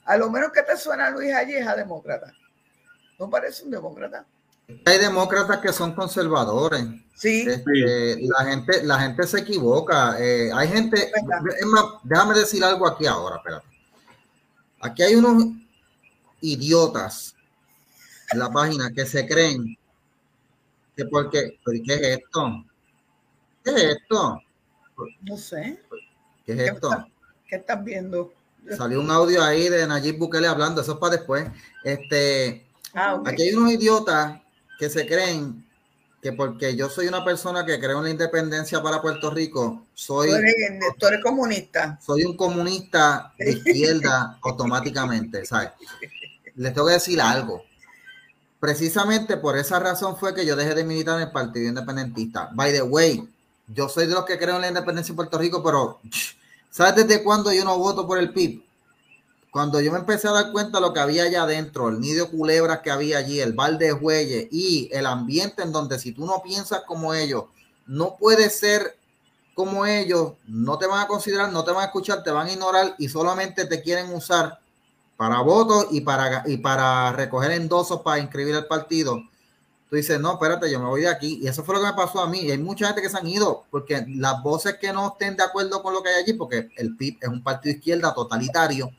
A 0.04 0.16
lo 0.16 0.28
menos 0.28 0.50
que 0.50 0.64
te 0.64 0.76
suena 0.76 1.08
Luis 1.10 1.32
allí 1.32 1.54
es 1.54 1.66
a 1.66 1.76
demócrata. 1.76 2.34
¿No 3.18 3.28
parece 3.28 3.64
un 3.64 3.70
demócrata? 3.70 4.24
Hay 4.84 4.98
demócratas 4.98 5.58
que 5.58 5.72
son 5.72 5.94
conservadores. 5.94 6.84
Sí. 7.14 7.46
Este, 7.48 8.20
la, 8.20 8.44
gente, 8.44 8.84
la 8.84 9.00
gente 9.00 9.26
se 9.26 9.40
equivoca. 9.40 10.16
Eh, 10.20 10.50
hay 10.52 10.68
gente. 10.68 11.10
Más, 11.66 11.84
déjame 12.02 12.38
decir 12.38 12.62
algo 12.62 12.86
aquí 12.86 13.06
ahora, 13.06 13.36
espérate. 13.36 13.66
Aquí 14.80 15.02
hay 15.02 15.14
unos 15.14 15.44
idiotas 16.40 17.34
en 18.30 18.38
la 18.38 18.50
página 18.50 18.92
que 18.92 19.06
se 19.06 19.26
creen 19.26 19.76
que 20.96 21.04
porque, 21.06 21.58
¿qué 21.64 21.94
es 21.94 22.02
esto? 22.18 22.64
¿Qué 23.64 23.70
es 23.70 23.84
esto? 23.96 24.42
No 25.22 25.36
sé. 25.36 25.80
¿Qué 26.44 26.52
es 26.52 26.72
esto? 26.72 26.90
¿Qué 27.48 27.56
estás 27.56 27.82
viendo? 27.82 28.32
Salió 28.76 29.00
un 29.00 29.10
audio 29.10 29.42
ahí 29.42 29.68
de 29.68 29.86
Nayib 29.86 30.18
Bukele 30.18 30.46
hablando, 30.46 30.82
eso 30.82 30.92
es 30.92 30.98
para 30.98 31.16
después. 31.16 31.48
Este, 31.84 32.67
ah, 32.98 33.22
Aquí 33.24 33.42
hay 33.42 33.54
unos 33.54 33.72
idiotas 33.72 34.40
que 34.78 34.88
se 34.88 35.06
creen 35.06 35.64
que 36.22 36.32
porque 36.32 36.74
yo 36.74 36.88
soy 36.88 37.06
una 37.06 37.24
persona 37.24 37.64
que 37.64 37.78
creo 37.78 37.98
en 37.98 38.04
la 38.04 38.10
independencia 38.10 38.82
para 38.82 39.00
Puerto 39.00 39.30
Rico, 39.30 39.86
soy... 39.94 40.30
Tú 40.98 41.06
eres, 41.06 41.22
comunista. 41.22 41.98
Soy 42.04 42.24
un 42.24 42.36
comunista 42.36 43.32
de 43.38 43.52
izquierda 43.52 44.38
automáticamente, 44.42 45.46
¿sabes? 45.46 45.70
Les 46.56 46.74
tengo 46.74 46.88
que 46.88 46.94
decir 46.94 47.20
algo. 47.20 47.62
Precisamente 48.58 49.36
por 49.36 49.56
esa 49.56 49.78
razón 49.78 50.16
fue 50.16 50.34
que 50.34 50.44
yo 50.44 50.56
dejé 50.56 50.74
de 50.74 50.82
militar 50.82 51.16
en 51.16 51.28
el 51.28 51.32
Partido 51.32 51.68
Independentista. 51.68 52.50
By 52.52 52.72
the 52.72 52.82
way, 52.82 53.28
yo 53.68 53.88
soy 53.88 54.06
de 54.06 54.14
los 54.14 54.24
que 54.24 54.38
creo 54.38 54.56
en 54.56 54.62
la 54.62 54.68
independencia 54.68 55.12
de 55.12 55.16
Puerto 55.16 55.38
Rico, 55.38 55.62
pero 55.62 56.00
¿sabes 56.70 57.06
desde 57.06 57.22
cuándo 57.22 57.52
yo 57.52 57.64
no 57.64 57.78
voto 57.78 58.06
por 58.06 58.18
el 58.18 58.32
PIB? 58.32 58.64
Cuando 59.50 59.80
yo 59.80 59.90
me 59.92 59.98
empecé 59.98 60.28
a 60.28 60.32
dar 60.32 60.52
cuenta 60.52 60.78
de 60.78 60.86
lo 60.86 60.92
que 60.92 61.00
había 61.00 61.24
allá 61.24 61.42
adentro, 61.42 61.88
el 61.88 62.00
nido 62.00 62.30
culebras 62.30 62.80
que 62.80 62.90
había 62.90 63.18
allí, 63.18 63.40
el 63.40 63.54
balde 63.54 63.86
de 63.86 63.92
jueyes 63.92 64.48
y 64.50 64.90
el 64.92 65.06
ambiente 65.06 65.62
en 65.62 65.72
donde 65.72 65.98
si 65.98 66.12
tú 66.12 66.26
no 66.26 66.42
piensas 66.42 66.82
como 66.86 67.14
ellos, 67.14 67.44
no 67.86 68.16
puedes 68.16 68.58
ser 68.58 68.98
como 69.54 69.86
ellos, 69.86 70.34
no 70.46 70.78
te 70.78 70.86
van 70.86 71.00
a 71.00 71.08
considerar, 71.08 71.50
no 71.50 71.64
te 71.64 71.72
van 71.72 71.82
a 71.82 71.86
escuchar, 71.86 72.22
te 72.22 72.30
van 72.30 72.46
a 72.46 72.52
ignorar 72.52 72.94
y 72.98 73.08
solamente 73.08 73.64
te 73.64 73.82
quieren 73.82 74.12
usar 74.14 74.60
para 75.16 75.40
votos 75.40 75.88
y 75.90 76.02
para, 76.02 76.44
y 76.46 76.58
para 76.58 77.10
recoger 77.12 77.50
endosos 77.50 78.02
para 78.02 78.20
inscribir 78.20 78.54
al 78.54 78.66
partido. 78.66 79.20
Tú 79.90 79.96
dices, 79.96 80.20
no, 80.20 80.34
espérate, 80.34 80.70
yo 80.70 80.78
me 80.78 80.86
voy 80.86 81.00
de 81.00 81.08
aquí. 81.08 81.40
Y 81.42 81.48
eso 81.48 81.64
fue 81.64 81.74
lo 81.74 81.80
que 81.80 81.88
me 81.88 81.94
pasó 81.94 82.20
a 82.20 82.28
mí. 82.28 82.40
Y 82.40 82.50
hay 82.50 82.58
mucha 82.58 82.86
gente 82.86 83.02
que 83.02 83.08
se 83.08 83.16
han 83.16 83.26
ido 83.26 83.64
porque 83.70 84.04
las 84.06 84.42
voces 84.42 84.76
que 84.78 84.92
no 84.92 85.08
estén 85.08 85.36
de 85.36 85.42
acuerdo 85.42 85.82
con 85.82 85.94
lo 85.94 86.02
que 86.02 86.10
hay 86.10 86.22
allí, 86.22 86.34
porque 86.34 86.68
el 86.76 86.96
PIB 86.96 87.18
es 87.22 87.28
un 87.28 87.42
partido 87.42 87.72
de 87.72 87.78
izquierda 87.78 88.14
totalitario, 88.14 88.90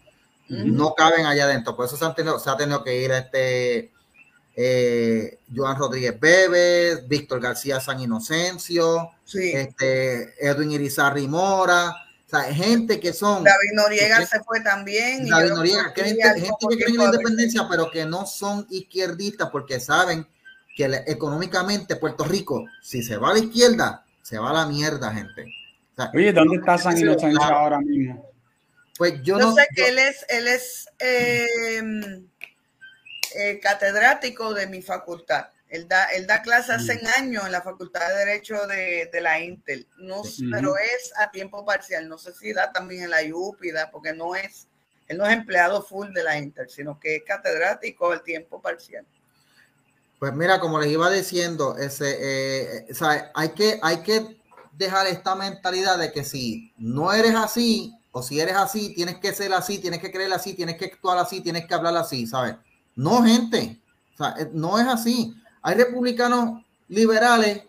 no 0.49 0.93
caben 0.95 1.25
allá 1.25 1.45
adentro. 1.45 1.75
Por 1.75 1.85
eso 1.85 1.95
se, 1.95 2.05
han 2.05 2.15
tenido, 2.15 2.39
se 2.39 2.49
ha 2.49 2.57
tenido 2.57 2.83
que 2.83 3.01
ir 3.01 3.11
este 3.11 3.91
eh, 4.55 5.39
Joan 5.55 5.77
Rodríguez 5.77 6.19
Bebes, 6.19 7.07
Víctor 7.07 7.39
García 7.39 7.79
San 7.79 7.99
Inocencio, 8.01 9.11
este, 9.33 10.33
Edwin 10.45 10.71
Irizarry 10.71 11.27
Mora. 11.27 11.91
O 11.91 12.29
sea, 12.29 12.41
gente 12.53 12.99
que 12.99 13.13
son. 13.13 13.43
David 13.43 13.71
Noriega 13.73 14.25
se 14.25 14.39
fue 14.43 14.59
también. 14.61 15.27
David 15.27 15.51
Noriega, 15.51 15.93
que 15.93 16.03
gente, 16.03 16.23
gente 16.23 16.65
que 16.69 16.75
cree 16.75 16.89
en 16.89 16.97
la 16.97 17.05
independencia, 17.05 17.67
pero 17.69 17.89
que 17.89 18.05
no 18.05 18.25
son 18.25 18.67
izquierdistas 18.69 19.49
porque 19.49 19.79
saben 19.79 20.27
que 20.75 21.03
económicamente 21.07 21.95
Puerto 21.95 22.23
Rico, 22.23 22.65
si 22.81 23.01
se 23.01 23.17
va 23.17 23.31
a 23.31 23.33
la 23.33 23.39
izquierda, 23.39 24.05
se 24.21 24.37
va 24.37 24.49
a 24.49 24.53
la 24.53 24.65
mierda, 24.65 25.11
gente. 25.13 25.45
Oye, 26.13 26.31
¿dónde 26.33 26.57
está 26.57 26.77
San 26.77 26.97
Inocencio 26.97 27.41
ahora 27.41 27.79
mismo? 27.79 28.28
Pues 28.99 29.21
yo, 29.23 29.37
no 29.37 29.55
sé 29.55 29.65
que 29.73 29.87
él 29.87 29.97
es, 29.97 30.25
él 30.27 30.45
es 30.49 30.89
em, 30.99 32.27
eh, 33.33 33.57
catedrático 33.61 34.53
de 34.53 34.67
mi 34.67 34.81
facultad. 34.81 35.47
Él 35.69 35.87
da, 35.87 36.03
él 36.07 36.27
da 36.27 36.41
clases 36.41 36.71
hace 36.71 36.95
mm. 37.01 37.07
años 37.17 37.45
en 37.45 37.53
la 37.53 37.61
Facultad 37.61 38.09
de 38.09 38.15
Derecho 38.25 38.67
de, 38.67 39.09
la 39.21 39.39
Intel, 39.39 39.87
no, 39.99 40.23
pero 40.51 40.75
es 40.75 41.13
a 41.15 41.31
tiempo 41.31 41.63
parcial. 41.63 42.09
No 42.09 42.17
sé 42.17 42.33
si 42.33 42.51
da 42.51 42.73
también 42.73 43.03
en 43.03 43.11
la 43.11 43.21
UPIDA, 43.33 43.89
porque 43.89 44.11
no 44.11 44.35
es, 44.35 44.67
él 45.07 45.17
no 45.17 45.25
es 45.25 45.31
empleado 45.31 45.81
full 45.81 46.11
de 46.11 46.23
la 46.23 46.37
Intel, 46.37 46.69
sino 46.69 46.99
que 46.99 47.15
es 47.15 47.23
catedrático 47.23 48.11
al 48.11 48.21
tiempo 48.21 48.61
parcial. 48.61 49.05
Pues 50.19 50.33
mira, 50.33 50.59
como 50.59 50.77
les 50.77 50.91
iba 50.91 51.09
diciendo, 51.09 51.77
ese, 51.77 52.17
eh, 52.19 52.87
hay, 53.33 53.49
que, 53.49 53.79
hay 53.81 54.03
que 54.03 54.41
dejar 54.73 55.07
esta 55.07 55.35
mentalidad 55.35 55.97
de 55.97 56.11
que 56.11 56.25
si 56.25 56.73
no 56.77 57.13
eres 57.13 57.35
así, 57.35 57.95
o 58.12 58.24
si 58.24 58.39
eres 58.39 58.55
así, 58.55 58.93
tienes 58.95 59.18
que 59.20 59.34
ser 59.34 59.53
así, 59.53 59.80
tienes 59.80 59.99
que 59.99 60.12
creer 60.12 60.34
así, 60.34 60.53
tienes 60.53 60.78
que 60.78 60.86
actuar 60.86 61.18
así, 61.18 61.41
tienes 61.41 61.68
que 61.68 61.74
hablar 61.74 61.95
así, 61.97 62.26
¿sabes? 62.26 62.55
No, 62.95 63.24
gente, 63.24 63.80
o 64.14 64.18
sea, 64.18 64.36
eh, 64.38 64.49
no 64.53 64.80
es 64.80 64.88
así. 64.88 65.36
Hay 65.62 65.76
republicanos 65.76 66.66
liberales 66.88 67.64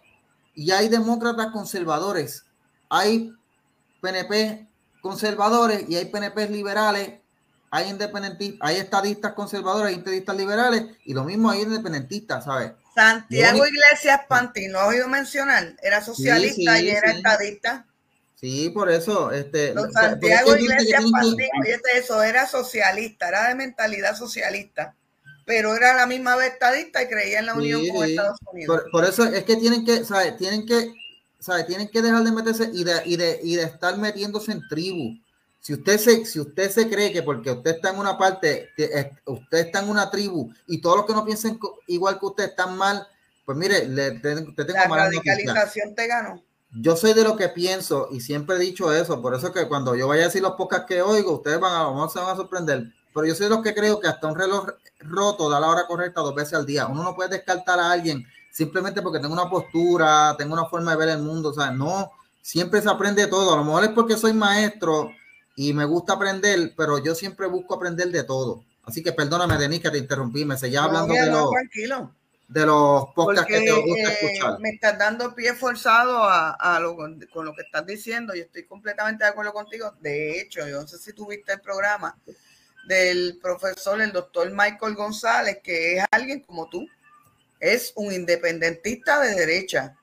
y 0.55 0.71
hay 0.71 0.89
demócratas 0.89 1.49
conservadores. 1.53 2.45
Hay 2.89 3.33
PNP 4.01 4.67
conservadores 5.01 5.89
y 5.89 5.97
hay 5.97 6.07
PNP 6.07 6.49
liberales. 6.49 7.21
Hay 7.73 7.89
independentistas, 7.89 8.69
hay 8.69 8.77
estadistas 8.79 9.33
conservadores, 9.35 9.93
hay 9.93 9.99
estadistas 9.99 10.37
liberales 10.37 10.85
y 11.05 11.15
lo 11.15 11.23
mismo 11.23 11.51
hay 11.51 11.63
independentistas, 11.63 12.45
¿sabes? 12.45 12.73
Santiago 12.93 13.65
Iglesias 13.65 14.23
Pantín, 14.29 14.73
¿lo 14.73 14.81
has 14.81 14.89
oído 14.89 15.07
mencionar? 15.07 15.77
Era 15.81 16.03
socialista 16.03 16.81
y 16.81 16.91
era 16.91 17.13
estadista. 17.13 17.87
Sí, 18.41 18.71
por 18.71 18.91
eso. 18.91 19.31
Este, 19.33 19.75
Santiago 19.93 20.57
Iglesias 20.57 21.05
eso, 21.95 22.23
era 22.23 22.47
socialista, 22.47 23.29
era 23.29 23.49
de 23.49 23.55
mentalidad 23.55 24.17
socialista, 24.17 24.97
pero 25.45 25.75
era 25.75 25.95
la 25.95 26.07
misma 26.07 26.37
vez 26.37 26.55
estadista 26.55 27.03
y 27.03 27.09
creía 27.09 27.41
en 27.41 27.47
la 27.47 27.55
unión 27.55 27.87
con 27.89 28.09
Estados 28.09 28.39
Unidos. 28.51 28.85
Por, 28.91 29.05
eso 29.05 29.27
es 29.27 29.45
que 29.45 29.57
tienen 29.57 29.85
que, 29.85 30.07
¿sabes? 30.07 30.39
Tienen 30.39 30.65
que, 30.65 30.95
¿sabes? 31.39 31.67
Tienen 31.67 31.89
que 31.89 32.01
dejar 32.01 32.25
de 32.25 32.33
meterse 32.33 32.71
y 32.73 32.83
de, 32.83 33.03
y 33.05 33.17
de, 33.17 33.41
y 33.43 33.57
de 33.57 33.65
estar 33.65 33.99
metiéndose 33.99 34.53
en 34.53 34.67
tribu. 34.69 35.19
Si 35.61 35.75
usted 35.75 35.99
se, 35.99 36.25
si 36.25 36.41
usted 36.41 36.71
se 36.71 36.89
cree 36.89 37.13
que 37.13 37.23
porque 37.23 37.51
usted 37.51 37.73
está 37.73 37.91
en 37.91 37.99
una 37.99 38.17
parte, 38.17 38.71
usted 39.27 39.59
está 39.59 39.81
en 39.81 39.91
una 39.91 40.11
tribu 40.11 40.51
y 40.67 40.81
todos 40.81 40.97
los 40.97 41.07
que 41.07 41.13
no 41.13 41.27
piensen 41.27 41.59
igual 41.89 42.19
que 42.19 42.25
usted 42.25 42.45
están 42.45 42.79
mal, 42.79 43.07
pues 43.45 43.59
mire, 43.59 43.87
le, 43.87 44.13
te, 44.13 44.35
tengo 44.35 44.73
La 44.73 44.87
radicalización 44.89 45.95
te 45.95 46.07
ganó. 46.07 46.43
Yo 46.73 46.97
soy 46.97 47.15
de 47.15 47.25
lo 47.25 47.37
que 47.37 47.49
pienso 47.49 48.09
y 48.13 48.21
siempre 48.21 48.57
he 48.57 48.59
dicho 48.61 48.93
eso, 48.93 49.21
por 49.21 49.35
eso 49.35 49.53
que 49.53 49.67
cuando 49.67 49.97
yo 49.97 50.07
vaya 50.07 50.23
a 50.23 50.27
decir 50.27 50.43
los 50.43 50.53
pocas 50.53 50.85
que 50.87 51.03
oigo, 51.03 51.33
ustedes 51.33 51.59
van 51.59 51.75
a, 51.75 51.83
lo 51.85 51.95
mejor 51.95 52.11
se 52.11 52.21
van 52.21 52.31
a 52.31 52.37
sorprender, 52.37 52.93
pero 53.13 53.27
yo 53.27 53.35
soy 53.35 53.45
de 53.45 53.51
los 53.51 53.63
que 53.63 53.75
creo 53.75 53.99
que 53.99 54.07
hasta 54.07 54.29
un 54.29 54.37
reloj 54.37 54.69
roto 55.01 55.51
da 55.51 55.59
la 55.59 55.69
hora 55.69 55.87
correcta 55.89 56.21
dos 56.21 56.35
veces 56.35 56.55
al 56.55 56.67
día. 56.67 56.87
Uno 56.87 57.03
no 57.03 57.17
puede 57.17 57.31
descartar 57.31 57.81
a 57.81 57.91
alguien 57.91 58.25
simplemente 58.53 59.03
porque 59.03 59.19
tengo 59.19 59.35
una 59.35 59.51
postura, 59.51 60.37
tengo 60.39 60.53
una 60.53 60.67
forma 60.67 60.93
de 60.93 60.97
ver 60.99 61.09
el 61.09 61.23
mundo, 61.23 61.51
o 61.51 61.55
sea, 61.55 61.73
no, 61.73 62.13
siempre 62.41 62.81
se 62.81 62.89
aprende 62.89 63.27
todo. 63.27 63.53
A 63.55 63.57
lo 63.57 63.65
mejor 63.65 63.85
es 63.85 63.91
porque 63.91 64.17
soy 64.17 64.33
maestro 64.33 65.11
y 65.57 65.73
me 65.73 65.85
gusta 65.85 66.15
aprender, 66.15 66.73
pero 66.77 66.99
yo 66.99 67.15
siempre 67.15 67.47
busco 67.47 67.75
aprender 67.75 68.11
de 68.11 68.23
todo. 68.23 68.65
Así 68.85 69.03
que 69.03 69.13
perdóname, 69.13 69.57
Denis, 69.57 69.81
que 69.81 69.91
te 69.91 69.99
interrumpí, 69.99 70.45
me 70.45 70.57
seguía 70.57 70.85
hablando 70.85 71.15
de, 71.15 71.27
los, 71.31 71.51
de 72.51 72.67
los 72.67 73.07
podcasts 73.15 73.47
que 73.47 73.61
te 73.61 73.73
gusta 73.73 74.13
eh. 74.13 74.41
Me 74.59 74.71
estás 74.71 74.99
dando 74.99 75.33
pie 75.35 75.55
forzado 75.55 76.25
a, 76.25 76.81
lo, 76.81 76.97
con 76.97 77.45
lo 77.45 77.55
que 77.55 77.63
estás 77.63 77.87
diciendo. 77.87 78.35
Yo 78.35 78.43
estoy 78.43 78.65
completamente 78.65 79.23
de 79.23 79.31
acuerdo 79.31 79.53
contigo. 79.53 79.95
De 80.01 80.41
hecho, 80.41 80.67
yo 80.67 80.81
no 80.81 80.89
sé 80.89 80.99
si 80.99 81.13
tuviste 81.13 81.53
el 81.53 81.61
programa 81.61 82.19
del 82.89 83.39
profesor, 83.41 84.01
el 84.01 84.11
doctor 84.11 84.51
Michael 84.51 84.97
González, 84.97 85.61
que 85.63 85.99
es 85.99 86.05
alguien 86.11 86.41
como 86.41 86.69
tú, 86.69 86.85
es 87.61 87.93
un 87.95 88.13
independentista 88.13 89.21
de 89.21 89.35
derecha 89.35 89.97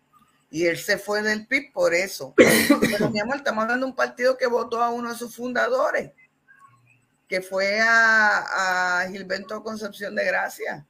y 0.49 0.67
él 0.67 0.77
se 0.77 0.97
fue 0.97 1.21
del 1.21 1.47
PIB 1.47 1.73
por 1.73 1.93
eso. 1.93 2.33
Pero 2.37 3.09
mi 3.09 3.19
amor, 3.19 3.37
estamos 3.37 3.63
hablando 3.63 3.85
de 3.85 3.91
un 3.91 3.95
partido 3.95 4.37
que 4.37 4.47
votó 4.47 4.81
a 4.81 4.89
uno 4.89 5.11
de 5.11 5.17
sus 5.17 5.35
fundadores, 5.35 6.11
que 7.27 7.41
fue 7.41 7.81
a, 7.81 9.05
Gilberto 9.11 9.61
Concepción 9.61 10.15
de 10.15 10.23
Gracia. 10.23 10.85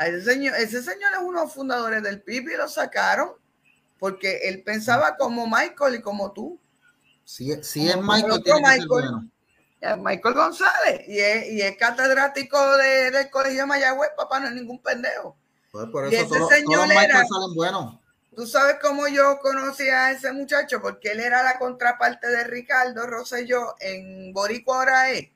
A 0.00 0.06
ese, 0.06 0.22
señor, 0.22 0.54
ese 0.56 0.82
señor 0.82 1.12
es 1.12 1.18
uno 1.20 1.40
de 1.40 1.44
los 1.44 1.52
fundadores 1.52 2.02
del 2.02 2.22
PIB 2.22 2.52
y 2.54 2.56
lo 2.56 2.66
sacaron 2.68 3.32
porque 3.98 4.48
él 4.48 4.62
pensaba 4.62 5.14
como 5.18 5.46
Michael 5.46 5.96
y 5.96 6.00
como 6.00 6.32
tú. 6.32 6.58
Sí 7.22 7.52
es 7.52 7.76
Michael, 7.76 8.42
Michael 9.98 10.34
González 10.34 11.06
y 11.06 11.20
es, 11.20 11.76
catedrático 11.76 12.78
del 12.78 13.28
Colegio 13.28 13.60
de 13.60 13.66
Mayagüez, 13.66 14.12
papá, 14.16 14.40
no 14.40 14.48
es 14.48 14.54
ningún 14.54 14.82
pendejo. 14.82 15.36
Pues 15.70 15.86
por 15.92 16.06
eso 16.06 16.14
y 16.14 16.16
ese 16.16 16.46
señor 16.46 16.90
era, 16.90 17.22
salen 17.26 17.54
buenos. 17.54 17.98
Tú 18.34 18.46
sabes 18.46 18.76
cómo 18.80 19.06
yo 19.06 19.38
conocí 19.40 19.86
a 19.90 20.12
ese 20.12 20.32
muchacho, 20.32 20.80
porque 20.80 21.12
él 21.12 21.20
era 21.20 21.42
la 21.42 21.58
contraparte 21.58 22.26
de 22.26 22.44
Ricardo 22.44 23.06
Rosselló 23.06 23.74
en 23.80 24.32
Boricua 24.32 24.78
Orae. 24.78 25.30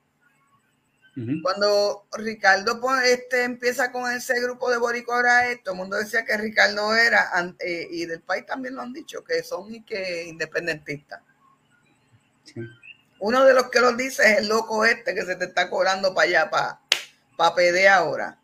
Cuando 1.42 2.06
Ricardo 2.18 2.80
este, 3.04 3.44
empieza 3.44 3.92
con 3.92 4.10
ese 4.10 4.40
grupo 4.40 4.68
de 4.70 4.78
Boricua 4.78 5.18
Orae, 5.18 5.58
todo 5.58 5.74
el 5.74 5.78
mundo 5.78 5.96
decía 5.96 6.24
que 6.24 6.36
Ricardo 6.36 6.92
era, 6.94 7.30
eh, 7.60 7.86
y 7.88 8.04
del 8.06 8.20
país 8.20 8.44
también 8.46 8.74
lo 8.74 8.82
han 8.82 8.92
dicho, 8.92 9.22
que 9.22 9.44
son 9.44 9.72
y 9.72 9.82
que 9.82 10.24
independentistas. 10.24 11.20
Uno 13.20 13.44
de 13.44 13.54
los 13.54 13.70
que 13.70 13.80
lo 13.80 13.92
dice 13.92 14.24
es 14.24 14.38
el 14.38 14.48
loco 14.48 14.84
este 14.84 15.14
que 15.14 15.24
se 15.24 15.36
te 15.36 15.44
está 15.44 15.70
cobrando 15.70 16.12
para 16.14 16.28
allá, 16.28 16.50
para, 16.50 16.80
para 17.36 17.54
PD 17.54 17.88
ahora. 17.88 18.38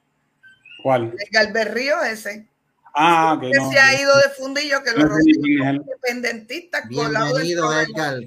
¿Cuál? 0.83 1.15
El 1.19 1.29
Galberrío 1.33 2.03
ese. 2.03 2.47
Ah, 2.95 3.39
que 3.41 3.53
se 3.53 3.79
ha 3.79 4.01
ido 4.01 4.17
de 4.17 4.29
fundillo, 4.31 4.83
que 4.83 4.93
los 4.93 5.27
independentistas 5.27 6.89
Bienvenido, 6.89 7.81
Edgar. 7.81 8.21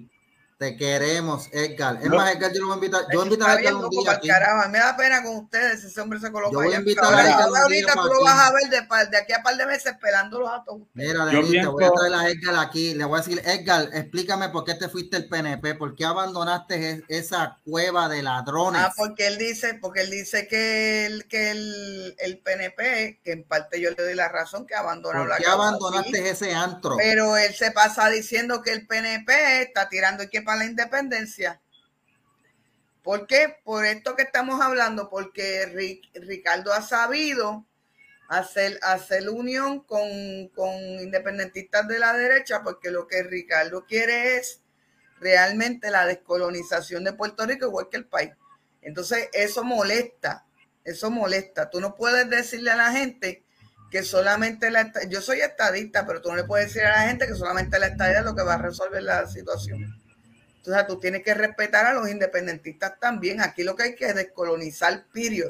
Te 0.63 0.77
queremos, 0.77 1.49
Edgar. 1.51 1.99
Es 2.01 2.07
más, 2.07 2.33
Edgar, 2.33 2.53
yo 2.53 2.61
lo 2.61 2.67
voy 2.67 2.75
a 2.75 2.75
invitar. 2.75 3.01
Yo 3.11 3.19
voy 3.19 3.27
a 3.27 3.33
invitar 3.33 3.49
a 3.49 3.59
Edgar 3.59 3.75
un 3.75 3.89
día. 3.89 4.11
Aquí. 4.11 4.29
me 4.71 4.79
da 4.79 4.95
pena 4.95 5.21
con 5.21 5.35
ustedes. 5.35 5.83
Ese 5.83 5.99
hombre 5.99 6.21
se 6.21 6.31
coloca. 6.31 6.53
Yo 6.53 6.59
voy 6.59 6.73
a 6.73 6.77
invitar 6.77 7.13
a 7.13 7.21
Edgar. 7.21 7.49
Ahorita 7.63 7.93
tú 7.95 8.07
lo 8.07 8.23
vas 8.23 8.39
a 8.39 8.53
ver 8.53 8.69
de, 8.69 9.09
de, 9.09 9.17
aquí 9.17 9.33
a 9.33 9.43
par 9.43 9.57
de 9.57 9.65
meses 9.65 9.87
esperándolos 9.87 10.49
a 10.49 10.63
todos. 10.63 10.83
Mira, 10.93 11.25
Denis, 11.25 11.51
te 11.51 11.67
voy 11.67 11.83
a 11.83 11.91
traer 11.91 12.13
a 12.13 12.29
Edgar 12.29 12.65
aquí. 12.65 12.93
Le 12.93 13.03
voy 13.03 13.19
a 13.19 13.23
decir, 13.23 13.41
Edgar, 13.43 13.89
explícame 13.91 14.47
por 14.49 14.63
qué 14.63 14.75
te 14.75 14.87
fuiste 14.87 15.17
el 15.17 15.27
PNP. 15.27 15.75
¿Por 15.75 15.95
qué 15.97 16.05
abandonaste 16.05 17.03
esa 17.09 17.57
cueva 17.65 18.07
de 18.07 18.23
ladrones? 18.23 18.83
Ah, 18.85 18.93
porque 18.95 19.27
él 19.27 19.37
dice, 19.37 19.73
porque 19.81 19.99
él 19.99 20.11
dice 20.11 20.47
que 20.47 21.07
el, 21.07 21.27
que 21.27 21.51
el, 21.51 22.15
el 22.19 22.37
PNP, 22.37 23.19
que 23.21 23.33
en 23.33 23.43
parte 23.43 23.81
yo 23.81 23.89
le 23.89 24.01
doy 24.01 24.15
la 24.15 24.29
razón, 24.29 24.65
que 24.65 24.75
abandonó 24.75 25.25
¿Por 25.25 25.37
qué 25.37 25.45
abandonaste 25.45 26.29
ese 26.29 26.53
antro? 26.53 26.95
Pero 26.95 27.35
él 27.35 27.53
se 27.53 27.71
pasa 27.71 28.07
diciendo 28.07 28.61
que 28.61 28.71
el 28.71 28.87
PNP 28.87 29.63
está 29.63 29.89
tirando 29.89 30.23
y 30.23 30.29
que 30.29 30.41
la 30.55 30.65
independencia. 30.65 31.61
¿Por 33.03 33.27
qué? 33.27 33.57
Por 33.63 33.85
esto 33.85 34.15
que 34.15 34.23
estamos 34.23 34.61
hablando, 34.61 35.09
porque 35.09 35.65
Ricardo 36.15 36.71
ha 36.73 36.81
sabido 36.81 37.65
hacer, 38.29 38.79
hacer 38.81 39.29
unión 39.29 39.81
con, 39.81 40.01
independentistas 41.01 41.87
de 41.87 41.99
la 41.99 42.13
derecha, 42.13 42.63
porque 42.63 42.91
lo 42.91 43.07
que 43.07 43.23
Ricardo 43.23 43.85
quiere 43.85 44.37
es 44.37 44.61
realmente 45.19 45.91
la 45.91 46.05
descolonización 46.05 47.03
de 47.03 47.13
Puerto 47.13 47.45
Rico, 47.45 47.65
igual 47.65 47.89
que 47.89 47.97
el 47.97 48.05
país. 48.05 48.31
Entonces, 48.81 49.29
eso 49.33 49.63
molesta, 49.63 50.45
eso 50.83 51.11
molesta. 51.11 51.69
Tú 51.69 51.81
no 51.81 51.95
puedes 51.95 52.29
decirle 52.29 52.71
a 52.71 52.75
la 52.77 52.91
gente 52.91 53.43
que 53.91 54.03
solamente 54.03 54.71
la... 54.71 54.91
Yo 55.09 55.21
soy 55.21 55.41
estadista, 55.41 56.05
pero 56.05 56.21
tú 56.21 56.29
no 56.29 56.35
le 56.35 56.43
puedes 56.45 56.67
decir 56.67 56.83
a 56.83 56.97
la 56.97 57.07
gente 57.09 57.27
que 57.27 57.35
solamente 57.35 57.79
la 57.79 57.87
estadía 57.87 58.19
es 58.19 58.25
lo 58.25 58.35
que 58.35 58.43
va 58.43 58.55
a 58.55 58.61
resolver 58.61 59.03
la 59.03 59.27
situación. 59.27 60.02
Entonces, 60.65 60.87
tú 60.87 60.97
tienes 60.97 61.23
que 61.23 61.33
respetar 61.33 61.85
a 61.85 61.93
los 61.93 62.09
independentistas 62.09 62.97
también. 62.97 63.41
Aquí 63.41 63.63
lo 63.63 63.75
que 63.75 63.83
hay 63.83 63.95
que 63.95 64.05
es 64.05 64.15
descolonizar, 64.15 65.03
period. 65.11 65.49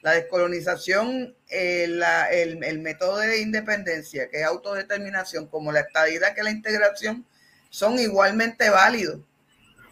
La 0.00 0.12
descolonización, 0.12 1.36
eh, 1.50 2.00
el, 2.30 2.78
método 2.78 3.18
de 3.18 3.42
independencia, 3.42 4.30
que 4.30 4.40
es 4.40 4.46
autodeterminación, 4.46 5.46
como 5.48 5.72
la 5.72 5.80
estadidad, 5.80 6.32
que 6.32 6.40
es 6.40 6.44
la 6.44 6.50
integración, 6.52 7.26
son 7.68 7.98
igualmente 7.98 8.70
válidos. 8.70 9.20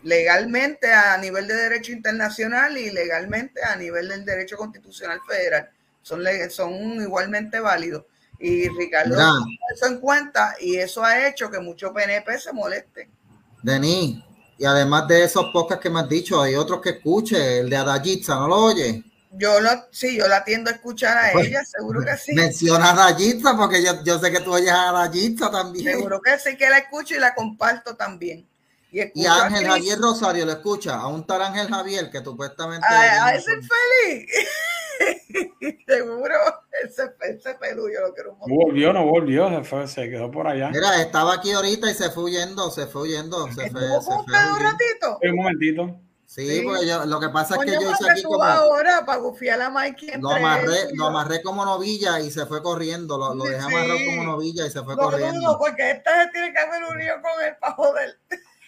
Legalmente 0.02 0.94
a 0.94 1.18
nivel 1.18 1.46
de 1.46 1.54
derecho 1.56 1.92
internacional 1.92 2.78
y 2.78 2.90
legalmente 2.90 3.62
a 3.62 3.76
nivel 3.76 4.08
del 4.08 4.24
derecho 4.24 4.56
constitucional 4.56 5.18
federal. 5.28 5.68
Son, 6.00 6.22
son 6.48 7.02
igualmente 7.02 7.60
válidos. 7.60 8.04
Y 8.38 8.66
Ricardo 8.68 9.14
eso 9.74 9.86
en 9.86 10.00
cuenta 10.00 10.54
y 10.58 10.76
eso 10.76 11.04
ha 11.04 11.28
hecho 11.28 11.50
que 11.50 11.60
muchos 11.60 11.92
PNP 11.92 12.38
se 12.38 12.52
molesten. 12.52 13.10
Denis, 13.62 14.22
y 14.58 14.64
además 14.64 15.08
de 15.08 15.24
esos 15.24 15.46
podcasts 15.52 15.82
que 15.82 15.90
me 15.90 16.00
has 16.00 16.08
dicho, 16.08 16.40
hay 16.40 16.54
otros 16.54 16.80
que 16.80 16.90
escuche, 16.90 17.60
el 17.60 17.70
de 17.70 17.76
Adayitza, 17.76 18.36
¿no 18.36 18.48
lo 18.48 18.56
oye? 18.56 19.02
Yo 19.32 19.60
lo, 19.60 19.70
sí, 19.90 20.16
yo 20.16 20.28
la 20.28 20.44
tiendo 20.44 20.70
a 20.70 20.74
escuchar 20.74 21.18
a 21.18 21.32
pues, 21.32 21.48
ella, 21.48 21.64
seguro 21.64 22.04
que 22.04 22.16
sí. 22.16 22.34
Menciona 22.34 22.90
a 22.90 22.92
Adayitza 22.92 23.56
porque 23.56 23.82
yo, 23.82 24.04
yo, 24.04 24.18
sé 24.20 24.30
que 24.30 24.40
tú 24.40 24.52
oyes 24.52 24.70
a 24.70 24.90
Adayitza 24.90 25.50
también. 25.50 25.96
Seguro 25.96 26.20
que 26.20 26.38
sí, 26.38 26.56
que 26.56 26.70
la 26.70 26.78
escucho 26.78 27.14
y 27.16 27.18
la 27.18 27.34
comparto 27.34 27.96
también. 27.96 28.48
Y, 28.92 29.26
Ángel 29.26 29.66
Javier 29.66 29.98
Rosario 29.98 30.46
lo 30.46 30.52
escucha, 30.52 30.94
a 30.94 31.08
un 31.08 31.26
tal 31.26 31.42
Ángel 31.42 31.66
Javier 31.66 32.10
que 32.10 32.22
supuestamente... 32.22 32.86
A, 32.88 33.26
a 33.26 33.34
ese 33.34 33.50
feliz. 33.50 34.30
Seguro, 35.86 36.34
ese, 36.84 37.10
ese 37.50 37.76
yo 37.76 38.00
lo 38.00 38.14
quiero 38.14 38.32
un 38.32 38.38
montón. 38.38 38.56
Volvió, 38.56 38.92
no 38.92 39.06
volvió, 39.06 39.48
se, 39.48 39.64
fue, 39.64 39.88
se 39.88 40.10
quedó 40.10 40.30
por 40.30 40.46
allá. 40.46 40.70
Mira, 40.70 41.00
estaba 41.00 41.34
aquí 41.34 41.52
ahorita 41.52 41.90
y 41.90 41.94
se 41.94 42.10
fue 42.10 42.24
huyendo, 42.24 42.70
se 42.70 42.86
fue 42.86 43.02
huyendo. 43.02 43.46
Se 43.48 43.70
fue, 43.70 43.80
se 43.80 44.00
fue 44.00 44.16
un 44.16 44.26
ratito? 44.26 45.18
Un 45.22 45.36
momentito. 45.36 46.00
Sí, 46.26 46.48
sí, 46.48 46.62
porque 46.64 46.86
yo, 46.86 47.04
lo 47.06 47.20
que 47.20 47.28
pasa 47.28 47.54
es 47.54 47.64
que 47.64 47.72
yo 47.80 47.92
hice 47.92 48.10
aquí 48.10 48.22
como. 48.24 48.42
ahora 48.42 49.04
para 49.06 49.20
gufiar 49.20 49.60
a 49.60 49.70
Mikey. 49.70 50.20
Lo 50.20 50.30
amarré, 50.30 50.92
lo 50.94 51.06
amarré 51.06 51.42
como 51.42 51.64
novilla 51.64 52.18
y 52.18 52.30
se 52.30 52.44
fue 52.46 52.60
corriendo. 52.60 53.16
Lo, 53.16 53.34
lo 53.34 53.44
dejé 53.44 53.62
amarrado 53.62 53.98
como 54.04 54.24
novilla 54.24 54.66
y 54.66 54.70
se 54.70 54.82
fue 54.82 54.96
corriendo. 54.96 55.40
No, 55.40 55.58
porque 55.58 55.92
esta 55.92 56.24
se 56.24 56.30
tiene 56.30 56.52
que 56.52 56.58
haber 56.58 56.82
unido 56.82 57.14
con 57.22 57.44
él 57.44 57.54
para 57.60 57.74
joder. 57.74 58.18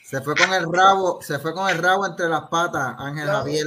Se 0.05 0.21
fue 0.21 0.37
con 0.37 0.53
el 0.53 0.73
rabo, 0.73 1.21
se 1.21 1.41
fue 1.41 1.53
con 1.55 1.69
el 1.69 1.79
rabo 1.79 2.07
entre 2.07 2.29
las 2.29 2.43
patas, 2.43 2.95
Ángel 2.99 3.27
Javier. 3.27 3.67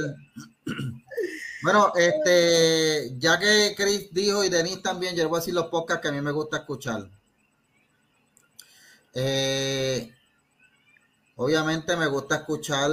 Bueno, 1.62 1.92
este, 1.96 3.12
ya 3.18 3.38
que 3.38 3.74
Chris 3.76 4.08
dijo 4.12 4.42
y 4.42 4.48
Denis 4.48 4.82
también, 4.82 5.14
yo 5.14 5.28
voy 5.28 5.38
a 5.38 5.40
decir 5.40 5.54
los 5.54 5.66
podcasts 5.66 6.02
que 6.02 6.08
a 6.08 6.12
mí 6.12 6.20
me 6.20 6.32
gusta 6.32 6.58
escuchar. 6.58 7.10
Eh, 9.12 10.14
obviamente 11.36 11.96
me 11.96 12.06
gusta 12.06 12.36
escuchar 12.36 12.90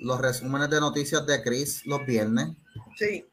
los 0.00 0.20
resúmenes 0.20 0.70
de 0.70 0.80
noticias 0.80 1.26
de 1.26 1.42
Chris 1.42 1.86
los 1.86 2.04
viernes. 2.06 2.48
Sí, 2.96 3.24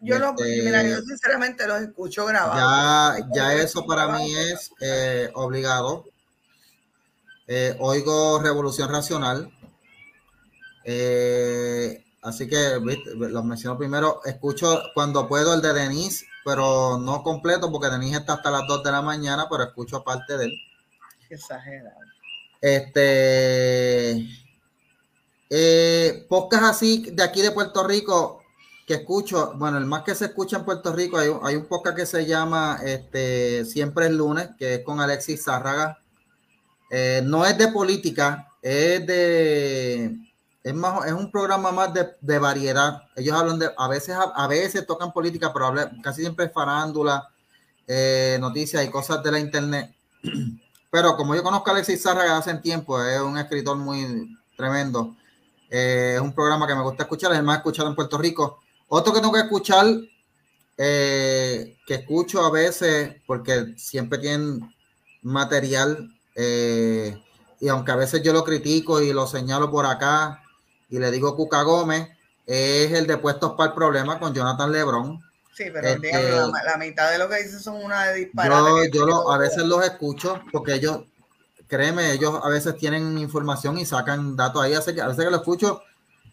yo, 0.00 0.16
este, 0.38 1.02
sinceramente 1.06 1.66
los 1.66 1.82
escucho 1.82 2.24
grabados. 2.24 3.18
Ya, 3.18 3.28
ya 3.34 3.54
eso 3.54 3.84
para 3.84 4.08
mí 4.08 4.34
es 4.34 4.72
eh, 4.80 5.30
obligado. 5.34 6.06
Eh, 7.46 7.76
oigo 7.78 8.40
Revolución 8.40 8.90
Racional. 8.90 9.52
Eh, 10.84 12.04
Así 12.22 12.46
que 12.46 12.78
los 13.14 13.44
menciono 13.44 13.78
primero. 13.78 14.20
Escucho 14.24 14.80
cuando 14.94 15.28
puedo 15.28 15.54
el 15.54 15.62
de 15.62 15.72
Denise, 15.72 16.26
pero 16.44 16.98
no 16.98 17.22
completo 17.22 17.70
porque 17.72 17.88
Denise 17.88 18.18
está 18.18 18.34
hasta 18.34 18.50
las 18.50 18.66
2 18.66 18.82
de 18.84 18.92
la 18.92 19.02
mañana, 19.02 19.46
pero 19.50 19.64
escucho 19.64 19.96
aparte 19.96 20.36
de 20.36 20.44
él. 20.46 20.52
Exagerado. 21.30 21.96
Este. 22.60 24.28
Eh, 25.48 26.26
podcast 26.28 26.64
así 26.64 27.10
de 27.10 27.22
aquí 27.22 27.42
de 27.42 27.50
Puerto 27.50 27.84
Rico 27.84 28.40
que 28.90 28.96
escucho, 28.96 29.52
bueno, 29.54 29.78
el 29.78 29.86
más 29.86 30.02
que 30.02 30.16
se 30.16 30.24
escucha 30.24 30.56
en 30.56 30.64
Puerto 30.64 30.92
Rico, 30.92 31.16
hay, 31.16 31.30
hay 31.44 31.54
un 31.54 31.66
podcast 31.66 31.96
que 31.96 32.06
se 32.06 32.26
llama 32.26 32.80
este, 32.84 33.64
Siempre 33.64 34.06
es 34.06 34.10
lunes, 34.10 34.48
que 34.58 34.74
es 34.74 34.80
con 34.80 34.98
Alexis 34.98 35.44
Zárraga. 35.44 36.00
Eh, 36.90 37.22
no 37.24 37.46
es 37.46 37.56
de 37.56 37.68
política, 37.68 38.52
es 38.60 39.06
de 39.06 40.29
es 40.62 40.74
más 40.74 41.06
es 41.06 41.12
un 41.12 41.30
programa 41.30 41.72
más 41.72 41.92
de, 41.94 42.06
de 42.20 42.38
variedad. 42.38 43.02
Ellos 43.16 43.34
hablan 43.36 43.58
de 43.58 43.70
a 43.76 43.88
veces 43.88 44.14
a, 44.16 44.46
veces 44.46 44.86
tocan 44.86 45.12
política, 45.12 45.52
pero 45.52 45.72
casi 46.02 46.22
siempre 46.22 46.50
farándula, 46.50 47.30
eh, 47.86 48.36
noticias 48.40 48.84
y 48.84 48.90
cosas 48.90 49.22
de 49.22 49.32
la 49.32 49.38
internet. 49.38 49.94
Pero 50.92 51.16
como 51.16 51.36
yo 51.36 51.44
conozco 51.44 51.70
a 51.70 51.74
Alexis 51.74 52.02
Zárraga 52.02 52.36
hace 52.36 52.52
tiempo, 52.54 53.00
es 53.00 53.20
un 53.20 53.38
escritor 53.38 53.76
muy 53.76 54.36
tremendo. 54.56 55.14
Eh, 55.70 56.14
es 56.16 56.20
un 56.20 56.34
programa 56.34 56.66
que 56.66 56.74
me 56.74 56.82
gusta 56.82 57.04
escuchar, 57.04 57.30
es 57.30 57.38
el 57.38 57.44
más 57.44 57.58
escuchado 57.58 57.88
en 57.88 57.94
Puerto 57.94 58.18
Rico. 58.18 58.58
Otro 58.88 59.12
que 59.12 59.20
tengo 59.20 59.32
que 59.32 59.38
escuchar, 59.38 59.86
eh, 60.76 61.76
que 61.86 61.94
escucho 61.94 62.44
a 62.44 62.50
veces, 62.50 63.22
porque 63.24 63.74
siempre 63.76 64.18
tienen 64.18 64.74
material, 65.22 66.10
y 67.60 67.68
aunque 67.68 67.92
a 67.92 67.96
veces 67.96 68.20
yo 68.22 68.32
lo 68.32 68.42
critico 68.42 69.00
y 69.00 69.12
lo 69.12 69.28
señalo 69.28 69.70
por 69.70 69.86
acá, 69.86 70.42
y 70.90 70.98
le 70.98 71.10
digo 71.10 71.36
Cuca 71.36 71.62
Gómez, 71.62 72.08
es 72.46 72.92
el 72.92 73.06
de 73.06 73.16
Puestos 73.16 73.52
para 73.52 73.70
el 73.70 73.74
Problema 73.74 74.18
con 74.18 74.34
Jonathan 74.34 74.72
Lebron. 74.72 75.20
Sí, 75.54 75.64
pero 75.72 75.88
este, 75.88 76.10
la, 76.12 76.76
mitad 76.78 77.10
de 77.10 77.18
lo 77.18 77.28
que 77.28 77.42
dice 77.42 77.60
son 77.60 77.76
una 77.84 78.06
de 78.06 78.24
disparates. 78.24 78.90
Yo, 78.92 79.06
yo 79.06 79.32
a 79.32 79.38
veces 79.38 79.64
los 79.64 79.84
escucho 79.84 80.40
porque 80.50 80.74
ellos, 80.74 81.02
créeme, 81.66 82.12
ellos 82.12 82.40
a 82.42 82.48
veces 82.48 82.76
tienen 82.76 83.18
información 83.18 83.78
y 83.78 83.84
sacan 83.84 84.36
datos 84.36 84.62
ahí, 84.62 84.74
así 84.74 84.94
que 84.94 85.00
a 85.00 85.08
veces 85.08 85.24
que 85.24 85.30
lo 85.30 85.36
escucho 85.36 85.82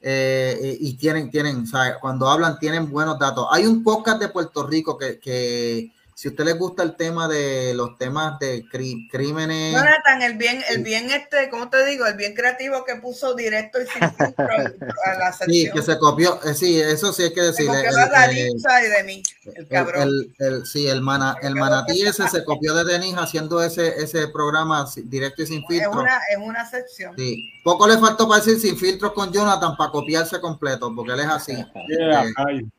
eh, 0.02 0.78
y 0.80 0.94
tienen, 0.94 1.30
tienen, 1.30 1.64
o 1.64 1.66
sea, 1.66 2.00
cuando 2.00 2.30
hablan 2.30 2.60
tienen 2.60 2.90
buenos 2.90 3.20
datos. 3.20 3.48
Hay 3.52 3.66
un 3.66 3.84
podcast 3.84 4.20
de 4.20 4.30
Puerto 4.30 4.66
Rico 4.66 4.98
que, 4.98 5.20
que 5.20 5.92
si 6.18 6.30
a 6.30 6.32
usted 6.32 6.46
les 6.46 6.58
gusta 6.58 6.82
el 6.82 6.96
tema 6.96 7.28
de 7.28 7.76
los 7.76 7.96
temas 8.00 8.40
de 8.40 8.66
crímenes. 8.72 9.72
Jonathan, 9.72 10.24
el 10.24 10.36
bien, 10.36 10.64
el 10.68 10.82
bien 10.82 11.12
este, 11.12 11.48
¿cómo 11.52 11.70
te 11.70 11.86
digo? 11.86 12.08
El 12.08 12.16
bien 12.16 12.34
creativo 12.34 12.84
que 12.86 12.96
puso 12.96 13.36
directo 13.36 13.80
y 13.80 13.86
sin 13.86 14.02
a 14.04 15.14
la 15.20 15.32
sección. 15.32 15.52
Sí, 15.52 15.70
que 15.72 15.84
se 15.84 16.00
copió, 16.00 16.44
eh, 16.44 16.56
sí, 16.56 16.82
eso 16.82 17.14
sí 17.14 17.22
hay 17.22 17.34
que 17.36 17.44
decirle. 17.44 17.82
Se 17.82 17.90
copió 17.90 18.02
el, 18.02 18.36
de 18.36 18.50
y 18.50 18.90
de 18.90 19.04
mí, 19.04 19.24
el 19.54 19.68
cabrón. 19.68 20.34
El, 20.40 20.66
sí, 20.66 20.88
el, 20.88 21.02
mana, 21.02 21.36
el 21.44 21.54
manatí 21.54 22.02
ese 22.02 22.28
se 22.28 22.44
copió 22.44 22.74
de 22.74 22.84
Denis 22.92 23.14
haciendo 23.16 23.62
ese, 23.62 24.02
ese 24.02 24.28
programa 24.30 24.90
directo 25.04 25.44
y 25.44 25.46
sin 25.46 25.64
filtro. 25.68 25.92
Es 25.92 25.98
una, 25.98 26.20
es 26.32 26.38
una 26.40 26.68
sección. 26.68 27.16
Sí, 27.16 27.48
poco 27.64 27.88
le 27.88 28.00
faltó 28.00 28.28
para 28.28 28.44
decir 28.44 28.60
sin 28.60 28.76
filtro 28.76 29.14
con 29.14 29.32
Jonathan 29.32 29.78
para 29.78 29.92
copiarse 29.92 30.42
completo, 30.42 30.92
porque 30.96 31.14
él 31.14 31.20
es 31.20 31.28
así. 31.28 31.54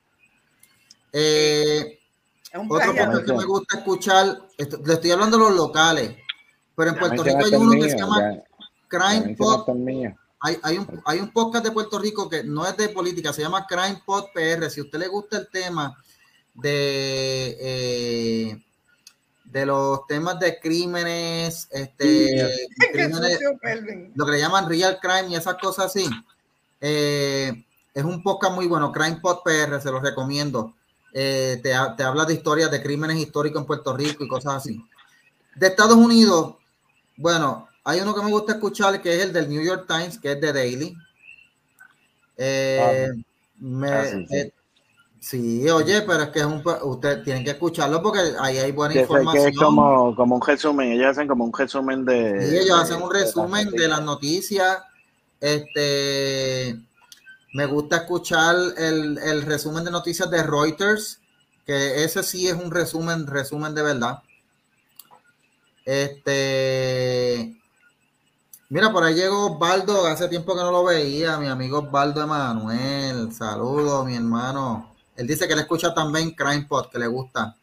eh, 1.12 1.97
otro 2.55 2.94
podcast 2.94 3.26
que 3.26 3.32
me 3.32 3.44
gusta 3.44 3.78
escuchar, 3.78 4.38
le 4.57 4.94
estoy 4.94 5.11
hablando 5.11 5.36
de 5.36 5.44
los 5.44 5.57
locales, 5.57 6.16
pero 6.74 6.90
en 6.90 6.99
Puerto 6.99 7.22
Rico 7.22 7.44
hay 7.44 7.55
uno 7.55 7.72
que 7.72 7.90
se 7.90 7.99
llama 7.99 8.42
Crime 8.88 9.36
Pod. 9.36 9.68
Hay, 10.40 10.78
un, 10.78 11.03
hay 11.05 11.18
un 11.18 11.32
podcast 11.32 11.64
de 11.64 11.72
Puerto 11.72 11.99
Rico 11.99 12.28
que 12.28 12.44
no 12.44 12.66
es 12.66 12.76
de 12.76 12.90
política, 12.90 13.32
se 13.32 13.42
llama 13.42 13.66
Crime 13.66 14.01
Pod 14.07 14.26
PR. 14.32 14.70
Si 14.70 14.80
a 14.80 14.84
usted 14.84 14.99
le 14.99 15.09
gusta 15.09 15.38
el 15.38 15.49
tema 15.49 15.96
de, 16.55 17.57
eh, 17.61 18.64
de 19.44 19.66
los 19.66 20.07
temas 20.07 20.38
de 20.38 20.61
crímenes, 20.61 21.68
este, 21.70 22.49
lo 24.14 24.26
que 24.26 24.32
le 24.32 24.38
llaman 24.38 24.68
real 24.68 24.99
crime 25.01 25.28
y 25.30 25.34
esas 25.34 25.57
cosas 25.57 25.86
así, 25.86 26.09
eh, 26.80 27.64
es 27.92 28.05
un 28.05 28.22
podcast 28.22 28.55
muy 28.55 28.66
bueno, 28.66 28.92
Crime 28.92 29.18
Pod 29.20 29.42
PR, 29.42 29.80
se 29.80 29.90
los 29.90 30.03
recomiendo. 30.03 30.74
Eh, 31.12 31.61
te, 31.62 31.72
habla 31.72 32.24
de 32.24 32.34
historias 32.34 32.70
de 32.70 32.82
crímenes 32.82 33.16
históricos 33.16 33.61
en 33.61 33.66
Puerto 33.66 33.96
Rico 33.96 34.24
y 34.24 34.28
cosas 34.28 34.56
así. 34.56 34.84
De 35.54 35.66
Estados 35.66 35.96
Unidos, 35.96 36.56
bueno, 37.16 37.68
hay 37.84 38.00
uno 38.00 38.14
que 38.14 38.22
me 38.22 38.30
gusta 38.30 38.52
escuchar 38.52 39.00
que 39.00 39.16
es 39.16 39.24
el 39.24 39.32
del 39.32 39.48
New 39.48 39.62
York 39.62 39.86
Times, 39.88 40.18
que 40.18 40.32
es 40.32 40.40
de 40.40 40.52
Daily. 40.52 40.96
Eh, 42.36 43.09
ah, 43.11 44.04
eh, 44.30 44.52
sí, 45.18 45.68
oye, 45.68 46.02
pero 46.02 46.24
es 46.24 46.28
que 46.28 46.40
es 46.40 46.44
un, 46.44 46.62
usted 46.82 47.24
tienen 47.24 47.42
que 47.42 47.50
escucharlo 47.50 48.00
porque 48.00 48.20
ahí 48.38 48.59
hay 48.59 48.70
buena 48.70 49.00
información. 49.00 49.48
es 49.48 49.56
como, 49.56 50.14
como 50.14 50.36
un 50.36 50.42
resumen, 50.42 50.92
ellos 50.92 51.09
hacen 51.09 51.26
como 51.26 51.44
un 51.44 51.52
resumen 51.52 52.04
de. 52.04 52.46
Sí, 52.46 52.56
ellos 52.59 52.80
hacen 52.80 53.02
un 53.02 53.12
resumen 53.12 53.70
de 53.70 53.88
las 53.88 54.02
noticias. 54.02 54.78
Este 55.40 56.88
me 57.53 57.66
gusta 57.66 57.96
escuchar 57.96 58.57
el, 58.76 59.42
resumen 59.42 59.84
de 59.84 59.90
noticias 59.90 60.30
de 60.30 60.42
Reuters, 60.42 61.20
que 61.64 62.05
ese 62.05 62.22
sí 62.22 62.49
es 62.49 62.55
un 62.55 62.70
resumen, 62.70 63.26
resumen 63.26 63.74
de 63.74 63.82
verdad. 63.82 64.22
Este, 65.84 67.57
mira, 68.68 68.92
por 68.92 69.05
ahí 69.05 69.14
llegó 69.14 69.53
Osvaldo, 69.53 70.07
hace 70.07 70.28
tiempo 70.28 70.55
que 70.55 70.61
no 70.61 70.70
lo 70.70 70.84
veía, 70.84 71.38
mi 71.38 71.46
amigo 71.46 71.78
Osvaldo 71.78 72.22
Emanuel, 72.22 73.32
saludos, 73.32 74.05
mi 74.07 74.16
hermano. 74.16 74.94
Él 75.16 75.26
dice 75.26 75.49
que 75.49 75.57
le 75.57 75.62
escucha 75.62 75.94
también 75.94 76.32
Crime 76.32 76.66
Pod, 76.68 76.90
que 76.90 76.99
le 76.99 77.07
gusta. 77.07 77.57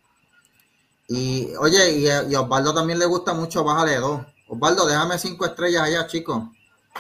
Y 1.08 1.54
oye, 1.60 2.00
y, 2.00 2.10
a 2.10 2.42
Osvaldo 2.42 2.74
también 2.74 2.98
le 2.98 3.06
gusta 3.06 3.34
mucho 3.34 3.64
Bájale 3.64 3.98
dos. 3.98 4.22
Osvaldo, 4.48 4.88
déjame 4.88 5.20
cinco 5.20 5.46
estrellas 5.46 5.84
allá, 5.84 6.08
chicos. 6.08 6.44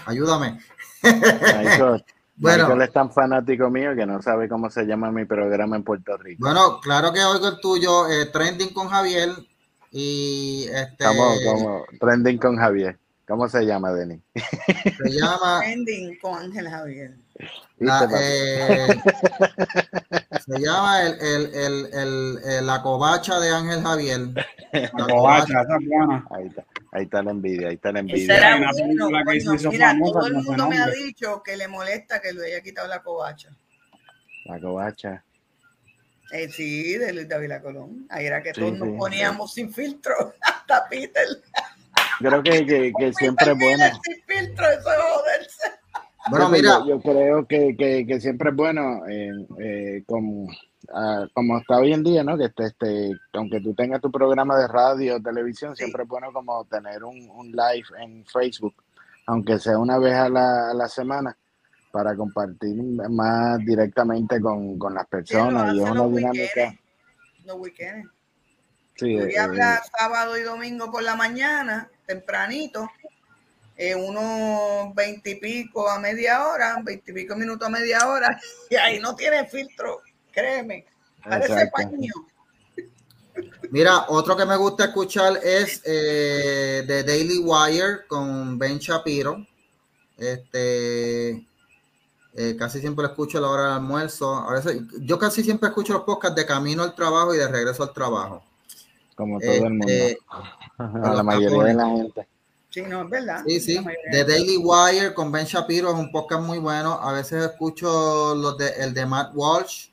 Ayúdame. 0.06 0.60
Bueno, 2.38 2.82
es 2.82 2.92
tan 2.92 3.12
fanático 3.12 3.70
mío 3.70 3.96
que 3.96 4.06
no 4.06 4.22
sabe 4.22 4.50
cómo 4.50 4.70
se 4.70 4.86
llama 4.86 5.12
mi 5.12 5.26
programa 5.26 5.76
en 5.78 5.84
Puerto 5.84 6.18
Rico. 6.18 6.44
Bueno, 6.44 6.80
claro 6.82 7.14
que 7.14 7.24
oigo 7.24 7.48
el 7.48 7.60
tuyo, 7.60 8.10
eh, 8.10 8.26
Trending 8.26 8.74
con 8.74 8.90
Javier. 8.90 9.30
Y 9.92 10.66
este. 10.70 11.06
¿Cómo, 11.06 11.86
Trending 12.00 12.38
con 12.38 12.58
Javier. 12.58 13.00
¿Cómo 13.28 13.48
se 13.48 13.66
llama, 13.66 13.94
Denis? 13.94 14.22
Se 14.34 15.10
llama. 15.10 15.62
Trending 15.62 16.20
con 16.20 16.36
Ángel 16.36 16.68
Javier. 16.70 17.16
La, 17.80 18.08
eh, 18.18 18.88
se 20.46 20.60
llama 20.60 21.04
el, 21.04 21.54
el, 21.54 21.90
el, 21.94 22.66
la 22.66 22.82
covacha 22.82 23.40
de 23.40 23.50
Ángel 23.50 23.82
Javier. 23.84 24.20
La 24.72 25.08
covacha, 25.08 25.62
esa 25.62 25.76
Ahí 26.32 26.48
está. 26.48 26.66
Ahí 26.94 27.04
está 27.04 27.22
la 27.22 27.32
envidia, 27.32 27.68
ahí 27.68 27.76
está 27.76 27.92
la 27.92 28.00
envidia. 28.00 28.58
mira, 29.70 29.98
todo 30.00 30.28
el 30.28 30.34
mundo 30.36 30.70
me 30.70 30.78
ha 30.78 30.88
dicho 30.88 31.44
que 31.44 31.58
le 31.58 31.68
molesta 31.68 32.22
que 32.22 32.32
le 32.32 32.46
haya 32.46 32.62
quitado 32.62 32.88
la 32.88 33.04
covacha. 33.04 33.50
La 34.46 34.60
covacha. 34.60 35.26
Eh, 36.32 36.50
sí, 36.50 36.98
de 36.98 37.12
Luis 37.12 37.28
David 37.28 37.52
Colón. 37.62 38.08
Ahí 38.10 38.26
era 38.26 38.42
que 38.42 38.54
todos 38.54 38.78
nos 38.78 38.98
poníamos 38.98 39.54
sin 39.54 39.74
filtro, 39.74 40.34
hasta 40.42 40.88
Peter. 40.88 41.28
Creo 42.20 42.42
que, 42.42 42.66
que, 42.66 42.94
que 42.98 43.14
siempre 43.14 43.52
es 43.52 43.58
bueno. 43.58 43.86
Sin 44.04 44.24
filtro, 44.24 44.70
eso 44.70 44.92
es 44.92 44.98
joderse. 44.98 45.85
Bueno, 46.30 46.50
mira. 46.50 46.84
Yo, 46.88 47.00
creo 47.02 47.46
que, 47.48 47.76
que, 47.78 48.06
que, 48.06 48.20
siempre 48.20 48.50
es 48.50 48.56
bueno, 48.56 49.06
eh, 49.08 49.32
eh, 49.60 50.04
como, 50.08 50.48
ah, 50.94 51.28
como 51.34 51.60
está 51.60 51.78
hoy 51.78 51.94
en 51.94 52.04
día, 52.04 52.24
¿no? 52.24 52.38
Que 52.38 52.46
este, 52.46 52.66
este, 52.66 53.12
aunque 53.34 53.62
tú 53.62 53.74
tengas 53.74 54.02
tu 54.02 54.12
programa 54.12 54.58
de 54.58 54.68
radio 54.68 55.18
o 55.18 55.22
televisión, 55.22 55.76
siempre 55.76 56.04
es 56.04 56.10
bueno 56.10 56.32
como 56.34 56.66
tener 56.66 57.04
un, 57.04 57.30
un, 57.30 57.52
live 57.52 57.86
en 58.00 58.26
Facebook, 58.26 58.74
aunque 59.28 59.60
sea 59.60 59.78
una 59.78 60.00
vez 60.00 60.16
a 60.16 60.30
la, 60.30 60.72
a 60.72 60.74
la 60.74 60.88
semana, 60.88 61.38
para 61.92 62.16
compartir 62.16 62.76
más 63.10 63.60
directamente 63.60 64.42
con, 64.42 64.80
con 64.80 64.94
las 64.96 65.08
personas. 65.08 65.74
y 65.74 65.84
es 65.84 65.90
una 65.90 66.08
dinámica. 66.08 66.76
Los 67.46 67.58
weekends. 67.58 68.10
Sí, 68.96 69.16
Voy 69.16 69.36
a 69.36 69.36
eh, 69.36 69.40
hablar 69.40 69.82
sábado 69.98 70.38
y 70.38 70.42
domingo 70.42 70.90
por 70.90 71.04
la 71.04 71.16
mañana, 71.16 71.90
tempranito 72.06 72.90
eh, 73.78 73.96
unos 73.96 74.94
veintipico 74.96 75.90
a 75.90 76.00
media 76.00 76.48
hora, 76.48 76.80
veintipico 76.84 77.36
minutos 77.36 77.68
a 77.68 77.72
media 77.72 78.08
hora, 78.08 78.40
y 78.70 78.76
ahí 78.76 79.00
no 79.00 79.16
tiene 79.16 79.46
filtro, 79.48 80.02
créeme. 80.32 80.86
Parece 81.24 81.68
paño. 81.68 82.14
Mira, 83.72 84.06
otro 84.10 84.38
que 84.38 84.46
me 84.46 84.56
gusta 84.56 84.86
escuchar 84.86 85.40
es 85.44 85.82
eh, 85.86 86.84
The 86.88 87.04
Daily 87.04 87.40
Wire 87.40 88.08
con 88.08 88.58
Ben 88.58 88.78
Shapiro. 88.78 89.46
Este, 90.18 91.46
eh, 92.38 92.56
casi 92.58 92.80
siempre 92.80 93.04
lo 93.04 93.10
escucho 93.10 93.38
a 93.40 93.42
la 93.42 93.50
hora 93.50 93.64
del 93.64 93.72
almuerzo. 93.74 94.34
A 94.36 94.54
veces, 94.54 94.82
yo 95.02 95.20
casi 95.20 95.44
siempre 95.44 95.70
escucho 95.70 95.94
los 95.94 96.04
podcasts 96.04 96.36
de 96.36 96.46
camino 96.46 96.84
al 96.84 96.96
trabajo 96.96 97.34
y 97.34 97.38
de 97.38 97.48
regreso 97.48 97.84
al 97.84 97.94
trabajo. 97.94 98.44
Como 99.16 99.40
todo 99.40 99.52
el 99.52 99.70
mundo. 99.70 99.88
Este, 99.88 100.20
la 100.78 101.24
mayoría 101.24 101.64
de 101.64 101.74
la 101.74 101.88
gente. 101.88 102.28
Sí, 102.76 102.82
no, 102.82 103.04
es 103.04 103.10
verdad. 103.10 103.42
Sí, 103.48 103.62
sí. 103.62 103.80
The 104.12 104.26
Daily 104.26 104.58
Wire 104.58 105.14
con 105.14 105.32
Ben 105.32 105.46
Shapiro 105.46 105.92
es 105.92 105.96
un 105.96 106.12
podcast 106.12 106.44
muy 106.44 106.58
bueno. 106.60 107.00
A 107.02 107.14
veces 107.14 107.46
escucho 107.46 108.36
los 108.36 108.58
de, 108.58 108.68
el 108.80 108.94
de 108.94 109.06
Matt 109.06 109.32
Walsh. 109.34 109.88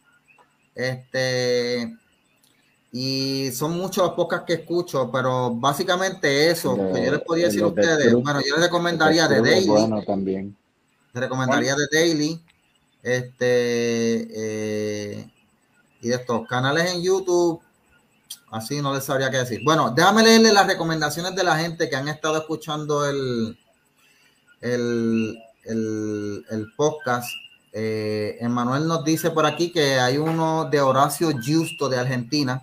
Este. 0.74 1.96
Y 2.90 3.52
son 3.52 3.78
muchos 3.78 4.04
los 4.04 4.14
podcasts 4.14 4.46
que 4.48 4.54
escucho, 4.54 5.08
pero 5.12 5.54
básicamente 5.54 6.50
eso, 6.50 6.74
que 6.92 7.04
yo 7.04 7.12
les 7.12 7.20
podría 7.20 7.46
decir 7.46 7.62
a 7.62 7.68
ustedes. 7.68 8.12
bueno, 8.14 8.40
yo 8.40 8.56
les 8.56 8.64
recomendaría 8.64 9.28
The 9.28 9.40
Daily. 9.40 9.68
Bueno, 9.68 10.02
también. 10.02 10.56
Te 11.12 11.20
recomendaría 11.20 11.76
The 11.76 11.96
Daily. 11.96 12.42
Este, 13.00 14.26
eh, 14.34 15.30
y 16.00 16.08
de 16.08 16.14
estos 16.16 16.48
canales 16.48 16.92
en 16.92 17.00
YouTube, 17.00 17.62
así 18.50 18.80
no 18.80 18.94
les 18.94 19.04
sabría 19.04 19.30
qué 19.30 19.38
decir. 19.38 19.60
Bueno, 19.64 19.90
déjame 19.90 20.22
leerle 20.22 20.52
las 20.52 20.66
recomendaciones 20.66 21.34
de 21.34 21.44
la 21.44 21.56
gente 21.56 21.88
que 21.88 21.96
han 21.96 22.08
estado 22.08 22.38
escuchando 22.38 23.06
el, 23.06 23.58
el, 24.60 25.38
el, 25.64 26.72
podcast. 26.76 27.28
Eh, 27.72 28.36
Emanuel 28.40 28.86
nos 28.86 29.04
dice 29.04 29.30
por 29.30 29.46
aquí 29.46 29.72
que 29.72 29.98
hay 29.98 30.18
uno 30.18 30.68
de 30.70 30.80
Horacio 30.80 31.30
Justo 31.44 31.88
de 31.88 31.98
Argentina. 31.98 32.62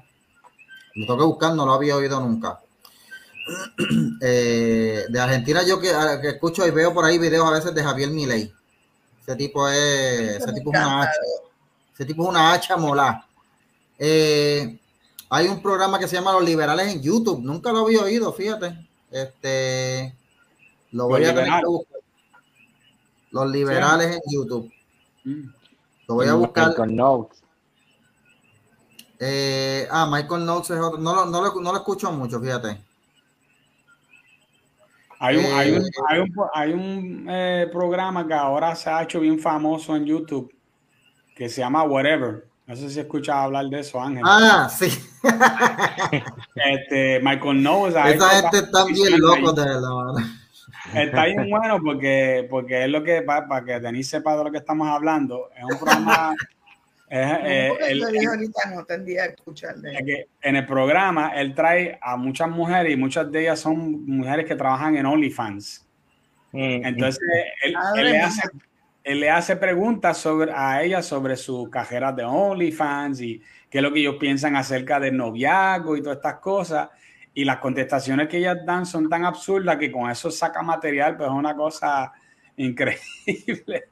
Lo 0.95 1.05
tengo 1.05 1.17
que 1.17 1.25
buscar, 1.25 1.53
no 1.55 1.65
lo 1.65 1.73
había 1.73 1.95
oído 1.95 2.19
nunca. 2.19 2.59
Eh, 4.21 5.05
de 5.09 5.19
Argentina 5.19 5.63
yo 5.63 5.79
que, 5.79 5.89
escucho 6.23 6.67
y 6.67 6.71
veo 6.71 6.93
por 6.93 7.05
ahí 7.05 7.17
videos 7.17 7.47
a 7.47 7.51
veces 7.51 7.73
de 7.73 7.83
Javier 7.83 8.09
Milei. 8.09 8.53
Ese 9.21 9.35
tipo 9.35 9.67
es, 9.67 10.37
ese 10.37 10.53
tipo 10.53 10.71
es 10.73 10.79
una 10.79 11.01
hacha. 11.01 11.19
Ese 11.93 12.05
tipo 12.05 12.23
es 12.23 12.29
una 12.29 12.53
hacha 12.53 12.77
mola. 12.77 13.25
Eh, 13.97 14.78
hay 15.29 15.47
un 15.47 15.61
programa 15.61 15.99
que 15.99 16.07
se 16.07 16.15
llama 16.15 16.33
Los 16.33 16.43
Liberales 16.43 16.93
en 16.93 17.01
YouTube. 17.01 17.41
Nunca 17.41 17.71
lo 17.71 17.79
había 17.79 18.01
oído, 18.01 18.33
fíjate. 18.33 18.87
Este, 19.11 20.15
lo 20.91 21.07
voy 21.07 21.23
a 21.23 21.35
tener 21.35 21.59
que 21.61 21.65
buscar. 21.67 22.01
Los 23.31 23.51
Liberales 23.51 24.15
en 24.15 24.21
YouTube. 24.31 24.71
Mm. 25.23 25.49
Lo 26.07 26.15
voy 26.15 26.27
a 26.27 26.33
buscar. 26.33 26.69
Michael 26.69 26.95
Notes. 26.95 27.43
Eh, 29.19 29.87
ah, 29.91 30.09
Michael 30.11 30.45
Notes 30.45 30.71
es 30.71 30.79
otro. 30.79 30.97
No, 30.97 31.13
no, 31.13 31.25
no, 31.25 31.41
lo, 31.41 31.61
no 31.61 31.71
lo 31.71 31.77
escucho 31.77 32.11
mucho, 32.11 32.39
fíjate. 32.39 32.81
Hay 35.19 35.35
un, 35.35 35.45
hay 35.45 35.71
un, 35.73 35.85
hay 36.07 36.19
un, 36.21 36.35
hay 36.53 36.71
un 36.71 37.27
eh, 37.29 37.69
programa 37.71 38.25
que 38.25 38.33
ahora 38.33 38.73
se 38.75 38.89
ha 38.89 39.03
hecho 39.03 39.19
bien 39.19 39.37
famoso 39.37 39.95
en 39.95 40.05
YouTube 40.05 40.51
que 41.35 41.49
se 41.49 41.61
llama 41.61 41.83
Whatever. 41.83 42.48
No 42.69 42.75
sé 42.75 42.87
si 42.87 42.99
escuchas 42.99 43.35
hablar 43.35 43.65
de 43.65 43.79
eso, 43.79 43.99
Ángel. 43.99 44.21
Ah, 44.23 44.69
sí. 44.69 44.85
este, 46.53 47.19
Michael 47.19 47.63
Knowles. 47.63 47.95
Esa 47.95 48.29
gente 48.29 48.59
está 48.59 48.85
bien 48.85 49.19
loco 49.19 49.53
de 49.53 49.65
la 49.65 51.01
Está 51.01 51.25
bien 51.25 51.49
bueno 51.49 51.79
porque, 51.83 52.45
porque 52.47 52.83
es 52.83 52.91
lo 52.91 53.03
que, 53.03 53.23
para, 53.23 53.47
para 53.47 53.65
que 53.65 53.79
Denise 53.79 54.11
sepa 54.11 54.37
de 54.37 54.43
lo 54.43 54.51
que 54.51 54.59
estamos 54.59 54.87
hablando, 54.87 55.49
es 55.57 55.63
un 55.63 55.79
programa 55.79 56.35
eh, 57.09 57.71
el, 57.87 58.03
ahorita 58.03 58.69
no 58.75 58.85
tendría 58.85 59.25
que 59.29 59.33
escuchar 59.33 59.73
en 60.41 60.55
el 60.55 60.65
programa 60.67 61.29
él 61.29 61.55
trae 61.55 61.97
a 61.99 62.17
muchas 62.17 62.49
mujeres 62.49 62.93
y 62.93 62.95
muchas 62.95 63.31
de 63.31 63.41
ellas 63.41 63.59
son 63.59 64.05
mujeres 64.05 64.45
que 64.45 64.55
trabajan 64.55 64.95
en 64.95 65.07
OnlyFans. 65.07 65.87
Mm, 66.51 66.85
Entonces 66.85 67.19
él, 67.63 67.73
le 67.95 68.19
hace, 68.19 68.43
él, 69.11 69.19
le 69.19 69.29
hace, 69.29 69.55
preguntas 69.55 70.17
sobre, 70.17 70.51
a 70.51 70.83
ellas 70.83 71.05
sobre 71.05 71.35
sus 71.35 71.69
cajeras 71.69 72.15
de 72.15 72.23
OnlyFans 72.23 73.21
y 73.21 73.41
qué 73.69 73.79
es 73.79 73.83
lo 73.83 73.93
que 73.93 73.99
ellos 73.99 74.15
piensan 74.19 74.55
acerca 74.55 74.99
del 74.99 75.17
noviazgo 75.17 75.95
y 75.95 76.01
todas 76.01 76.17
estas 76.17 76.35
cosas. 76.35 76.89
Y 77.33 77.45
las 77.45 77.57
contestaciones 77.57 78.27
que 78.27 78.37
ellas 78.37 78.57
dan 78.65 78.85
son 78.85 79.09
tan 79.09 79.25
absurdas 79.25 79.77
que 79.77 79.91
con 79.91 80.09
eso 80.09 80.31
saca 80.31 80.61
material, 80.61 81.15
pues 81.15 81.29
es 81.29 81.35
una 81.35 81.55
cosa 81.55 82.11
increíble. 82.57 83.85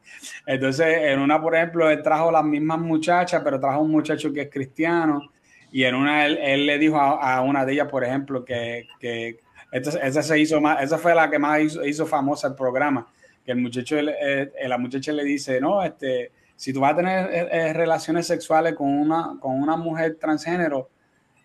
Entonces, 0.46 0.88
en 0.88 1.20
una, 1.20 1.42
por 1.42 1.56
ejemplo, 1.56 1.90
él 1.90 2.02
trajo 2.02 2.32
las 2.32 2.44
mismas 2.44 2.80
muchachas, 2.80 3.42
pero 3.44 3.60
trajo 3.60 3.82
un 3.82 3.92
muchacho 3.92 4.34
que 4.34 4.42
es 4.42 4.50
cristiano. 4.50 5.32
Y 5.72 5.84
en 5.84 5.96
una, 5.96 6.26
él, 6.26 6.66
le 6.66 6.78
dijo 6.78 6.98
a, 6.98 7.42
una 7.42 7.66
de 7.66 7.74
ellas, 7.74 7.88
por 7.88 8.04
ejemplo, 8.04 8.44
que, 8.44 8.88
que 9.00 9.40
esa, 9.72 10.24
se 10.24 10.40
hizo 10.40 10.62
más, 10.62 10.82
esa 10.82 10.98
fue 10.98 11.14
la 11.14 11.30
que 11.30 11.40
más 11.40 11.60
hizo, 11.62 12.06
famosa 12.06 12.48
el 12.48 12.56
programa. 12.56 13.08
Que 13.48 13.54
el 13.54 13.58
muchacho, 13.58 13.98
eh, 13.98 14.52
la 14.68 14.78
muchacha 14.78 15.12
le 15.12 15.24
dice, 15.24 15.60
no, 15.60 15.82
este, 15.84 16.32
si 16.56 16.72
tú 16.72 16.82
vas 16.82 16.94
a 16.94 16.98
tener 16.98 17.30
eh, 17.32 17.48
eh, 17.52 17.74
relaciones 17.74 18.28
sexuales 18.28 18.76
con 18.76 18.88
una, 18.88 19.38
con 19.40 19.60
una 19.60 19.76
mujer 19.76 20.18
transgénero, 20.20 20.90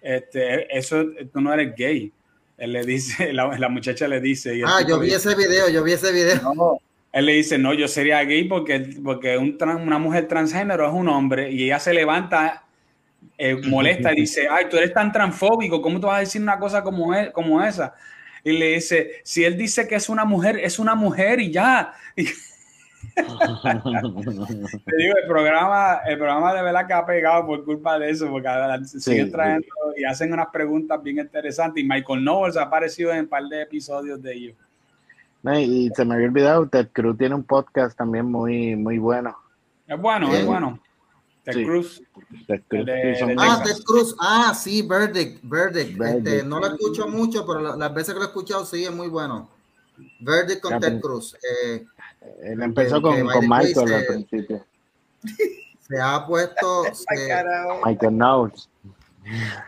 este, 0.03 0.77
eso, 0.77 1.03
tú 1.33 1.41
no 1.41 1.55
eres 1.55 1.75
gay. 1.75 2.13
Él 2.59 2.73
le 2.73 2.85
dice, 2.85 3.33
la, 3.33 3.69
muchacha 3.71 4.07
le 4.07 4.21
dice. 4.21 4.61
ah, 4.67 4.83
yo 4.87 4.99
vi 4.99 5.15
ese 5.15 5.35
video, 5.35 5.71
yo 5.71 5.83
vi 5.83 5.93
ese 5.93 6.13
video 6.13 6.79
él 7.13 7.27
le 7.27 7.35
dice, 7.35 7.59
no, 7.59 7.75
yo 7.75 7.87
sería 7.89 8.25
gay 8.25 8.45
porque, 8.45 8.81
porque 9.05 9.37
una 9.37 9.99
mujer 9.99 10.27
transgénero 10.27 10.87
es 10.89 10.95
un 10.95 11.09
hombre 11.09 11.53
y 11.53 11.65
ella 11.65 11.79
se 11.79 11.93
levanta 11.93 12.65
eh, 13.37 13.55
molesta 13.55 14.13
y 14.13 14.23
dice, 14.23 14.49
ay, 14.51 14.67
tú 14.71 14.79
eres 14.79 14.95
tan 14.95 15.13
transfóbico, 15.13 15.83
¿cómo 15.83 16.01
tú 16.01 16.07
vas 16.07 16.17
a 16.17 16.21
decir 16.21 16.41
una 16.41 16.59
cosa 16.59 16.83
como, 16.83 17.15
es, 17.15 17.31
como 17.31 17.63
esa? 17.63 17.95
Y 18.45 18.53
le 18.53 18.75
dice, 18.75 19.21
si 19.23 19.45
él 19.45 19.57
dice 19.57 19.87
que 19.87 19.95
es 19.95 20.09
una 20.09 20.25
mujer, 20.25 20.59
es 20.59 20.79
una 20.79 20.95
mujer 20.95 21.41
y 21.41 21.51
ya. 21.53 21.95
Te 23.15 23.23
digo, 24.97 25.15
el 25.21 25.27
programa, 25.29 26.01
el 26.07 26.17
programa 26.17 26.55
de 26.55 26.63
verdad 26.63 26.87
que 26.87 26.93
ha 26.93 27.05
pegado 27.05 27.47
por 27.47 27.65
culpa 27.65 27.99
de 27.99 28.11
eso, 28.11 28.31
porque 28.31 28.49
siguen 28.99 29.31
trayendo 29.31 29.67
y 29.97 30.05
hacen 30.05 30.33
unas 30.33 30.47
preguntas 30.49 31.03
bien 31.03 31.19
interesantes. 31.19 31.83
Y 31.83 31.87
Michael 31.87 32.21
Knowles 32.21 32.57
ha 32.57 32.63
aparecido 32.63 33.13
en 33.13 33.21
un 33.21 33.29
par 33.29 33.45
de 33.45 33.63
episodios 33.63 34.23
de 34.23 34.33
ellos. 34.33 34.57
Y 35.45 35.91
se 35.91 36.05
me 36.05 36.15
había 36.15 36.29
olvidado, 36.29 36.69
Ted 36.69 36.89
Cruz 36.93 37.19
tiene 37.19 37.35
un 37.35 37.43
podcast 37.43 37.99
también 37.99 38.27
muy, 38.27 38.77
muy 38.77 38.99
bueno. 38.99 39.37
Es 39.87 40.01
bueno, 40.01 40.33
es 40.33 40.47
bueno. 40.47 40.79
Ted 41.45 41.65
Cruz. 41.65 42.03
ah, 43.39 43.63
Ted 43.65 43.83
Cruz. 43.85 44.15
Ah, 44.21 44.55
sí, 44.55 44.83
Verdict. 44.83 45.41
Verdict. 45.43 46.01
Este, 46.01 46.43
no 46.45 46.61
lo 46.61 46.67
escucho 46.69 47.09
mucho, 47.09 47.45
pero 47.47 47.77
las 47.77 47.95
veces 47.95 48.15
que 48.15 48.21
lo 48.21 48.27
he 48.27 48.29
escuchado 48.29 48.65
sí 48.65 48.85
es 48.85 48.93
muy 48.93 49.09
bueno. 49.09 49.49
Verdict 50.21 50.61
con 50.61 50.79
Ted 50.79 51.01
Cruz. 51.01 51.37
Eh, 51.65 51.85
Él 52.43 52.63
empezó 52.63 53.03
con, 53.03 53.27
con 53.27 53.49
Michael 53.49 53.93
al 53.93 54.07
principio. 54.07 54.65
Se 55.89 56.01
ha 56.01 56.25
puesto. 56.27 56.85
Michael 57.85 58.13
Knowles. 58.13 58.69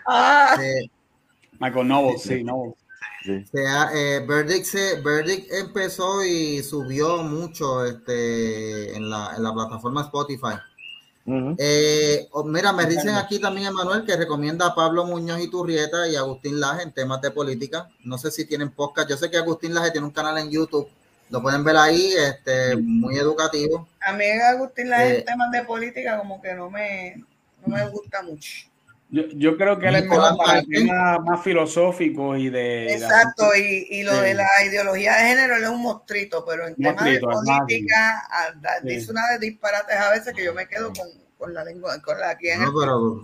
Ah. 0.06 0.56
Michael 1.58 1.86
Knowles, 1.86 2.22
sí, 2.22 2.42
Knowles. 2.42 2.74
Sea, 3.24 3.88
eh, 3.94 4.24
Verdict, 4.26 5.50
empezó 5.50 6.22
y 6.22 6.62
subió 6.62 7.22
mucho 7.22 7.84
este, 7.84 8.94
en, 8.94 9.08
la, 9.08 9.34
en 9.34 9.42
la 9.42 9.54
plataforma 9.54 10.02
Spotify. 10.02 10.56
Eh, 11.26 12.28
oh, 12.32 12.44
mira, 12.44 12.72
me 12.72 12.84
dicen 12.86 13.14
aquí 13.14 13.38
también, 13.38 13.68
Emanuel, 13.68 14.04
que 14.04 14.16
recomienda 14.16 14.66
a 14.66 14.74
Pablo 14.74 15.06
Muñoz 15.06 15.40
y 15.40 15.50
Turrieta 15.50 16.06
y 16.06 16.16
Agustín 16.16 16.60
Laje 16.60 16.82
en 16.82 16.92
temas 16.92 17.20
de 17.22 17.30
política. 17.30 17.88
No 18.04 18.18
sé 18.18 18.30
si 18.30 18.44
tienen 18.44 18.70
podcast. 18.70 19.08
Yo 19.08 19.16
sé 19.16 19.30
que 19.30 19.38
Agustín 19.38 19.74
Laje 19.74 19.90
tiene 19.90 20.06
un 20.06 20.12
canal 20.12 20.36
en 20.38 20.50
YouTube. 20.50 20.88
Lo 21.30 21.40
pueden 21.40 21.64
ver 21.64 21.76
ahí, 21.76 22.12
este, 22.12 22.76
muy 22.76 23.16
educativo. 23.16 23.88
A 24.00 24.12
mí 24.12 24.24
Agustín 24.26 24.90
Laje 24.90 25.08
en 25.08 25.20
eh, 25.20 25.22
temas 25.22 25.50
de 25.50 25.62
política 25.64 26.18
como 26.18 26.40
que 26.42 26.54
no 26.54 26.70
me, 26.70 27.24
no 27.64 27.74
me 27.74 27.88
gusta 27.88 28.22
mucho. 28.22 28.66
Yo, 29.10 29.22
yo 29.34 29.56
creo 29.56 29.78
que 29.78 29.88
él 29.88 29.96
es 29.96 30.06
mejor 30.06 30.36
para 30.36 30.62
temas 30.62 31.20
más 31.20 31.42
filosóficos 31.42 32.38
y 32.38 32.50
de... 32.50 32.94
Exacto, 32.94 33.54
y, 33.54 33.86
y, 33.90 34.02
lo 34.02 34.16
de 34.16 34.34
la 34.34 34.48
ideología 34.66 35.14
de 35.14 35.28
género 35.28 35.56
él 35.56 35.64
es 35.64 35.68
un 35.68 35.82
mostrito, 35.82 36.44
pero 36.44 36.66
en 36.66 36.74
temas 36.74 37.04
de 37.04 37.20
política 37.20 38.28
dice 38.82 39.10
una 39.12 39.28
de 39.28 39.38
disparates 39.38 39.96
a 39.96 40.10
veces 40.10 40.34
que 40.34 40.44
yo 40.44 40.52
me 40.52 40.66
quedo 40.66 40.92
con, 40.92 41.06
con 41.38 41.54
la 41.54 41.64
lengua, 41.64 42.00
con 42.02 42.18
la 42.18 42.30
aquí 42.30 42.48
en 42.48 42.62
no, 42.62 42.72
pero, 42.74 43.20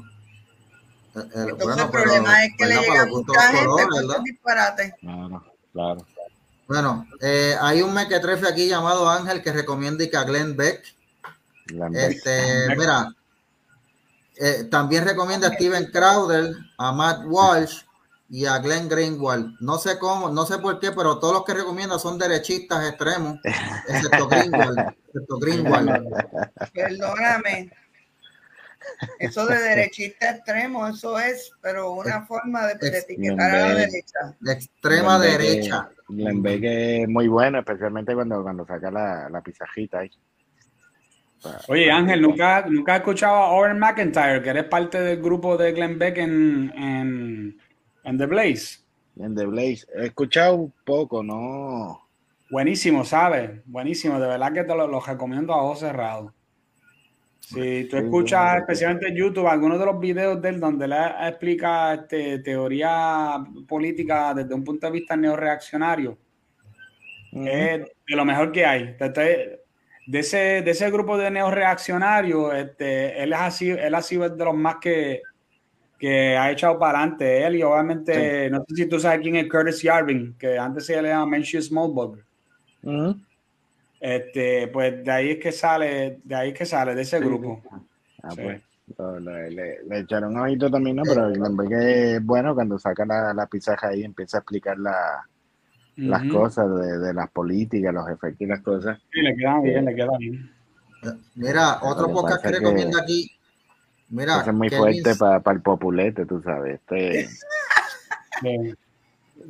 eh, 1.16 1.28
eh, 1.35 1.47
Entonces 1.49 1.66
bueno, 1.66 1.83
el 1.83 1.91
problema 1.91 2.45
es 2.45 2.53
que 2.57 2.66
le 2.66 2.76
llega 2.76 3.07
mucha 3.07 3.41
gente 3.53 4.07
con 4.07 4.24
disparates. 4.24 4.95
Claro, 5.01 5.45
claro. 5.72 6.07
Bueno, 6.68 7.07
eh, 7.20 7.57
hay 7.61 7.83
un 7.83 7.93
mequetrefe 7.93 8.47
aquí 8.47 8.68
llamado 8.68 9.11
Ángel 9.11 9.43
que 9.43 9.53
recomienda 9.53 10.05
a 10.16 10.22
Glenn 10.22 10.57
Beck. 10.57 10.85
Este, 11.95 12.76
mira, 12.76 13.12
eh, 14.41 14.64
también 14.70 15.05
recomienda 15.05 15.49
a 15.49 15.53
Steven 15.53 15.91
Crowder, 15.93 16.55
a 16.78 16.93
Matt 16.93 17.26
Walsh 17.26 17.82
y 18.30 18.47
a 18.47 18.59
Glenn 18.59 18.88
Greenwald. 18.88 19.55
No 19.61 19.76
sé 19.76 19.99
cómo, 19.99 20.30
no 20.30 20.47
sé 20.47 20.59
por 20.59 20.80
qué, 20.80 20.93
pero 20.93 21.18
todos 21.18 21.34
los 21.34 21.45
que 21.45 21.53
recomienda 21.53 21.99
son 21.99 22.18
derechistas 22.18 22.88
extremos, 22.88 23.38
excepto 23.86 24.28
Greenwald. 24.28 24.78
excepto 25.07 25.38
Greenwald. 25.38 25.91
Perdóname. 26.72 27.70
Eso 29.18 29.45
de 29.45 29.59
derechista 29.59 30.30
extremo, 30.30 30.88
eso 30.88 31.18
es, 31.18 31.53
pero 31.61 31.93
una 31.93 32.24
forma 32.24 32.66
de, 32.66 32.99
etiquetar 32.99 33.51
a 33.51 33.68
la 33.68 33.74
derecha. 33.74 34.36
De 34.41 34.53
extrema 34.53 35.18
derecha. 35.18 35.91
Glenn 36.09 36.43
Beck 36.43 36.62
es 36.64 37.09
muy 37.09 37.28
bueno, 37.28 37.59
especialmente 37.59 38.14
cuando, 38.14 38.43
cuando 38.43 38.66
saca 38.66 38.91
la, 38.91 39.28
la 39.28 39.43
pisajita 39.43 39.99
ahí. 39.99 40.11
Oye, 41.68 41.91
Ángel, 41.91 42.20
¿nunca, 42.20 42.66
¿nunca 42.68 42.95
has 42.95 42.99
escuchado 43.01 43.34
a 43.34 43.51
Owen 43.53 43.78
McIntyre, 43.78 44.43
que 44.43 44.51
eres 44.51 44.64
parte 44.64 45.01
del 45.01 45.22
grupo 45.22 45.57
de 45.57 45.72
Glenn 45.72 45.99
Beck 45.99 46.18
en, 46.18 47.57
en, 48.05 48.18
The 48.18 48.26
Blaze? 48.26 48.80
En 49.18 49.34
The 49.34 49.47
Blaze. 49.47 49.86
He 49.95 50.07
escuchado 50.07 50.55
un 50.57 50.74
poco, 50.84 51.22
¿no? 51.22 52.09
Buenísimo, 52.51 53.05
¿sabes? 53.05 53.62
Buenísimo. 53.64 54.20
De 54.20 54.26
verdad 54.26 54.53
que 54.53 54.64
te 54.64 54.74
lo, 54.74 55.01
recomiendo 55.01 55.55
a 55.55 55.62
ojos 55.62 55.80
cerrados. 55.80 56.32
Si 57.41 57.88
tú 57.88 57.97
escuchas, 57.97 58.59
especialmente 58.59 59.09
en 59.09 59.16
YouTube, 59.16 59.49
algunos 59.49 59.78
de 59.78 59.86
los 59.86 59.99
videos 59.99 60.41
de 60.41 60.51
él 60.51 60.61
donde 60.61 60.84
él 60.84 60.95
explica 61.22 61.95
este, 61.95 62.38
teoría 62.41 63.43
política 63.66 64.34
desde 64.34 64.55
un 64.55 64.62
punto 64.62 64.86
de 64.86 64.93
vista 64.93 65.16
neoreaccionario, 65.16 66.18
es 67.32 67.80
de 67.80 68.16
lo 68.16 68.24
mejor 68.24 68.53
que 68.53 68.66
hay. 68.66 68.97
Te 68.97 69.61
de 70.11 70.18
ese, 70.18 70.62
de 70.62 70.70
ese 70.72 70.90
grupo 70.90 71.16
de 71.16 71.30
neoreaccionarios, 71.30 72.52
este, 72.54 73.22
él, 73.22 73.32
ha 73.32 73.48
sido, 73.52 73.78
él 73.78 73.94
ha 73.94 74.02
sido 74.02 74.28
de 74.28 74.44
los 74.44 74.56
más 74.56 74.76
que, 74.80 75.22
que 75.96 76.36
ha 76.36 76.50
echado 76.50 76.80
para 76.80 76.98
adelante. 76.98 77.46
Él 77.46 77.56
y 77.56 77.62
obviamente, 77.62 78.50
no 78.50 78.64
sé 78.66 78.74
si 78.74 78.86
tú 78.86 78.98
sabes 78.98 79.20
quién 79.20 79.36
es 79.36 79.48
Curtis 79.48 79.82
Yarvin, 79.82 80.34
que 80.36 80.58
antes 80.58 80.86
se 80.86 81.00
le 81.00 81.11
llamaba 81.11 81.26
Menchie 81.26 81.62
Smallbug. 81.62 82.18
Este, 84.00 84.66
pues 84.66 85.04
de 85.04 85.11
ahí 85.12 85.30
es 85.30 85.38
que 85.38 85.52
sale, 85.52 86.18
de 86.24 86.34
ahí 86.34 86.48
es 86.48 86.58
que 86.58 86.66
sale, 86.66 86.96
de 86.96 87.02
ese 87.02 87.20
grupo. 87.20 87.62
Ah, 88.24 88.30
pues. 88.34 88.61
Le, 89.20 89.50
le, 89.84 90.00
echaron 90.00 90.34
un 90.34 90.40
ojito 90.40 90.68
también, 90.68 90.96
¿no? 90.96 91.04
Pero 91.04 91.30
que 91.68 92.16
es 92.16 92.24
bueno 92.24 92.52
cuando 92.56 92.76
saca 92.80 93.06
la, 93.06 93.32
la 93.32 93.46
pizarra 93.46 93.90
ahí 93.90 94.02
empieza 94.02 94.38
a 94.38 94.40
explicar 94.40 94.76
la, 94.76 95.24
las 96.01 96.24
cosas 96.24 96.68
de, 96.68 96.98
de, 96.98 97.14
las 97.14 97.30
políticas, 97.30 97.92
los 97.92 98.09
efectos 98.09 98.40
y 98.40 98.46
las 98.46 98.61
cosas. 98.61 98.98
Sí, 99.12 99.20
le 99.20 99.36
queda 99.36 99.61
bien, 99.61 99.84
le 99.84 99.94
queda 99.94 100.18
bien. 100.18 100.51
Mira, 101.34 101.78
otro 101.82 102.12
podcast 102.12 102.42
que 102.42 102.51
recomienda 102.51 103.01
aquí. 103.03 103.30
Mira, 104.09 104.40
es 104.40 104.53
muy 104.53 104.68
fuerte 104.68 105.14
para 105.14 105.53
el 105.53 105.62
populete, 105.62 106.26
tú 106.26 106.42
sabes. 106.42 106.80
Este, 106.80 107.28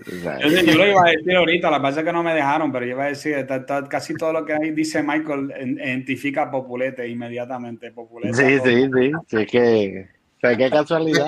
yo, 0.04 0.74
lo 0.76 0.86
iba 0.86 1.00
a 1.06 1.10
decir 1.10 1.34
ahorita, 1.34 1.70
la 1.70 1.78
verdad 1.78 2.00
es 2.00 2.04
que 2.04 2.12
no 2.12 2.22
me 2.22 2.34
dejaron, 2.34 2.70
pero 2.70 2.84
yo 2.84 2.92
iba 2.92 3.04
a 3.04 3.08
decir, 3.08 3.46
casi 3.88 4.14
todo 4.14 4.32
lo 4.32 4.44
que 4.44 4.58
dice 4.72 5.02
Michael 5.02 5.52
identifica 5.78 6.50
Populete 6.50 7.08
inmediatamente. 7.08 7.90
Populete, 7.90 8.34
sí, 8.34 8.58
sí, 8.62 8.90
sí, 8.92 9.12
sí, 9.28 9.46
que, 9.46 10.08
qué 10.40 10.70
casualidad. 10.70 11.26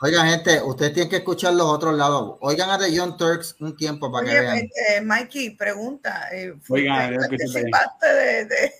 oigan, 0.00 0.28
gente, 0.28 0.62
ustedes 0.62 0.92
tienen 0.92 1.10
que 1.10 1.16
escuchar 1.16 1.54
los 1.54 1.66
otros 1.66 1.96
lados. 1.96 2.36
Oigan 2.40 2.70
a 2.70 2.78
The 2.78 2.92
Young 2.92 3.16
Turks 3.16 3.56
un 3.60 3.76
tiempo 3.76 4.10
para 4.10 4.26
que 4.26 4.40
vean. 4.40 4.58
Eh, 4.58 5.00
Mikey, 5.02 5.56
pregunta. 5.56 6.28
Eh, 6.32 6.54
oigan, 6.68 7.14
participaste 7.16 8.06
de, 8.06 8.44
de... 8.44 8.72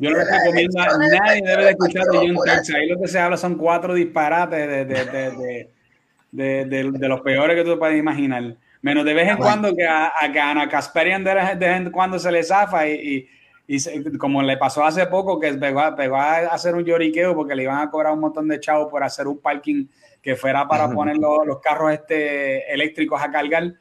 Yo 0.00 0.10
les 0.10 0.26
recomiendo, 0.28 0.82
nadie 0.98 1.42
debe 1.42 1.64
de 1.64 1.70
escuchar 1.70 2.04
The 2.10 2.26
Young 2.26 2.38
Turks. 2.44 2.70
Ahí 2.70 2.88
lo 2.88 3.00
que 3.00 3.08
se 3.08 3.18
habla 3.18 3.36
son 3.36 3.56
cuatro 3.56 3.94
disparates 3.94 4.68
de, 4.68 4.84
de, 4.84 5.04
de 5.04 5.70
de, 6.32 6.64
de, 6.64 7.08
los 7.08 7.20
peores 7.20 7.56
que 7.56 7.64
tú 7.64 7.78
puedes 7.78 7.98
imaginar. 7.98 8.56
Menos 8.82 9.04
de 9.04 9.14
vez 9.14 9.28
en 9.28 9.36
cuando 9.36 9.74
que 9.74 9.86
a, 9.86 10.06
a 10.06 10.50
Ana 10.50 10.68
Kasperian 10.68 11.22
de, 11.22 11.34
vez 11.34 11.76
en 11.76 11.90
cuando 11.90 12.18
se 12.18 12.32
le 12.32 12.42
zafa 12.42 12.86
y, 12.88 12.92
y, 12.92 13.28
y 13.72 14.18
como 14.18 14.42
le 14.42 14.56
pasó 14.56 14.84
hace 14.84 15.06
poco 15.06 15.38
que 15.38 15.52
pegó, 15.52 15.94
pegó, 15.94 16.16
a 16.16 16.38
hacer 16.38 16.74
un 16.74 16.84
lloriqueo 16.84 17.36
porque 17.36 17.54
le 17.54 17.62
iban 17.62 17.78
a 17.78 17.88
cobrar 17.88 18.12
un 18.12 18.18
montón 18.18 18.48
de 18.48 18.58
chavos 18.58 18.90
por 18.90 19.04
hacer 19.04 19.28
un 19.28 19.40
parking 19.40 19.86
que 20.20 20.34
fuera 20.34 20.66
para 20.66 20.90
poner 20.90 21.16
los, 21.18 21.46
los, 21.46 21.60
carros 21.60 21.92
este, 21.92 22.72
eléctricos 22.72 23.22
a 23.22 23.30
cargar 23.30 23.72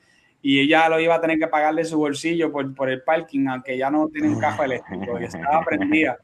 y 0.43 0.59
ella 0.59 0.87
lo 0.89 0.99
iba 0.99 1.15
a 1.15 1.21
tener 1.21 1.39
que 1.39 1.47
pagar 1.47 1.73
de 1.73 1.83
su 1.85 1.97
bolsillo 1.97 2.51
por, 2.51 2.75
por 2.75 2.87
el 2.87 3.01
parking, 3.01 3.47
aunque 3.47 3.79
ya 3.79 3.89
no 3.89 4.07
tiene 4.09 4.29
un 4.29 4.39
carro 4.39 4.63
eléctrico 4.63 5.19
y 5.19 5.23
estaba 5.23 5.65
prendida. 5.65 6.19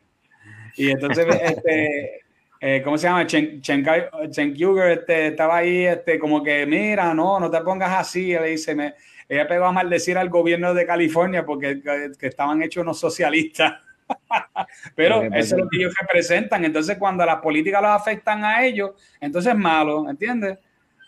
Y 0.75 0.91
entonces 0.91 1.25
este, 1.41 2.21
eh, 2.61 2.81
¿cómo 2.83 2.99
se 2.99 3.07
llama? 3.07 3.25
Chen, 3.25 3.61
Chen, 3.61 3.83
Chen 4.29 4.55
este, 4.91 5.27
estaba 5.27 5.57
ahí, 5.57 5.85
este, 5.85 6.19
como 6.19 6.43
que, 6.43 6.67
mira, 6.67 7.15
no, 7.15 7.39
no 7.39 7.49
te 7.49 7.59
pongas 7.61 7.91
así. 7.91 8.31
Él 8.31 8.45
dice, 8.45 8.75
me, 8.75 8.93
ella 9.27 9.47
pegó 9.47 9.65
a 9.65 9.71
maldecir 9.71 10.17
al 10.17 10.29
gobierno 10.29 10.73
de 10.73 10.85
California 10.85 11.45
porque 11.45 11.81
que, 11.81 12.27
estaban 12.27 12.61
hechos 12.61 12.83
unos 12.83 12.99
socialistas. 12.99 13.73
Pero 14.95 15.23
eso 15.23 15.55
es 15.55 15.61
lo 15.61 15.67
que 15.67 15.77
ellos 15.77 15.93
representan. 15.99 16.63
Entonces, 16.63 16.97
cuando 16.97 17.25
las 17.25 17.37
políticas 17.37 17.81
los 17.81 17.91
afectan 17.91 18.43
a 18.43 18.63
ellos, 18.63 18.91
entonces 19.19 19.53
es 19.53 19.57
malo, 19.57 20.07
¿entiendes? 20.09 20.59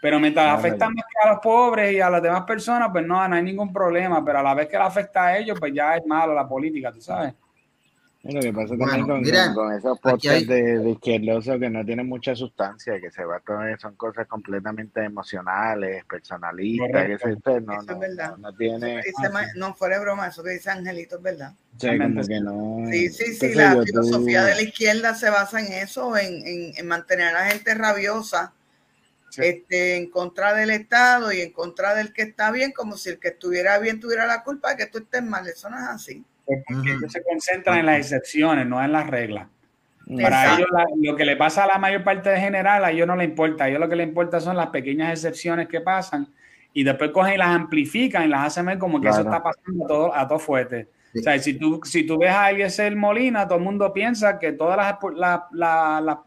Pero 0.02 0.20
mientras 0.20 0.58
afectan 0.58 0.94
a 1.24 1.30
los 1.30 1.40
pobres 1.40 1.94
y 1.94 2.00
a 2.00 2.10
las 2.10 2.22
demás 2.22 2.44
personas, 2.44 2.90
pues 2.92 3.06
no, 3.06 3.28
no 3.28 3.36
hay 3.36 3.44
ningún 3.44 3.74
problema. 3.74 4.24
Pero 4.24 4.40
a 4.40 4.44
la 4.44 4.54
vez 4.54 4.68
que 4.68 4.78
la 4.78 4.86
afecta 4.86 5.28
a 5.28 5.38
ellos, 5.38 5.60
pues 5.60 5.74
ya 5.74 5.96
es 5.96 6.06
malo 6.06 6.34
la 6.34 6.48
política, 6.48 6.92
tú 6.92 7.02
sabes. 7.02 7.34
Lo 8.30 8.42
que 8.42 8.52
pasa 8.52 8.76
también 8.78 9.54
con, 9.54 9.74
esos 9.74 10.00
podcasts 10.00 10.48
de, 10.48 10.80
de 10.80 10.90
izquierdosos 10.92 11.60
que 11.60 11.70
no 11.70 11.86
tienen 11.86 12.08
mucha 12.08 12.36
sustancia, 12.36 13.00
que 13.00 13.10
se 13.10 13.24
va 13.24 13.40
todo, 13.40 13.60
son 13.80 13.96
cosas 13.96 14.28
completamente 14.28 15.04
emocionales, 15.04 16.04
personalistas, 16.06 17.08
que 17.08 17.18
se, 17.18 17.62
no, 17.62 17.82
no, 17.82 17.96
no, 17.96 18.38
no, 18.38 18.56
tiene... 18.56 19.02
no, 19.56 19.74
fuera 19.76 20.00
broma, 20.00 20.28
eso 20.28 20.44
que 20.44 20.52
dice 20.52 20.70
Angelito 20.70 21.18
es 21.18 21.22
verdad. 21.22 21.54
Sí, 21.80 21.88
como 21.98 22.22
que 22.22 22.42
no... 22.42 22.92
Sí, 22.92 23.10
sí, 23.10 23.34
sí, 23.34 23.54
la 23.54 23.82
filosofía 23.82 24.44
de 24.44 24.56
la 24.56 24.62
izquierda 24.62 25.16
se 25.16 25.30
basa 25.30 25.62
en 25.62 25.72
eso, 25.72 26.18
en, 26.18 26.46
en, 26.46 26.74
en 26.76 26.88
mantener 26.88 27.28
a 27.28 27.44
la 27.44 27.46
gente 27.52 27.74
rabiosa, 27.76 28.54
este, 29.38 29.96
en 29.96 30.10
contra 30.10 30.54
del 30.54 30.72
Estado 30.72 31.32
y 31.32 31.42
en 31.42 31.54
contra 31.54 31.96
del 31.96 32.12
que 32.12 32.24
está 32.24 32.52
bien, 32.52 32.74
como 32.74 32.98
si 32.98 33.10
el 33.10 33.20
que 33.20 33.30
estuviera 33.30 33.80
bien 33.80 34.02
tuviera 34.02 34.26
la 34.26 34.44
culpa 34.44 34.72
de 34.72 34.78
que 34.78 34.88
tú 34.88 34.98
estés 34.98 35.24
mal. 35.24 35.48
Eso 35.48 35.70
no 35.70 35.78
es 35.78 35.84
así 35.84 36.26
porque 36.68 36.92
ellos 36.92 37.12
se 37.12 37.24
concentran 37.24 37.80
en 37.80 37.86
las 37.86 38.00
excepciones, 38.00 38.66
no 38.66 38.84
en 38.84 38.92
las 38.92 39.08
reglas. 39.08 39.48
Para 40.22 40.56
ellos, 40.56 40.68
lo 41.02 41.16
que 41.16 41.26
le 41.26 41.36
pasa 41.36 41.66
a 41.66 41.68
la 41.68 41.78
mayor 41.78 42.04
parte 42.04 42.30
de 42.30 42.40
general, 42.40 42.86
a 42.86 42.92
ellos 42.92 43.06
no 43.06 43.16
le 43.16 43.26
importa. 43.26 43.66
A 43.66 43.70
ellos 43.70 43.80
lo 43.80 43.90
que 43.90 43.96
le 43.98 44.04
importa 44.04 44.40
son 44.40 44.56
las 44.56 44.68
pequeñas 44.68 45.12
excepciones 45.12 45.68
que 45.68 45.82
pasan 45.82 46.28
y 46.74 46.84
después 46.84 47.12
cogen 47.12 47.34
y 47.34 47.38
las 47.38 47.50
amplifican 47.50 48.24
y 48.24 48.28
las 48.28 48.48
hacen 48.48 48.68
ver 48.68 48.78
como 48.78 49.02
que 49.02 49.10
eso 49.10 49.22
está 49.22 49.44
pasando 49.44 49.84
a 49.84 49.88
todo, 49.88 50.16
a 50.16 50.28
todo 50.28 50.40
fuerte. 50.40 50.88
O 51.18 51.22
sea, 51.22 51.38
si 51.40 51.56
tú, 51.56 51.82
si 51.84 52.06
tú 52.06 52.18
ves 52.18 52.32
a 52.32 52.52
Eliezer 52.52 52.96
Molina, 52.96 53.48
todo 53.48 53.58
el 53.58 53.64
mundo 53.64 53.92
piensa 53.92 54.38
que 54.40 54.52
todas 54.54 54.78
las, 54.78 54.98
la, 55.16 55.48
la, 55.52 56.24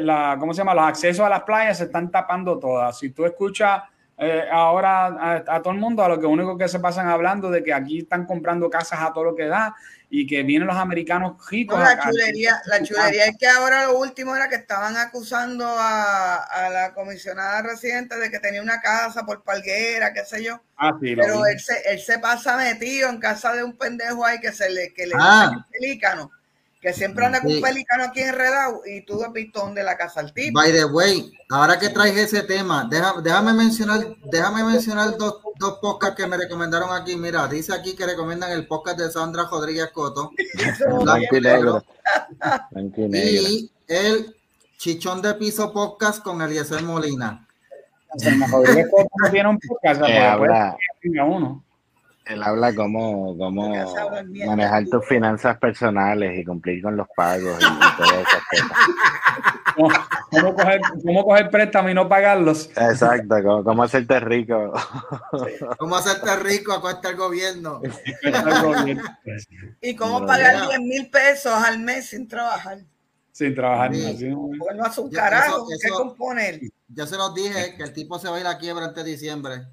la, 0.00 0.36
¿cómo 0.40 0.54
se 0.54 0.58
llama? 0.58 0.74
Los 0.74 0.84
accesos 0.84 1.24
a 1.24 1.28
las 1.28 1.42
playas 1.42 1.78
se 1.78 1.84
están 1.84 2.10
tapando 2.10 2.58
todas. 2.58 2.98
Si 2.98 3.10
tú 3.10 3.26
escuchas 3.26 3.82
eh, 4.20 4.48
ahora 4.50 5.44
a, 5.46 5.62
todo 5.62 5.72
el 5.72 5.78
mundo, 5.78 6.02
a 6.02 6.08
lo 6.08 6.18
que 6.18 6.26
único 6.26 6.58
que 6.58 6.68
se 6.68 6.80
pasan 6.80 7.06
hablando 7.08 7.50
de 7.50 7.62
que 7.62 7.72
aquí 7.72 8.00
están 8.00 8.26
comprando 8.26 8.68
casas 8.68 9.00
a 9.00 9.12
todo 9.12 9.22
lo 9.22 9.36
que 9.36 9.46
da 9.46 9.76
y 10.10 10.26
que 10.26 10.42
vienen 10.42 10.66
los 10.66 10.76
americanos 10.76 11.36
ricos. 11.48 11.78
la, 11.78 12.00
chulería, 12.00 12.60
la 12.66 12.82
chulería 12.82 13.26
es 13.26 13.36
que 13.38 13.46
ahora 13.46 13.84
lo 13.86 13.98
último 13.98 14.34
era 14.34 14.48
que 14.48 14.56
estaban 14.56 14.96
acusando 14.96 15.64
a, 15.68 16.68
la 16.72 16.94
comisionada 16.94 17.62
residente 17.62 18.16
de 18.18 18.28
que 18.28 18.40
tenía 18.40 18.60
una 18.60 18.80
casa 18.80 19.24
por 19.24 19.44
palguera, 19.44 20.12
qué 20.12 20.24
sé 20.24 20.42
yo. 20.42 20.60
Ah, 20.76 20.96
sí, 21.00 21.14
Pero 21.14 21.46
él 21.46 21.60
se, 21.60 21.80
él 21.84 22.00
se 22.00 22.18
pasa 22.18 22.56
metido 22.56 23.10
en 23.10 23.18
casa 23.18 23.52
de 23.52 23.62
un 23.62 23.76
pendejo 23.76 24.24
ahí 24.24 24.40
que 24.40 24.50
se 24.50 24.68
le, 24.68 24.92
que 24.94 25.06
le 25.06 25.14
ah. 25.16 25.64
pelícano 25.70 26.30
que 26.80 26.92
siempre 26.92 27.26
anda 27.26 27.40
con 27.40 27.52
un 27.52 27.60
pelicano 27.60 28.04
aquí 28.04 28.20
enredado 28.20 28.82
y 28.86 29.04
tú 29.04 29.22
has 29.22 29.32
visto 29.32 29.60
dónde 29.60 29.82
la 29.82 29.96
casa 29.96 30.20
al 30.20 30.32
tipo. 30.32 30.60
By 30.60 30.72
the 30.72 30.84
way, 30.84 31.32
ahora 31.50 31.78
que 31.78 31.88
traes 31.88 32.16
ese 32.16 32.42
tema, 32.42 32.88
déjame 32.88 33.52
mencionar, 33.52 34.00
déjame 34.30 34.62
mencionar 34.62 35.16
dos, 35.16 35.40
dos 35.58 35.78
podcasts 35.80 36.16
que 36.16 36.26
me 36.26 36.36
recomendaron 36.36 36.90
aquí. 36.92 37.16
Mira, 37.16 37.48
dice 37.48 37.74
aquí 37.74 37.96
que 37.96 38.06
recomiendan 38.06 38.52
el 38.52 38.66
podcast 38.66 38.98
de 38.98 39.10
Sandra 39.10 39.48
Rodríguez 39.50 39.90
Coto. 39.92 40.30
y 43.12 43.70
el 43.88 44.36
Chichón 44.76 45.20
de 45.20 45.34
Piso 45.34 45.72
Podcast 45.72 46.22
con 46.22 46.40
Eliezer 46.40 46.82
Molina. 46.82 47.44
Rodríguez 48.50 48.86
Coto 48.88 49.08
tiene 49.32 49.48
un 49.48 49.58
podcast, 49.58 50.00
uno. 51.26 51.64
Él 52.28 52.42
habla 52.42 52.74
cómo, 52.74 53.36
cómo 53.38 53.74
manejar 54.46 54.84
tus 54.86 55.06
finanzas 55.06 55.58
personales 55.58 56.38
y 56.38 56.44
cumplir 56.44 56.82
con 56.82 56.96
los 56.96 57.06
pagos 57.16 57.58
y, 57.58 57.96
todas 57.96 58.12
esas 58.12 58.42
cosas. 58.50 59.98
¿Cómo, 60.30 60.54
coger, 60.54 60.80
¿Cómo, 61.04 61.24
coger, 61.24 61.50
préstamo 61.50 61.88
y 61.88 61.94
no 61.94 62.06
pagarlos? 62.06 62.66
Exacto, 62.76 63.62
cómo, 63.64 63.82
hacerte 63.82 64.20
rico. 64.20 64.72
¿Cómo 65.78 65.96
hacerte 65.96 66.36
rico 66.36 66.72
a 66.72 66.82
costa 66.82 67.08
el 67.10 67.16
gobierno? 67.16 67.80
y 69.80 69.96
cómo 69.96 70.26
pagar 70.26 70.68
10 70.68 70.80
mil 70.80 71.10
pesos 71.10 71.52
al 71.52 71.78
mes 71.78 72.10
sin 72.10 72.28
trabajar. 72.28 72.80
Sin 73.32 73.54
trabajar. 73.54 73.94
Sí. 73.94 74.34
Bueno, 74.34 74.84
a 74.84 74.92
su 74.92 75.08
carajo, 75.10 75.66
¿qué 75.80 75.88
compone 75.88 76.48
él? 76.50 76.72
Yo 76.88 77.06
se 77.06 77.16
los 77.16 77.34
dije 77.34 77.74
que 77.76 77.84
el 77.84 77.92
tipo 77.94 78.18
se 78.18 78.28
va 78.28 78.36
a 78.36 78.40
ir 78.40 78.46
a 78.46 78.58
quiebra 78.58 78.86
antes 78.86 79.02
de 79.02 79.12
diciembre. 79.12 79.66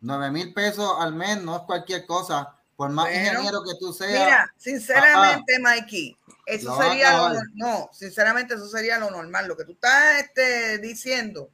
9 0.00 0.30
mil 0.30 0.54
pesos 0.54 0.90
al 0.98 1.14
mes 1.14 1.42
no 1.42 1.56
es 1.56 1.62
cualquier 1.62 2.06
cosa. 2.06 2.56
Por 2.76 2.88
más 2.90 3.12
ingeniero 3.14 3.62
que 3.62 3.74
tú 3.78 3.92
seas. 3.92 4.24
Mira, 4.24 4.54
sinceramente, 4.56 5.58
Mikey, 5.58 6.16
eso 6.46 6.80
sería 6.80 7.28
lo, 7.28 7.40
no, 7.52 7.90
sinceramente 7.92 8.54
eso 8.54 8.66
sería 8.68 8.98
lo 8.98 9.10
normal. 9.10 9.46
Lo 9.46 9.56
que 9.56 9.64
tú 9.64 9.72
estás 9.72 10.20
este, 10.20 10.78
diciendo 10.78 11.50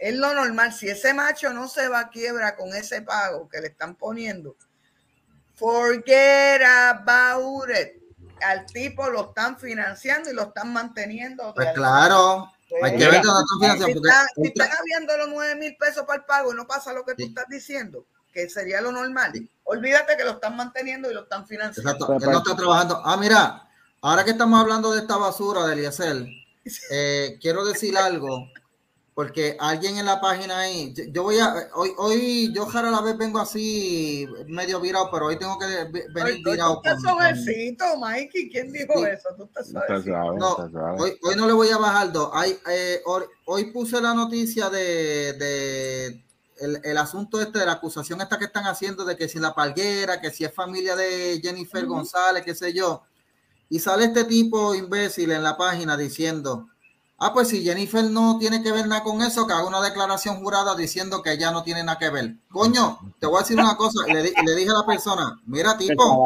es 0.00 0.16
lo 0.16 0.34
normal. 0.34 0.72
Si 0.72 0.88
ese 0.88 1.14
macho 1.14 1.52
no 1.52 1.68
se 1.68 1.88
va 1.88 2.00
a 2.00 2.10
quiebra 2.10 2.56
con 2.56 2.74
ese 2.74 3.00
pago 3.02 3.48
que 3.48 3.60
le 3.60 3.68
están 3.68 3.94
poniendo, 3.94 4.56
forget 5.54 6.62
about 6.62 7.70
it. 7.70 8.02
Al 8.42 8.66
tipo 8.66 9.08
lo 9.08 9.28
están 9.28 9.58
financiando 9.58 10.30
y 10.30 10.34
lo 10.34 10.42
están 10.42 10.72
manteniendo. 10.72 11.54
Pues 11.54 11.72
claro, 11.74 12.52
hay 12.82 12.96
que 12.96 13.08
ver 13.08 13.22
Si, 13.22 14.42
están, 14.42 14.68
habiendo 14.78 15.16
los 15.16 15.28
9 15.28 15.54
mil 15.56 15.76
pesos 15.76 16.04
para 16.04 16.20
el 16.20 16.24
pago 16.24 16.52
y 16.52 16.56
no 16.56 16.66
pasa 16.66 16.92
lo 16.92 17.04
que 17.04 17.14
tú 17.14 17.24
estás 17.24 17.46
diciendo, 17.48 18.06
que 18.32 18.48
sería 18.48 18.80
lo 18.80 18.92
normal, 18.92 19.32
olvídate 19.64 20.16
que 20.16 20.24
lo 20.24 20.32
están 20.32 20.56
manteniendo 20.56 21.10
y 21.10 21.14
lo 21.14 21.22
están 21.22 21.46
financiando. 21.46 21.90
Exacto, 21.90 22.12
él 22.14 22.30
no 22.30 22.38
está 22.38 22.56
trabajando. 22.56 23.00
Ah, 23.04 23.16
mira, 23.16 23.68
ahora 24.00 24.24
que 24.24 24.32
estamos 24.32 24.60
hablando 24.60 24.92
de 24.92 25.00
esta 25.00 25.16
basura 25.16 25.66
de 25.66 25.74
Eliezer, 25.74 26.26
eh, 26.90 27.38
quiero 27.40 27.64
decir 27.64 27.96
algo. 27.96 28.48
Porque 29.16 29.56
alguien 29.58 29.96
en 29.96 30.04
la 30.04 30.20
página 30.20 30.58
ahí, 30.58 30.92
yo 31.10 31.22
voy 31.22 31.38
a, 31.38 31.70
hoy, 31.72 31.90
hoy 31.96 32.52
yo 32.52 32.68
a 32.70 32.82
la 32.82 33.00
vez 33.00 33.16
vengo 33.16 33.38
así 33.38 34.28
medio 34.46 34.78
virado, 34.78 35.08
pero 35.10 35.28
hoy 35.28 35.38
tengo 35.38 35.58
que 35.58 36.04
venir 36.12 36.44
virado. 36.44 36.82
Tú 36.82 36.90
estás 36.90 37.00
suavecito, 37.00 37.96
Mikey, 37.98 38.50
¿quién 38.50 38.70
dijo 38.70 39.06
eso? 39.06 39.30
Tú 39.38 39.44
estás 39.44 39.68
suavecito. 39.68 40.34
No, 40.34 40.56
hoy, 40.98 41.18
hoy, 41.22 41.34
no 41.34 41.46
le 41.46 41.54
voy 41.54 41.70
a 41.70 41.78
bajar 41.78 42.12
dos. 42.12 42.28
Hay, 42.34 42.58
eh, 42.70 43.00
hoy, 43.46 43.64
puse 43.72 44.02
la 44.02 44.12
noticia 44.12 44.68
de, 44.68 45.32
de 45.32 46.24
el, 46.58 46.80
el, 46.84 46.98
asunto 46.98 47.40
este 47.40 47.60
de 47.60 47.64
la 47.64 47.72
acusación 47.72 48.20
esta 48.20 48.38
que 48.38 48.44
están 48.44 48.66
haciendo 48.66 49.06
de 49.06 49.16
que 49.16 49.30
si 49.30 49.38
la 49.38 49.54
palguera, 49.54 50.20
que 50.20 50.30
si 50.30 50.44
es 50.44 50.52
familia 50.52 50.94
de 50.94 51.40
Jennifer 51.42 51.86
González, 51.86 52.44
qué 52.44 52.54
sé 52.54 52.74
yo. 52.74 53.02
Y 53.70 53.78
sale 53.78 54.04
este 54.04 54.24
tipo 54.24 54.74
imbécil 54.74 55.30
en 55.30 55.42
la 55.42 55.56
página 55.56 55.96
diciendo 55.96 56.68
Ah, 57.18 57.32
pues 57.32 57.48
si 57.48 57.62
Jennifer 57.62 58.04
no 58.04 58.38
tiene 58.38 58.62
que 58.62 58.72
ver 58.72 58.86
nada 58.86 59.02
con 59.02 59.22
eso, 59.22 59.46
que 59.46 59.52
haga 59.54 59.66
una 59.66 59.80
declaración 59.80 60.36
jurada 60.42 60.74
diciendo 60.74 61.22
que 61.22 61.32
ella 61.32 61.50
no 61.50 61.62
tiene 61.62 61.82
nada 61.82 61.98
que 61.98 62.10
ver. 62.10 62.36
Coño, 62.50 62.98
te 63.18 63.26
voy 63.26 63.38
a 63.38 63.40
decir 63.40 63.58
una 63.58 63.76
cosa, 63.76 64.04
le, 64.06 64.22
le 64.22 64.54
dije 64.54 64.70
a 64.70 64.80
la 64.80 64.86
persona, 64.86 65.40
mira 65.46 65.78
tipo, 65.78 66.24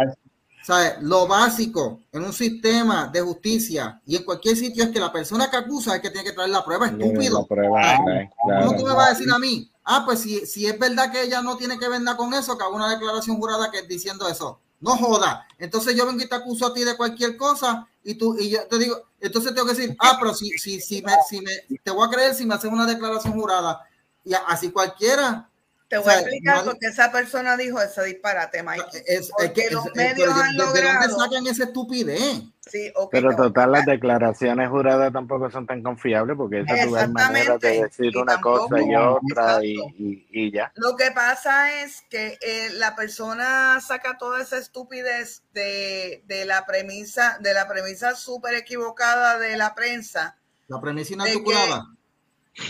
¿sabes? 0.65 0.95
lo 1.01 1.27
básico 1.29 2.01
en 2.13 2.25
un 2.25 2.33
sistema 2.33 3.07
de 3.07 3.21
justicia 3.21 4.01
y 4.05 4.17
en 4.17 4.25
cualquier 4.25 4.57
sitio 4.57 4.85
es 4.85 4.91
que 4.91 4.99
la 5.01 5.13
persona 5.13 5.49
que 5.51 5.57
acusa 5.59 5.95
es 5.97 6.03
que 6.03 6.11
tiene 6.11 6.29
que 6.29 6.35
traer 6.35 6.51
la 6.51 6.65
prueba, 6.65 6.87
estúpido. 6.87 7.47
¿Cómo 7.47 8.77
tú 8.77 8.85
me 8.85 8.95
vas 8.95 9.07
a 9.07 9.11
decir 9.11 9.33
a 9.33 9.39
mí? 9.39 9.71
Ah, 9.85 10.03
pues 10.05 10.21
si, 10.21 10.45
si 10.47 10.67
es 10.67 10.79
verdad 10.79 11.11
que 11.11 11.23
ella 11.23 11.41
no 11.41 11.57
tiene 11.57 11.79
que 11.79 11.89
ver 11.89 12.01
nada 12.01 12.17
con 12.17 12.35
eso, 12.35 12.57
que 12.59 12.65
haga 12.65 12.75
una 12.75 12.91
declaración 12.91 13.37
jurada 13.39 13.71
que 13.71 13.83
diciendo 13.83 14.29
eso. 14.29 14.59
No 14.81 14.97
joda. 14.97 15.47
Entonces 15.59 15.95
yo 15.95 16.07
vengo 16.07 16.23
y 16.23 16.29
te 16.29 16.35
acuso 16.35 16.67
a 16.67 16.75
ti 16.75 16.83
de 16.85 16.97
cualquier 16.97 17.37
cosa 17.37 17.87
y 18.03 18.15
tú 18.15 18.37
y 18.39 18.51
yo 18.51 18.67
te 18.67 18.79
digo, 18.79 18.97
entonces 19.21 19.55
tengo 19.55 19.67
que 19.67 19.75
decir, 19.75 19.97
ah, 20.01 20.17
pero 20.19 20.35
si, 20.35 20.51
si, 20.59 20.81
si, 20.81 21.03
me, 21.03 21.13
si 21.29 21.41
me, 21.43 21.53
te 21.83 21.91
voy 21.91 22.07
a 22.07 22.11
creer 22.11 22.35
si 22.35 22.47
me 22.47 22.55
haces 22.55 22.73
una 22.73 22.87
declaración 22.87 23.35
jurada. 23.35 23.87
Y 24.25 24.33
así 24.35 24.71
cualquiera. 24.71 25.50
Te 25.91 25.99
voy 25.99 26.13
a 26.13 26.21
explicar 26.21 26.65
porque 26.65 26.87
esa 26.87 27.11
persona 27.11 27.57
dijo 27.57 27.83
ese 27.83 28.05
disparate, 28.05 28.63
Mike. 28.63 29.03
Es, 29.09 29.29
que 29.53 29.71
los 29.73 29.85
medios 29.97 30.33
han 30.33 30.57
logrado. 30.57 30.73
¿De 30.73 31.09
dónde 31.09 31.25
sacan 31.25 31.47
esa 31.49 31.65
estupidez? 31.65 32.21
Sí, 32.61 32.93
Pero 33.11 33.35
total, 33.35 33.73
las 33.73 33.87
declaraciones 33.87 34.69
juradas 34.69 35.13
tampoco 35.13 35.51
son 35.51 35.67
tan 35.67 35.83
confiables 35.83 36.37
porque 36.37 36.61
esa 36.61 37.03
es 37.03 37.11
manera 37.11 37.59
de 37.59 37.83
decir 37.83 38.17
una 38.17 38.41
cosa 38.41 38.81
y 38.81 38.95
otra 38.95 39.65
y, 39.65 40.29
y, 40.31 40.53
ya. 40.53 40.71
Lo 40.77 40.95
que 40.95 41.11
pasa 41.11 41.83
es 41.83 42.03
que 42.09 42.39
eh, 42.41 42.71
la 42.75 42.95
persona 42.95 43.81
saca 43.81 44.17
toda 44.17 44.41
esa 44.41 44.59
estupidez 44.59 45.43
de, 45.53 46.23
de 46.27 46.45
la 46.45 46.67
premisa, 46.67 47.37
de 47.41 47.53
la 47.53 47.67
premisa 47.67 48.15
súper 48.15 48.55
equivocada 48.55 49.41
de 49.41 49.57
la 49.57 49.75
prensa. 49.75 50.39
La 50.69 50.81
premisa 50.81 51.15
inarticulada. 51.15 51.87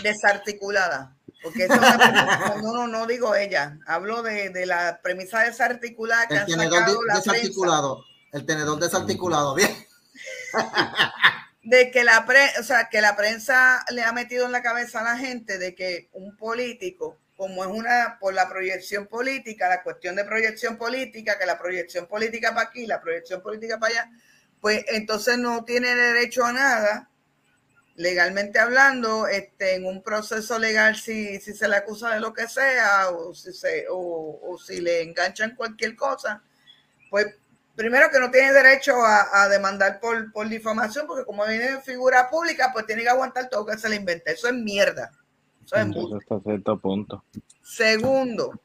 desarticulada. 0.01 1.15
Porque 1.41 1.65
eso 1.65 1.75
no, 1.75 2.73
no, 2.73 2.87
no 2.87 3.07
digo 3.07 3.35
ella, 3.35 3.79
hablo 3.87 4.21
de, 4.21 4.49
de 4.49 4.65
la 4.65 4.99
premisa 5.01 5.41
desarticulada 5.41 6.27
que 6.27 6.35
el 6.35 6.45
tenedor 6.45 7.05
desarticulado, 7.13 8.05
el 8.31 8.45
tenedor 8.45 8.79
desarticulado, 8.79 9.55
bien. 9.55 9.71
de 11.63 11.91
que 11.91 12.03
la 12.03 12.25
pre, 12.25 12.47
o 12.59 12.63
sea, 12.63 12.89
que 12.89 13.01
la 13.01 13.15
prensa 13.15 13.83
le 13.91 14.03
ha 14.03 14.11
metido 14.11 14.45
en 14.45 14.51
la 14.51 14.61
cabeza 14.61 15.01
a 15.01 15.03
la 15.03 15.17
gente 15.17 15.57
de 15.57 15.75
que 15.75 16.09
un 16.13 16.35
político, 16.35 17.17
como 17.35 17.63
es 17.63 17.69
una 17.69 18.17
por 18.19 18.33
la 18.33 18.49
proyección 18.49 19.07
política, 19.07 19.69
la 19.69 19.83
cuestión 19.83 20.15
de 20.15 20.25
proyección 20.25 20.77
política, 20.77 21.37
que 21.39 21.45
la 21.45 21.57
proyección 21.57 22.07
política 22.07 22.53
para 22.53 22.67
aquí, 22.67 22.85
la 22.85 23.01
proyección 23.01 23.41
política 23.41 23.79
para 23.79 23.93
allá, 23.93 24.11
pues 24.59 24.85
entonces 24.89 25.37
no 25.37 25.63
tiene 25.63 25.95
derecho 25.95 26.45
a 26.45 26.53
nada 26.53 27.10
legalmente 27.95 28.59
hablando, 28.59 29.27
este, 29.27 29.75
en 29.75 29.85
un 29.85 30.01
proceso 30.01 30.57
legal, 30.57 30.95
si, 30.95 31.39
si 31.39 31.53
se 31.53 31.67
le 31.67 31.75
acusa 31.75 32.13
de 32.13 32.19
lo 32.19 32.33
que 32.33 32.47
sea 32.47 33.09
o 33.09 33.33
si, 33.33 33.53
se, 33.53 33.85
o, 33.89 34.57
si 34.63 34.81
le 34.81 35.01
enganchan 35.03 35.55
cualquier 35.55 35.95
cosa, 35.95 36.41
pues 37.09 37.27
primero 37.75 38.09
que 38.11 38.19
no 38.19 38.31
tiene 38.31 38.53
derecho 38.53 38.93
a, 39.03 39.47
demandar 39.49 39.99
por, 39.99 40.31
por, 40.31 40.47
difamación, 40.47 41.07
porque 41.07 41.25
como 41.25 41.45
viene 41.45 41.67
en 41.67 41.81
figura 41.81 42.29
pública, 42.29 42.71
pues 42.73 42.85
tiene 42.85 43.03
que 43.03 43.09
aguantar 43.09 43.49
todo 43.49 43.65
que 43.65 43.77
se 43.77 43.89
le 43.89 43.95
invente. 43.95 44.31
Eso 44.31 44.47
es 44.47 44.53
mierda. 44.53 45.11
Eso 45.63 45.75
es 45.75 46.21
hasta 46.21 46.39
cierto 46.41 46.79
punto. 46.79 47.23
Segundo, 47.61 48.59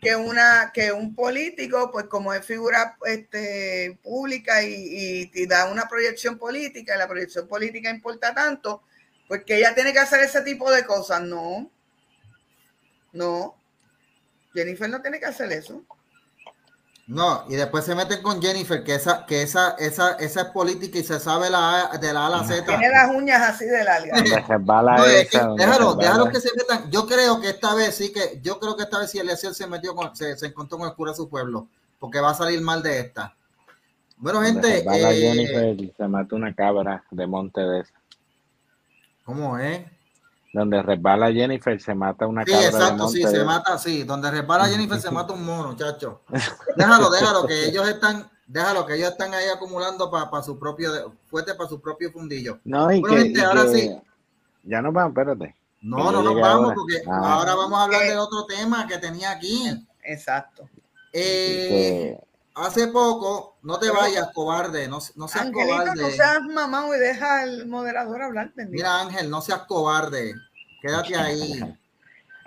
que 0.00 0.16
una 0.16 0.70
que 0.72 0.92
un 0.92 1.14
político, 1.14 1.90
pues 1.90 2.06
como 2.06 2.32
es 2.32 2.44
figura 2.44 2.96
este, 3.04 3.98
pública 4.02 4.62
y, 4.62 5.30
y, 5.32 5.46
da 5.46 5.70
una 5.70 5.88
proyección 5.88 6.38
política, 6.38 6.94
y 6.94 6.98
la 6.98 7.08
proyección 7.08 7.48
política 7.48 7.90
importa 7.90 8.34
tanto, 8.34 8.82
pues 9.26 9.44
que 9.44 9.56
ella 9.58 9.74
tiene 9.74 9.92
que 9.92 9.98
hacer 9.98 10.20
ese 10.20 10.42
tipo 10.42 10.70
de 10.70 10.84
cosas. 10.84 11.22
No, 11.22 11.70
no. 13.12 13.56
Jennifer 14.54 14.88
no 14.88 15.02
tiene 15.02 15.20
que 15.20 15.26
hacer 15.26 15.52
eso. 15.52 15.84
No, 17.08 17.44
y 17.48 17.54
después 17.54 17.86
se 17.86 17.94
meten 17.94 18.20
con 18.20 18.42
Jennifer, 18.42 18.84
que 18.84 18.94
esa, 18.94 19.24
que 19.24 19.40
esa, 19.40 19.70
esa, 19.78 20.12
esa 20.16 20.40
es 20.42 20.46
política 20.48 20.98
y 20.98 21.02
se 21.02 21.18
sabe 21.18 21.48
la 21.48 21.90
de 21.98 22.12
la 22.12 22.24
A 22.24 22.26
a 22.26 22.30
la 22.30 22.44
Z. 22.44 22.66
Tiene 22.66 22.90
las 22.90 23.10
uñas 23.14 23.40
así 23.48 23.64
de 23.64 23.82
larga. 23.82 24.14
déjalo, 25.56 25.94
déjalo 25.94 26.28
que 26.28 26.38
se 26.38 26.50
metan. 26.54 26.90
Yo 26.90 27.06
creo 27.06 27.40
que 27.40 27.48
esta 27.48 27.74
vez 27.74 27.94
sí 27.94 28.12
que, 28.12 28.38
yo 28.42 28.60
creo 28.60 28.76
que 28.76 28.82
esta 28.82 28.98
vez 28.98 29.10
sí 29.10 29.18
Eliezer 29.18 29.54
se 29.54 29.66
metió 29.66 29.94
con, 29.94 30.14
se, 30.14 30.36
se 30.36 30.48
encontró 30.48 30.76
con 30.76 30.86
el 30.86 30.94
cura 30.94 31.12
de 31.12 31.16
su 31.16 31.30
pueblo, 31.30 31.66
porque 31.98 32.20
va 32.20 32.32
a 32.32 32.34
salir 32.34 32.60
mal 32.60 32.82
de 32.82 32.98
esta. 32.98 33.34
Bueno, 34.18 34.42
gente. 34.42 34.80
Eh, 34.80 35.14
Jennifer 35.14 35.94
se 35.96 36.08
mata 36.08 36.36
una 36.36 36.54
cabra 36.54 37.04
de 37.10 37.26
monte 37.26 37.62
de 37.62 37.80
esa. 37.80 37.94
¿Cómo 39.24 39.56
es? 39.58 39.80
Donde 40.52 40.82
resbala 40.82 41.30
Jennifer 41.30 41.80
se 41.80 41.94
mata 41.94 42.26
una 42.26 42.44
sí, 42.44 42.52
exacto, 42.52 43.08
sí, 43.08 43.22
se 43.22 43.44
mata, 43.44 43.78
sí. 43.78 44.02
Donde 44.04 44.30
resbala 44.30 44.64
Jennifer 44.68 45.00
se 45.00 45.10
mata 45.10 45.32
un 45.32 45.44
mono, 45.44 45.76
chacho. 45.76 46.22
Déjalo, 46.76 47.10
déjalo, 47.10 47.46
que 47.46 47.66
ellos 47.66 47.86
están, 47.88 48.30
déjalo, 48.46 48.86
que 48.86 48.94
ellos 48.94 49.10
están 49.10 49.34
ahí 49.34 49.48
acumulando 49.54 50.10
para 50.10 50.42
su 50.42 50.58
propio, 50.58 51.14
fuerte 51.26 51.54
para 51.54 51.68
su 51.68 51.80
propio 51.80 52.10
fundillo. 52.10 52.60
No, 52.64 52.90
y 52.90 53.02
que, 53.02 53.40
ahora 53.42 53.66
sí. 53.68 53.94
Ya 54.64 54.80
nos 54.80 54.92
vamos, 54.92 55.10
espérate. 55.10 55.54
No, 55.80 56.10
no 56.10 56.22
nos 56.22 56.34
vamos, 56.34 56.74
porque 56.74 57.02
ah. 57.06 57.34
ahora 57.34 57.54
vamos 57.54 57.78
a 57.78 57.84
hablar 57.84 58.02
de 58.02 58.16
otro 58.16 58.46
tema 58.46 58.86
que 58.86 58.98
tenía 58.98 59.30
aquí. 59.30 59.86
Exacto. 60.02 60.68
Eh, 61.12 62.18
hace 62.58 62.88
poco, 62.88 63.58
no 63.62 63.78
te 63.78 63.90
vayas, 63.90 64.30
cobarde, 64.32 64.88
no, 64.88 64.98
no 65.16 65.28
seas 65.28 65.50
cobarde. 65.50 66.00
No 66.00 66.10
seas 66.10 66.42
mamá 66.42 66.86
y 66.94 66.98
deja 66.98 67.42
al 67.42 67.66
moderador 67.66 68.22
hablar. 68.22 68.52
Mira, 68.56 69.00
Ángel, 69.00 69.30
no 69.30 69.40
seas 69.40 69.62
cobarde, 69.62 70.34
quédate 70.80 71.16
ahí. 71.16 71.60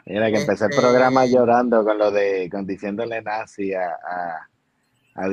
Mira, 0.05 0.31
que 0.31 0.41
empecé 0.41 0.65
el 0.65 0.71
este, 0.71 0.81
programa 0.81 1.25
llorando 1.25 1.83
con 1.83 1.97
lo 1.97 2.11
de, 2.11 2.49
con 2.51 2.65
diciéndole 2.65 3.21
nazi 3.21 3.73
a, 3.73 3.89
a, 3.89 4.49
a 5.15 5.29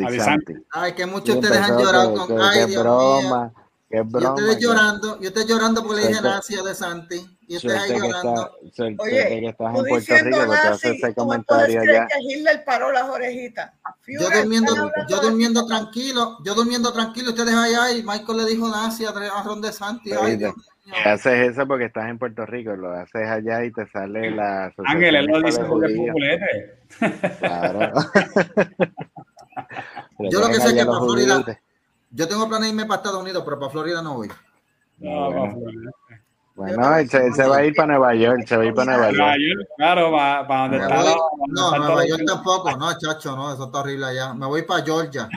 Ay, 0.73 0.95
que 0.95 1.07
muchos 1.07 1.41
te 1.41 1.49
dejan 1.49 1.79
llorar 1.79 2.13
con, 2.15 2.41
ay, 2.41 2.67
Dios 2.67 2.83
broma. 2.83 3.45
Mío. 3.45 3.55
Qué 3.91 4.03
broma, 4.03 4.37
yo 4.37 4.47
estoy 4.47 4.63
llorando, 4.63 5.21
yo 5.21 5.29
estoy 5.29 5.47
llorando 5.47 5.83
porque 5.83 6.03
le 6.03 6.09
dije 6.09 6.21
nazi 6.21 6.59
a 6.59 6.63
De 6.63 6.75
Santi. 6.75 7.38
Y 7.49 7.57
estoy 7.57 7.73
ahí 7.73 7.99
llorando. 7.99 8.59
Oye, 8.99 9.27
que 9.27 9.47
estás 9.49 9.75
en 9.75 9.85
Puerto 9.85 10.15
Rico, 10.23 10.47
nazi, 10.47 10.89
ese 10.89 11.15
comentario 11.15 11.81
allá. 11.81 12.07
que 12.07 12.21
Hitler 12.21 12.63
paró 12.65 12.93
las 12.93 13.09
orejitas. 13.09 13.73
yo 14.07 14.29
durmiendo, 14.31 14.93
yo 15.09 15.21
durmiendo 15.21 15.67
tranquilo, 15.67 16.37
yo 16.45 16.55
durmiendo 16.55 16.93
tranquilo, 16.93 17.31
ustedes 17.31 17.55
allá 17.55 17.91
y 17.93 18.03
Michael 18.03 18.39
le 18.39 18.45
dijo 18.45 18.69
nazi 18.69 19.07
a, 19.07 19.13
Ron 19.43 19.63
De 19.63 19.73
Santi. 19.73 20.13
Ay, 20.13 20.39
haces 21.07 21.53
eso 21.53 21.67
porque 21.67 21.87
estás 21.87 22.09
en 22.11 22.19
Puerto 22.19 22.45
Rico, 22.45 22.77
lo 22.77 22.93
haces 22.93 23.27
allá 23.27 23.65
y 23.65 23.73
te 23.73 23.87
sale 23.89 24.31
la. 24.31 24.71
Ángel, 24.85 25.17
él 25.17 25.27
lo 25.27 25.41
dice 25.41 25.65
porque 25.65 26.13
es 27.01 27.39
Claro. 27.39 27.93
yo 30.19 30.41
lo 30.41 30.49
que 30.49 30.55
sé 30.55 30.69
es 30.69 30.75
que 30.75 30.85
para 30.85 31.01
Florida. 31.01 31.61
Yo 32.11 32.29
tengo 32.29 32.47
planes 32.49 32.69
de 32.69 32.75
irme 32.75 32.87
para 32.87 32.99
Estados 32.99 33.23
Unidos, 33.23 33.43
pero 33.45 33.59
para 33.59 33.73
Florida 33.73 34.03
no 34.03 34.17
voy. 34.17 34.29
No, 34.99 35.33
bueno. 35.33 35.91
Bueno, 36.59 36.97
él 36.97 37.09
se, 37.09 37.45
va 37.45 37.59
a 37.59 37.65
ir 37.65 37.73
para 37.73 37.87
Nueva 37.87 38.17
York, 38.17 38.45
se 38.45 38.57
va 38.57 38.65
a 38.65 38.67
ir 38.67 38.75
para 38.75 38.97
Nueva 38.97 39.13
York. 39.13 39.69
Claro, 39.77 40.11
para, 40.11 40.45
para 40.45 40.61
donde 40.63 40.79
está. 40.79 41.17
no, 41.47 41.79
Nueva 41.79 42.05
York 42.05 42.23
tampoco, 42.27 42.77
no, 42.77 42.99
chacho, 42.99 43.37
no, 43.37 43.55
eso 43.55 43.67
está 43.67 43.79
horrible 43.79 44.07
allá. 44.07 44.35
Me 44.35 44.45
voy 44.45 44.63
para 44.63 44.85
Georgia. 44.85 45.29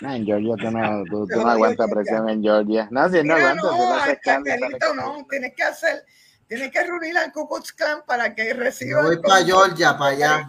No, 0.00 0.14
en 0.14 0.24
Georgia 0.24 0.54
tú 0.56 0.70
no, 0.70 1.04
tú, 1.10 1.26
no 1.36 1.48
aguantas 1.50 1.90
presión 1.90 2.30
en 2.30 2.42
Georgia. 2.42 2.88
No, 2.90 3.06
si 3.10 3.22
no 3.22 3.34
aguantas, 3.34 3.72
no, 3.74 4.94
no, 4.94 5.26
tienes 5.28 5.52
que 5.54 5.62
hacer, 5.64 6.02
tienes 6.46 6.70
que 6.70 6.82
reunir 6.82 7.18
al 7.18 7.30
Ku 7.30 7.46
Klux 7.46 7.70
Klan 7.74 8.00
para 8.06 8.34
que 8.34 8.54
reciba. 8.54 9.02
Me 9.02 9.08
voy 9.08 9.18
para 9.18 9.44
Georgia, 9.44 9.98
para 9.98 10.12
allá. 10.12 10.46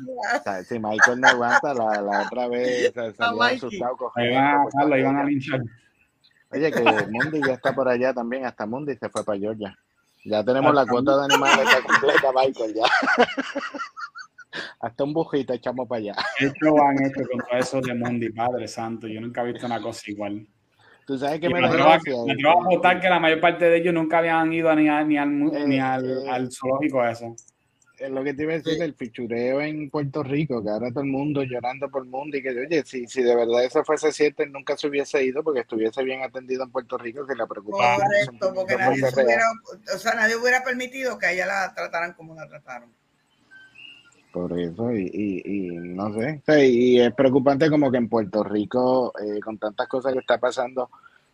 Si 0.66 0.80
Michael 0.80 1.20
no 1.20 1.28
aguanta, 1.28 1.74
la, 1.74 2.02
la 2.02 2.22
otra 2.22 2.48
vez 2.48 2.94
salió 3.18 3.44
asustado 3.44 3.98
cogiendo. 3.98 4.70
Ahí 4.80 5.02
iban 5.02 5.18
a 5.18 5.26
linchar. 5.26 5.60
Oye, 6.52 6.72
que 6.72 6.84
Mundi 7.10 7.42
ya 7.46 7.56
está 7.56 7.76
por 7.76 7.90
allá 7.90 8.14
también, 8.14 8.46
hasta 8.46 8.66
Mundi 8.66 8.96
se 8.96 9.10
fue 9.10 9.26
para 9.26 9.38
Georgia. 9.38 9.78
Ya 10.26 10.44
tenemos 10.44 10.74
la 10.74 10.86
cuota 10.86 11.18
de 11.18 11.26
animales 11.26 11.68
completa, 11.86 12.32
Michael, 12.36 12.74
ya. 12.74 12.84
Hasta 14.80 15.04
un 15.04 15.14
bujito 15.14 15.54
echamos 15.54 15.88
para 15.88 16.00
allá. 16.00 16.16
Esto 16.40 16.74
van 16.74 16.96
hecho 17.04 17.22
con 17.32 17.40
todo 17.48 17.60
eso 17.60 17.82
de 17.82 17.94
Mundi, 17.94 18.30
Padre 18.30 18.68
Santo. 18.68 19.08
Yo 19.08 19.20
nunca 19.22 19.42
he 19.44 19.52
visto 19.52 19.66
una 19.66 19.82
cosa 19.82 20.02
igual. 20.08 20.48
Tú 21.06 21.18
sabes 21.18 21.40
que 21.40 21.48
Y 21.48 21.54
me 21.54 21.62
me 21.62 21.62
da 21.62 21.68
atrevo 21.68 21.90
a- 21.90 21.92
gracia. 21.94 22.14
me 22.26 22.34
atrevo 22.34 22.62
a 22.62 22.66
votar 22.76 23.00
que 23.00 23.10
la 23.10 23.20
mayor 23.20 23.40
parte 23.40 23.66
de 23.66 23.78
ellos 23.78 23.94
nunca 23.94 24.18
habían 24.20 24.52
ido 24.52 24.74
ni, 24.76 24.88
a- 24.88 25.04
ni, 25.04 25.18
al, 25.18 25.30
Eh, 25.54 25.68
ni 25.68 25.80
al, 25.80 26.06
eh. 26.26 26.30
al 26.32 26.50
zoológico 26.52 27.06
ese. 27.06 27.36
Es 27.98 28.10
lo 28.12 28.24
que 28.24 28.34
te 28.34 28.44
iba 28.44 28.54
a 28.54 28.58
decir 28.58 28.74
Sí. 28.74 28.80
del 28.80 28.94
fichureo 28.94 29.62
en 29.62 29.90
Puerto 29.90 30.22
Rico, 30.22 30.62
que 30.62 30.70
ahora 30.70 30.90
todo 30.90 31.02
el 31.02 31.10
mundo 31.10 31.44
llorando 31.44 31.90
por 31.90 32.04
el 32.04 32.10
mundo 32.10 32.36
y 32.36 32.44
que, 32.44 32.50
oye, 32.50 32.84
si, 32.86 33.08
si 33.08 33.24
de 33.24 33.36
verdad 33.36 33.64
eso 33.64 33.84
fuese 33.86 34.12
cierto, 34.12 34.44
él 34.44 34.52
nunca 34.52 34.76
se 34.76 34.88
hubiese 34.88 35.24
ido 35.24 35.44
porque 35.44 35.62
estuviese 35.62 36.04
bien 36.04 36.22
atendido 36.22 36.64
en 36.64 36.72
Puerto 36.72 36.98
Rico, 36.98 37.26
que 37.26 37.36
la 37.36 37.48
preocupación 37.48 38.08
Correcto, 38.08 38.54
porque 38.54 38.76
nadie, 38.76 39.02
hubiera, 39.02 39.46
o 39.94 39.98
sea, 39.98 40.14
nadie 40.16 40.36
hubiera 40.36 40.64
permitido 40.64 41.18
que 41.18 41.28
a 41.28 41.32
ella 41.32 41.46
la 41.46 41.74
trataran 41.74 42.14
como 42.14 42.36
la 42.36 42.48
trataron. 42.48 42.90
Por 44.34 44.60
eso, 44.60 44.92
y, 44.92 45.10
y, 45.14 45.42
y 45.46 45.70
no 45.78 46.14
sé, 46.14 46.42
y 46.68 47.00
es 47.00 47.14
preocupante 47.14 47.70
como 47.70 47.90
que 47.90 47.98
en 47.98 48.10
Puerto 48.10 48.44
Rico, 48.44 49.14
eh, 49.18 49.40
con 49.40 49.58
tantas 49.58 49.88
cosas 49.88 50.12
que 50.12 50.20
está 50.20 50.38
pasando, 50.38 50.90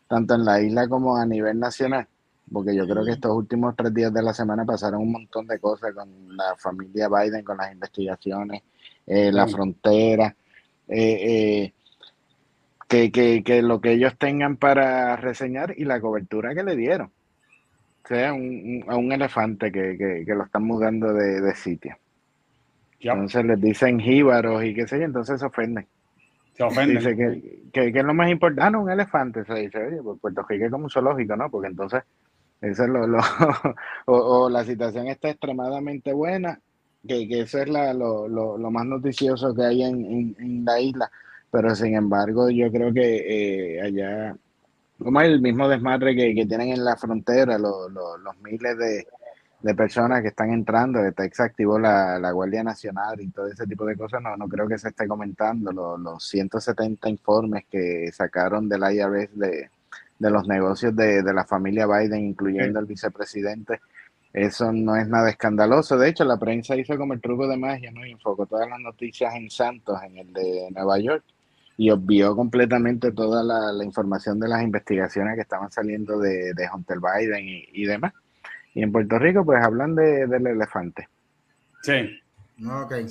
tanto 0.08 0.36
en 0.36 0.46
la 0.46 0.62
isla 0.62 0.88
como 0.88 1.18
a 1.18 1.26
nivel 1.26 1.58
nacional, 1.58 2.08
porque 2.52 2.76
yo 2.76 2.86
creo 2.88 3.04
que 3.04 3.12
estos 3.12 3.36
últimos 3.36 3.76
tres 3.76 3.94
días 3.94 4.14
de 4.14 4.22
la 4.24 4.34
semana 4.34 4.64
pasaron 4.66 5.02
un 5.02 5.12
montón 5.12 5.48
de 5.48 5.60
cosas 5.60 5.94
con 5.94 6.10
la 6.36 6.56
familia 6.58 7.10
Biden, 7.10 7.44
con 7.44 7.58
las 7.58 7.72
investigaciones, 7.72 8.62
eh, 9.08 9.32
la 9.32 9.48
Sí. 9.48 9.54
frontera, 9.54 10.36
eh, 10.88 11.18
eh, 11.68 11.74
que, 12.88 13.12
que, 13.12 13.44
que 13.44 13.62
lo 13.62 13.80
que 13.80 13.94
ellos 13.94 14.18
tengan 14.18 14.58
para 14.58 15.16
reseñar 15.16 15.74
y 15.78 15.86
la 15.86 16.02
cobertura 16.02 16.54
que 16.54 16.64
le 16.64 16.76
dieron. 16.76 17.10
O 18.04 18.08
sea, 18.08 18.34
un, 18.34 18.42
un- 18.42 18.86
a 18.88 18.98
un 18.98 19.12
elefante 19.12 19.72
que, 19.72 20.24
que, 20.26 20.36
lo 20.36 20.44
están 20.44 20.64
mudando 20.64 21.14
de, 21.14 21.40
de 21.40 21.56
sitio. 21.56 21.96
Entonces 23.00 23.46
les 23.46 23.62
dicen 23.62 24.00
jíbaros 24.00 24.64
y 24.64 24.74
qué 24.74 24.88
sé 24.88 25.00
yo, 25.00 25.06
entonces 25.06 25.40
se 25.40 25.46
ofenden. 25.46 25.88
se 26.54 26.64
ofenden. 26.64 26.98
Dice 26.98 27.16
que, 27.16 27.62
que, 27.72 27.94
que 27.94 28.00
es 28.00 28.06
lo 28.06 28.14
más 28.14 28.30
importante. 28.30 28.62
Ah, 28.64 28.70
no, 28.70 28.82
un 28.82 28.92
elefante. 28.92 29.46
Se 29.46 29.54
dice, 29.56 29.78
oye, 29.86 30.02
pues 30.04 30.20
Puerto 30.20 30.44
Rico 30.48 30.66
es 30.66 30.72
como 30.72 30.84
un 30.86 30.90
zoológico, 30.90 31.36
¿no? 31.36 31.50
Porque 31.50 31.68
entonces, 31.70 32.04
eso 32.62 32.84
es 32.84 32.90
lo, 32.90 33.08
lo 33.08 33.20
o, 34.06 34.50
la 34.50 34.64
situación 34.64 35.08
está 35.08 35.30
extremadamente 35.30 36.14
buena, 36.14 36.60
que, 37.08 37.28
que 37.28 37.42
eso 37.42 37.60
es 37.60 37.70
la, 37.70 37.94
lo, 37.94 38.28
lo, 38.28 38.58
lo 38.58 38.72
más 38.72 38.86
noticioso 38.86 39.54
que 39.56 39.64
hay 39.66 39.84
en, 39.84 40.36
en, 40.40 40.66
la 40.66 40.80
isla. 40.80 41.12
Pero 41.52 41.76
sin 41.76 41.96
embargo, 41.96 42.50
yo 42.50 42.72
creo 42.72 42.94
que 42.94 43.76
eh, 43.78 43.82
allá, 43.82 44.36
como 45.00 45.22
el 45.22 45.42
mismo 45.42 45.68
desmadre 45.70 46.16
que, 46.16 46.36
que 46.36 46.46
tienen 46.46 46.70
en 46.70 46.86
la 46.86 46.98
frontera, 46.98 47.58
lo- 47.58 47.90
lo- 47.90 48.18
los 48.18 48.38
miles 48.40 48.78
de, 48.78 49.08
de 49.62 49.76
personas 49.76 50.22
que 50.22 50.30
están 50.30 50.52
entrando, 50.52 51.02
que 51.04 51.12
Texas 51.12 51.48
activó 51.48 51.80
la, 51.80 52.20
la 52.20 52.32
Guardia 52.32 52.64
Nacional 52.64 53.20
y 53.22 53.30
todo 53.30 53.48
ese 53.48 53.66
tipo 53.68 53.86
de 53.86 53.96
cosas, 53.98 54.22
no, 54.22 54.36
no 54.38 54.48
creo 54.48 54.68
que 54.68 54.78
se 54.78 54.90
esté 54.90 55.08
comentando. 55.08 55.72
Lo- 55.72 55.98
los 55.98 56.24
170 56.28 57.10
informes 57.10 57.66
que 57.70 58.12
sacaron 58.14 58.70
del 58.70 58.82
IRS 58.94 59.38
de, 59.40 59.70
de 60.22 60.30
los 60.30 60.48
negocios 60.48 60.96
de, 60.96 61.24
de 61.24 61.34
la 61.34 61.46
familia 61.46 61.88
Biden, 61.88 62.28
incluyendo 62.28 62.80
el 62.80 62.86
vicepresidente, 62.86 63.82
eso 64.32 64.72
no 64.72 64.96
es 64.96 65.08
nada 65.08 65.30
escandaloso. 65.30 65.98
De 65.98 66.10
hecho, 66.10 66.24
la 66.24 66.38
prensa 66.38 66.76
hizo 66.76 66.96
como 66.96 67.14
el 67.14 67.22
truco 67.22 67.48
de 67.48 67.58
magia, 67.58 67.92
¿no? 67.92 68.06
Y 68.06 68.12
enfocó 68.12 68.46
todas 68.46 68.70
las 68.70 68.80
noticias 68.80 69.34
en 69.34 69.50
Santos, 69.50 70.00
en 70.04 70.20
el 70.20 70.32
de 70.32 70.70
Nueva 70.72 71.00
York, 71.00 71.24
y 71.76 71.90
obvió 71.90 72.36
completamente 72.36 73.12
toda 73.12 73.44
la, 73.44 73.72
la 73.74 73.84
información 73.84 74.40
de 74.40 74.48
las 74.48 74.62
investigaciones 74.62 75.36
que 75.36 75.42
estaban 75.42 75.72
saliendo 75.72 76.20
de, 76.20 76.54
de 76.54 76.70
Hunter 76.72 77.00
Biden 77.00 77.50
y, 77.50 77.66
y 77.74 77.86
demás. 77.86 78.14
Y 78.76 78.84
en 78.84 78.92
Puerto 78.92 79.18
Rico, 79.18 79.44
pues 79.44 79.62
hablan 79.64 79.96
de, 79.96 80.28
del 80.28 80.46
elefante. 80.46 81.10
Sí. 81.82 82.20
Ok. 82.64 82.94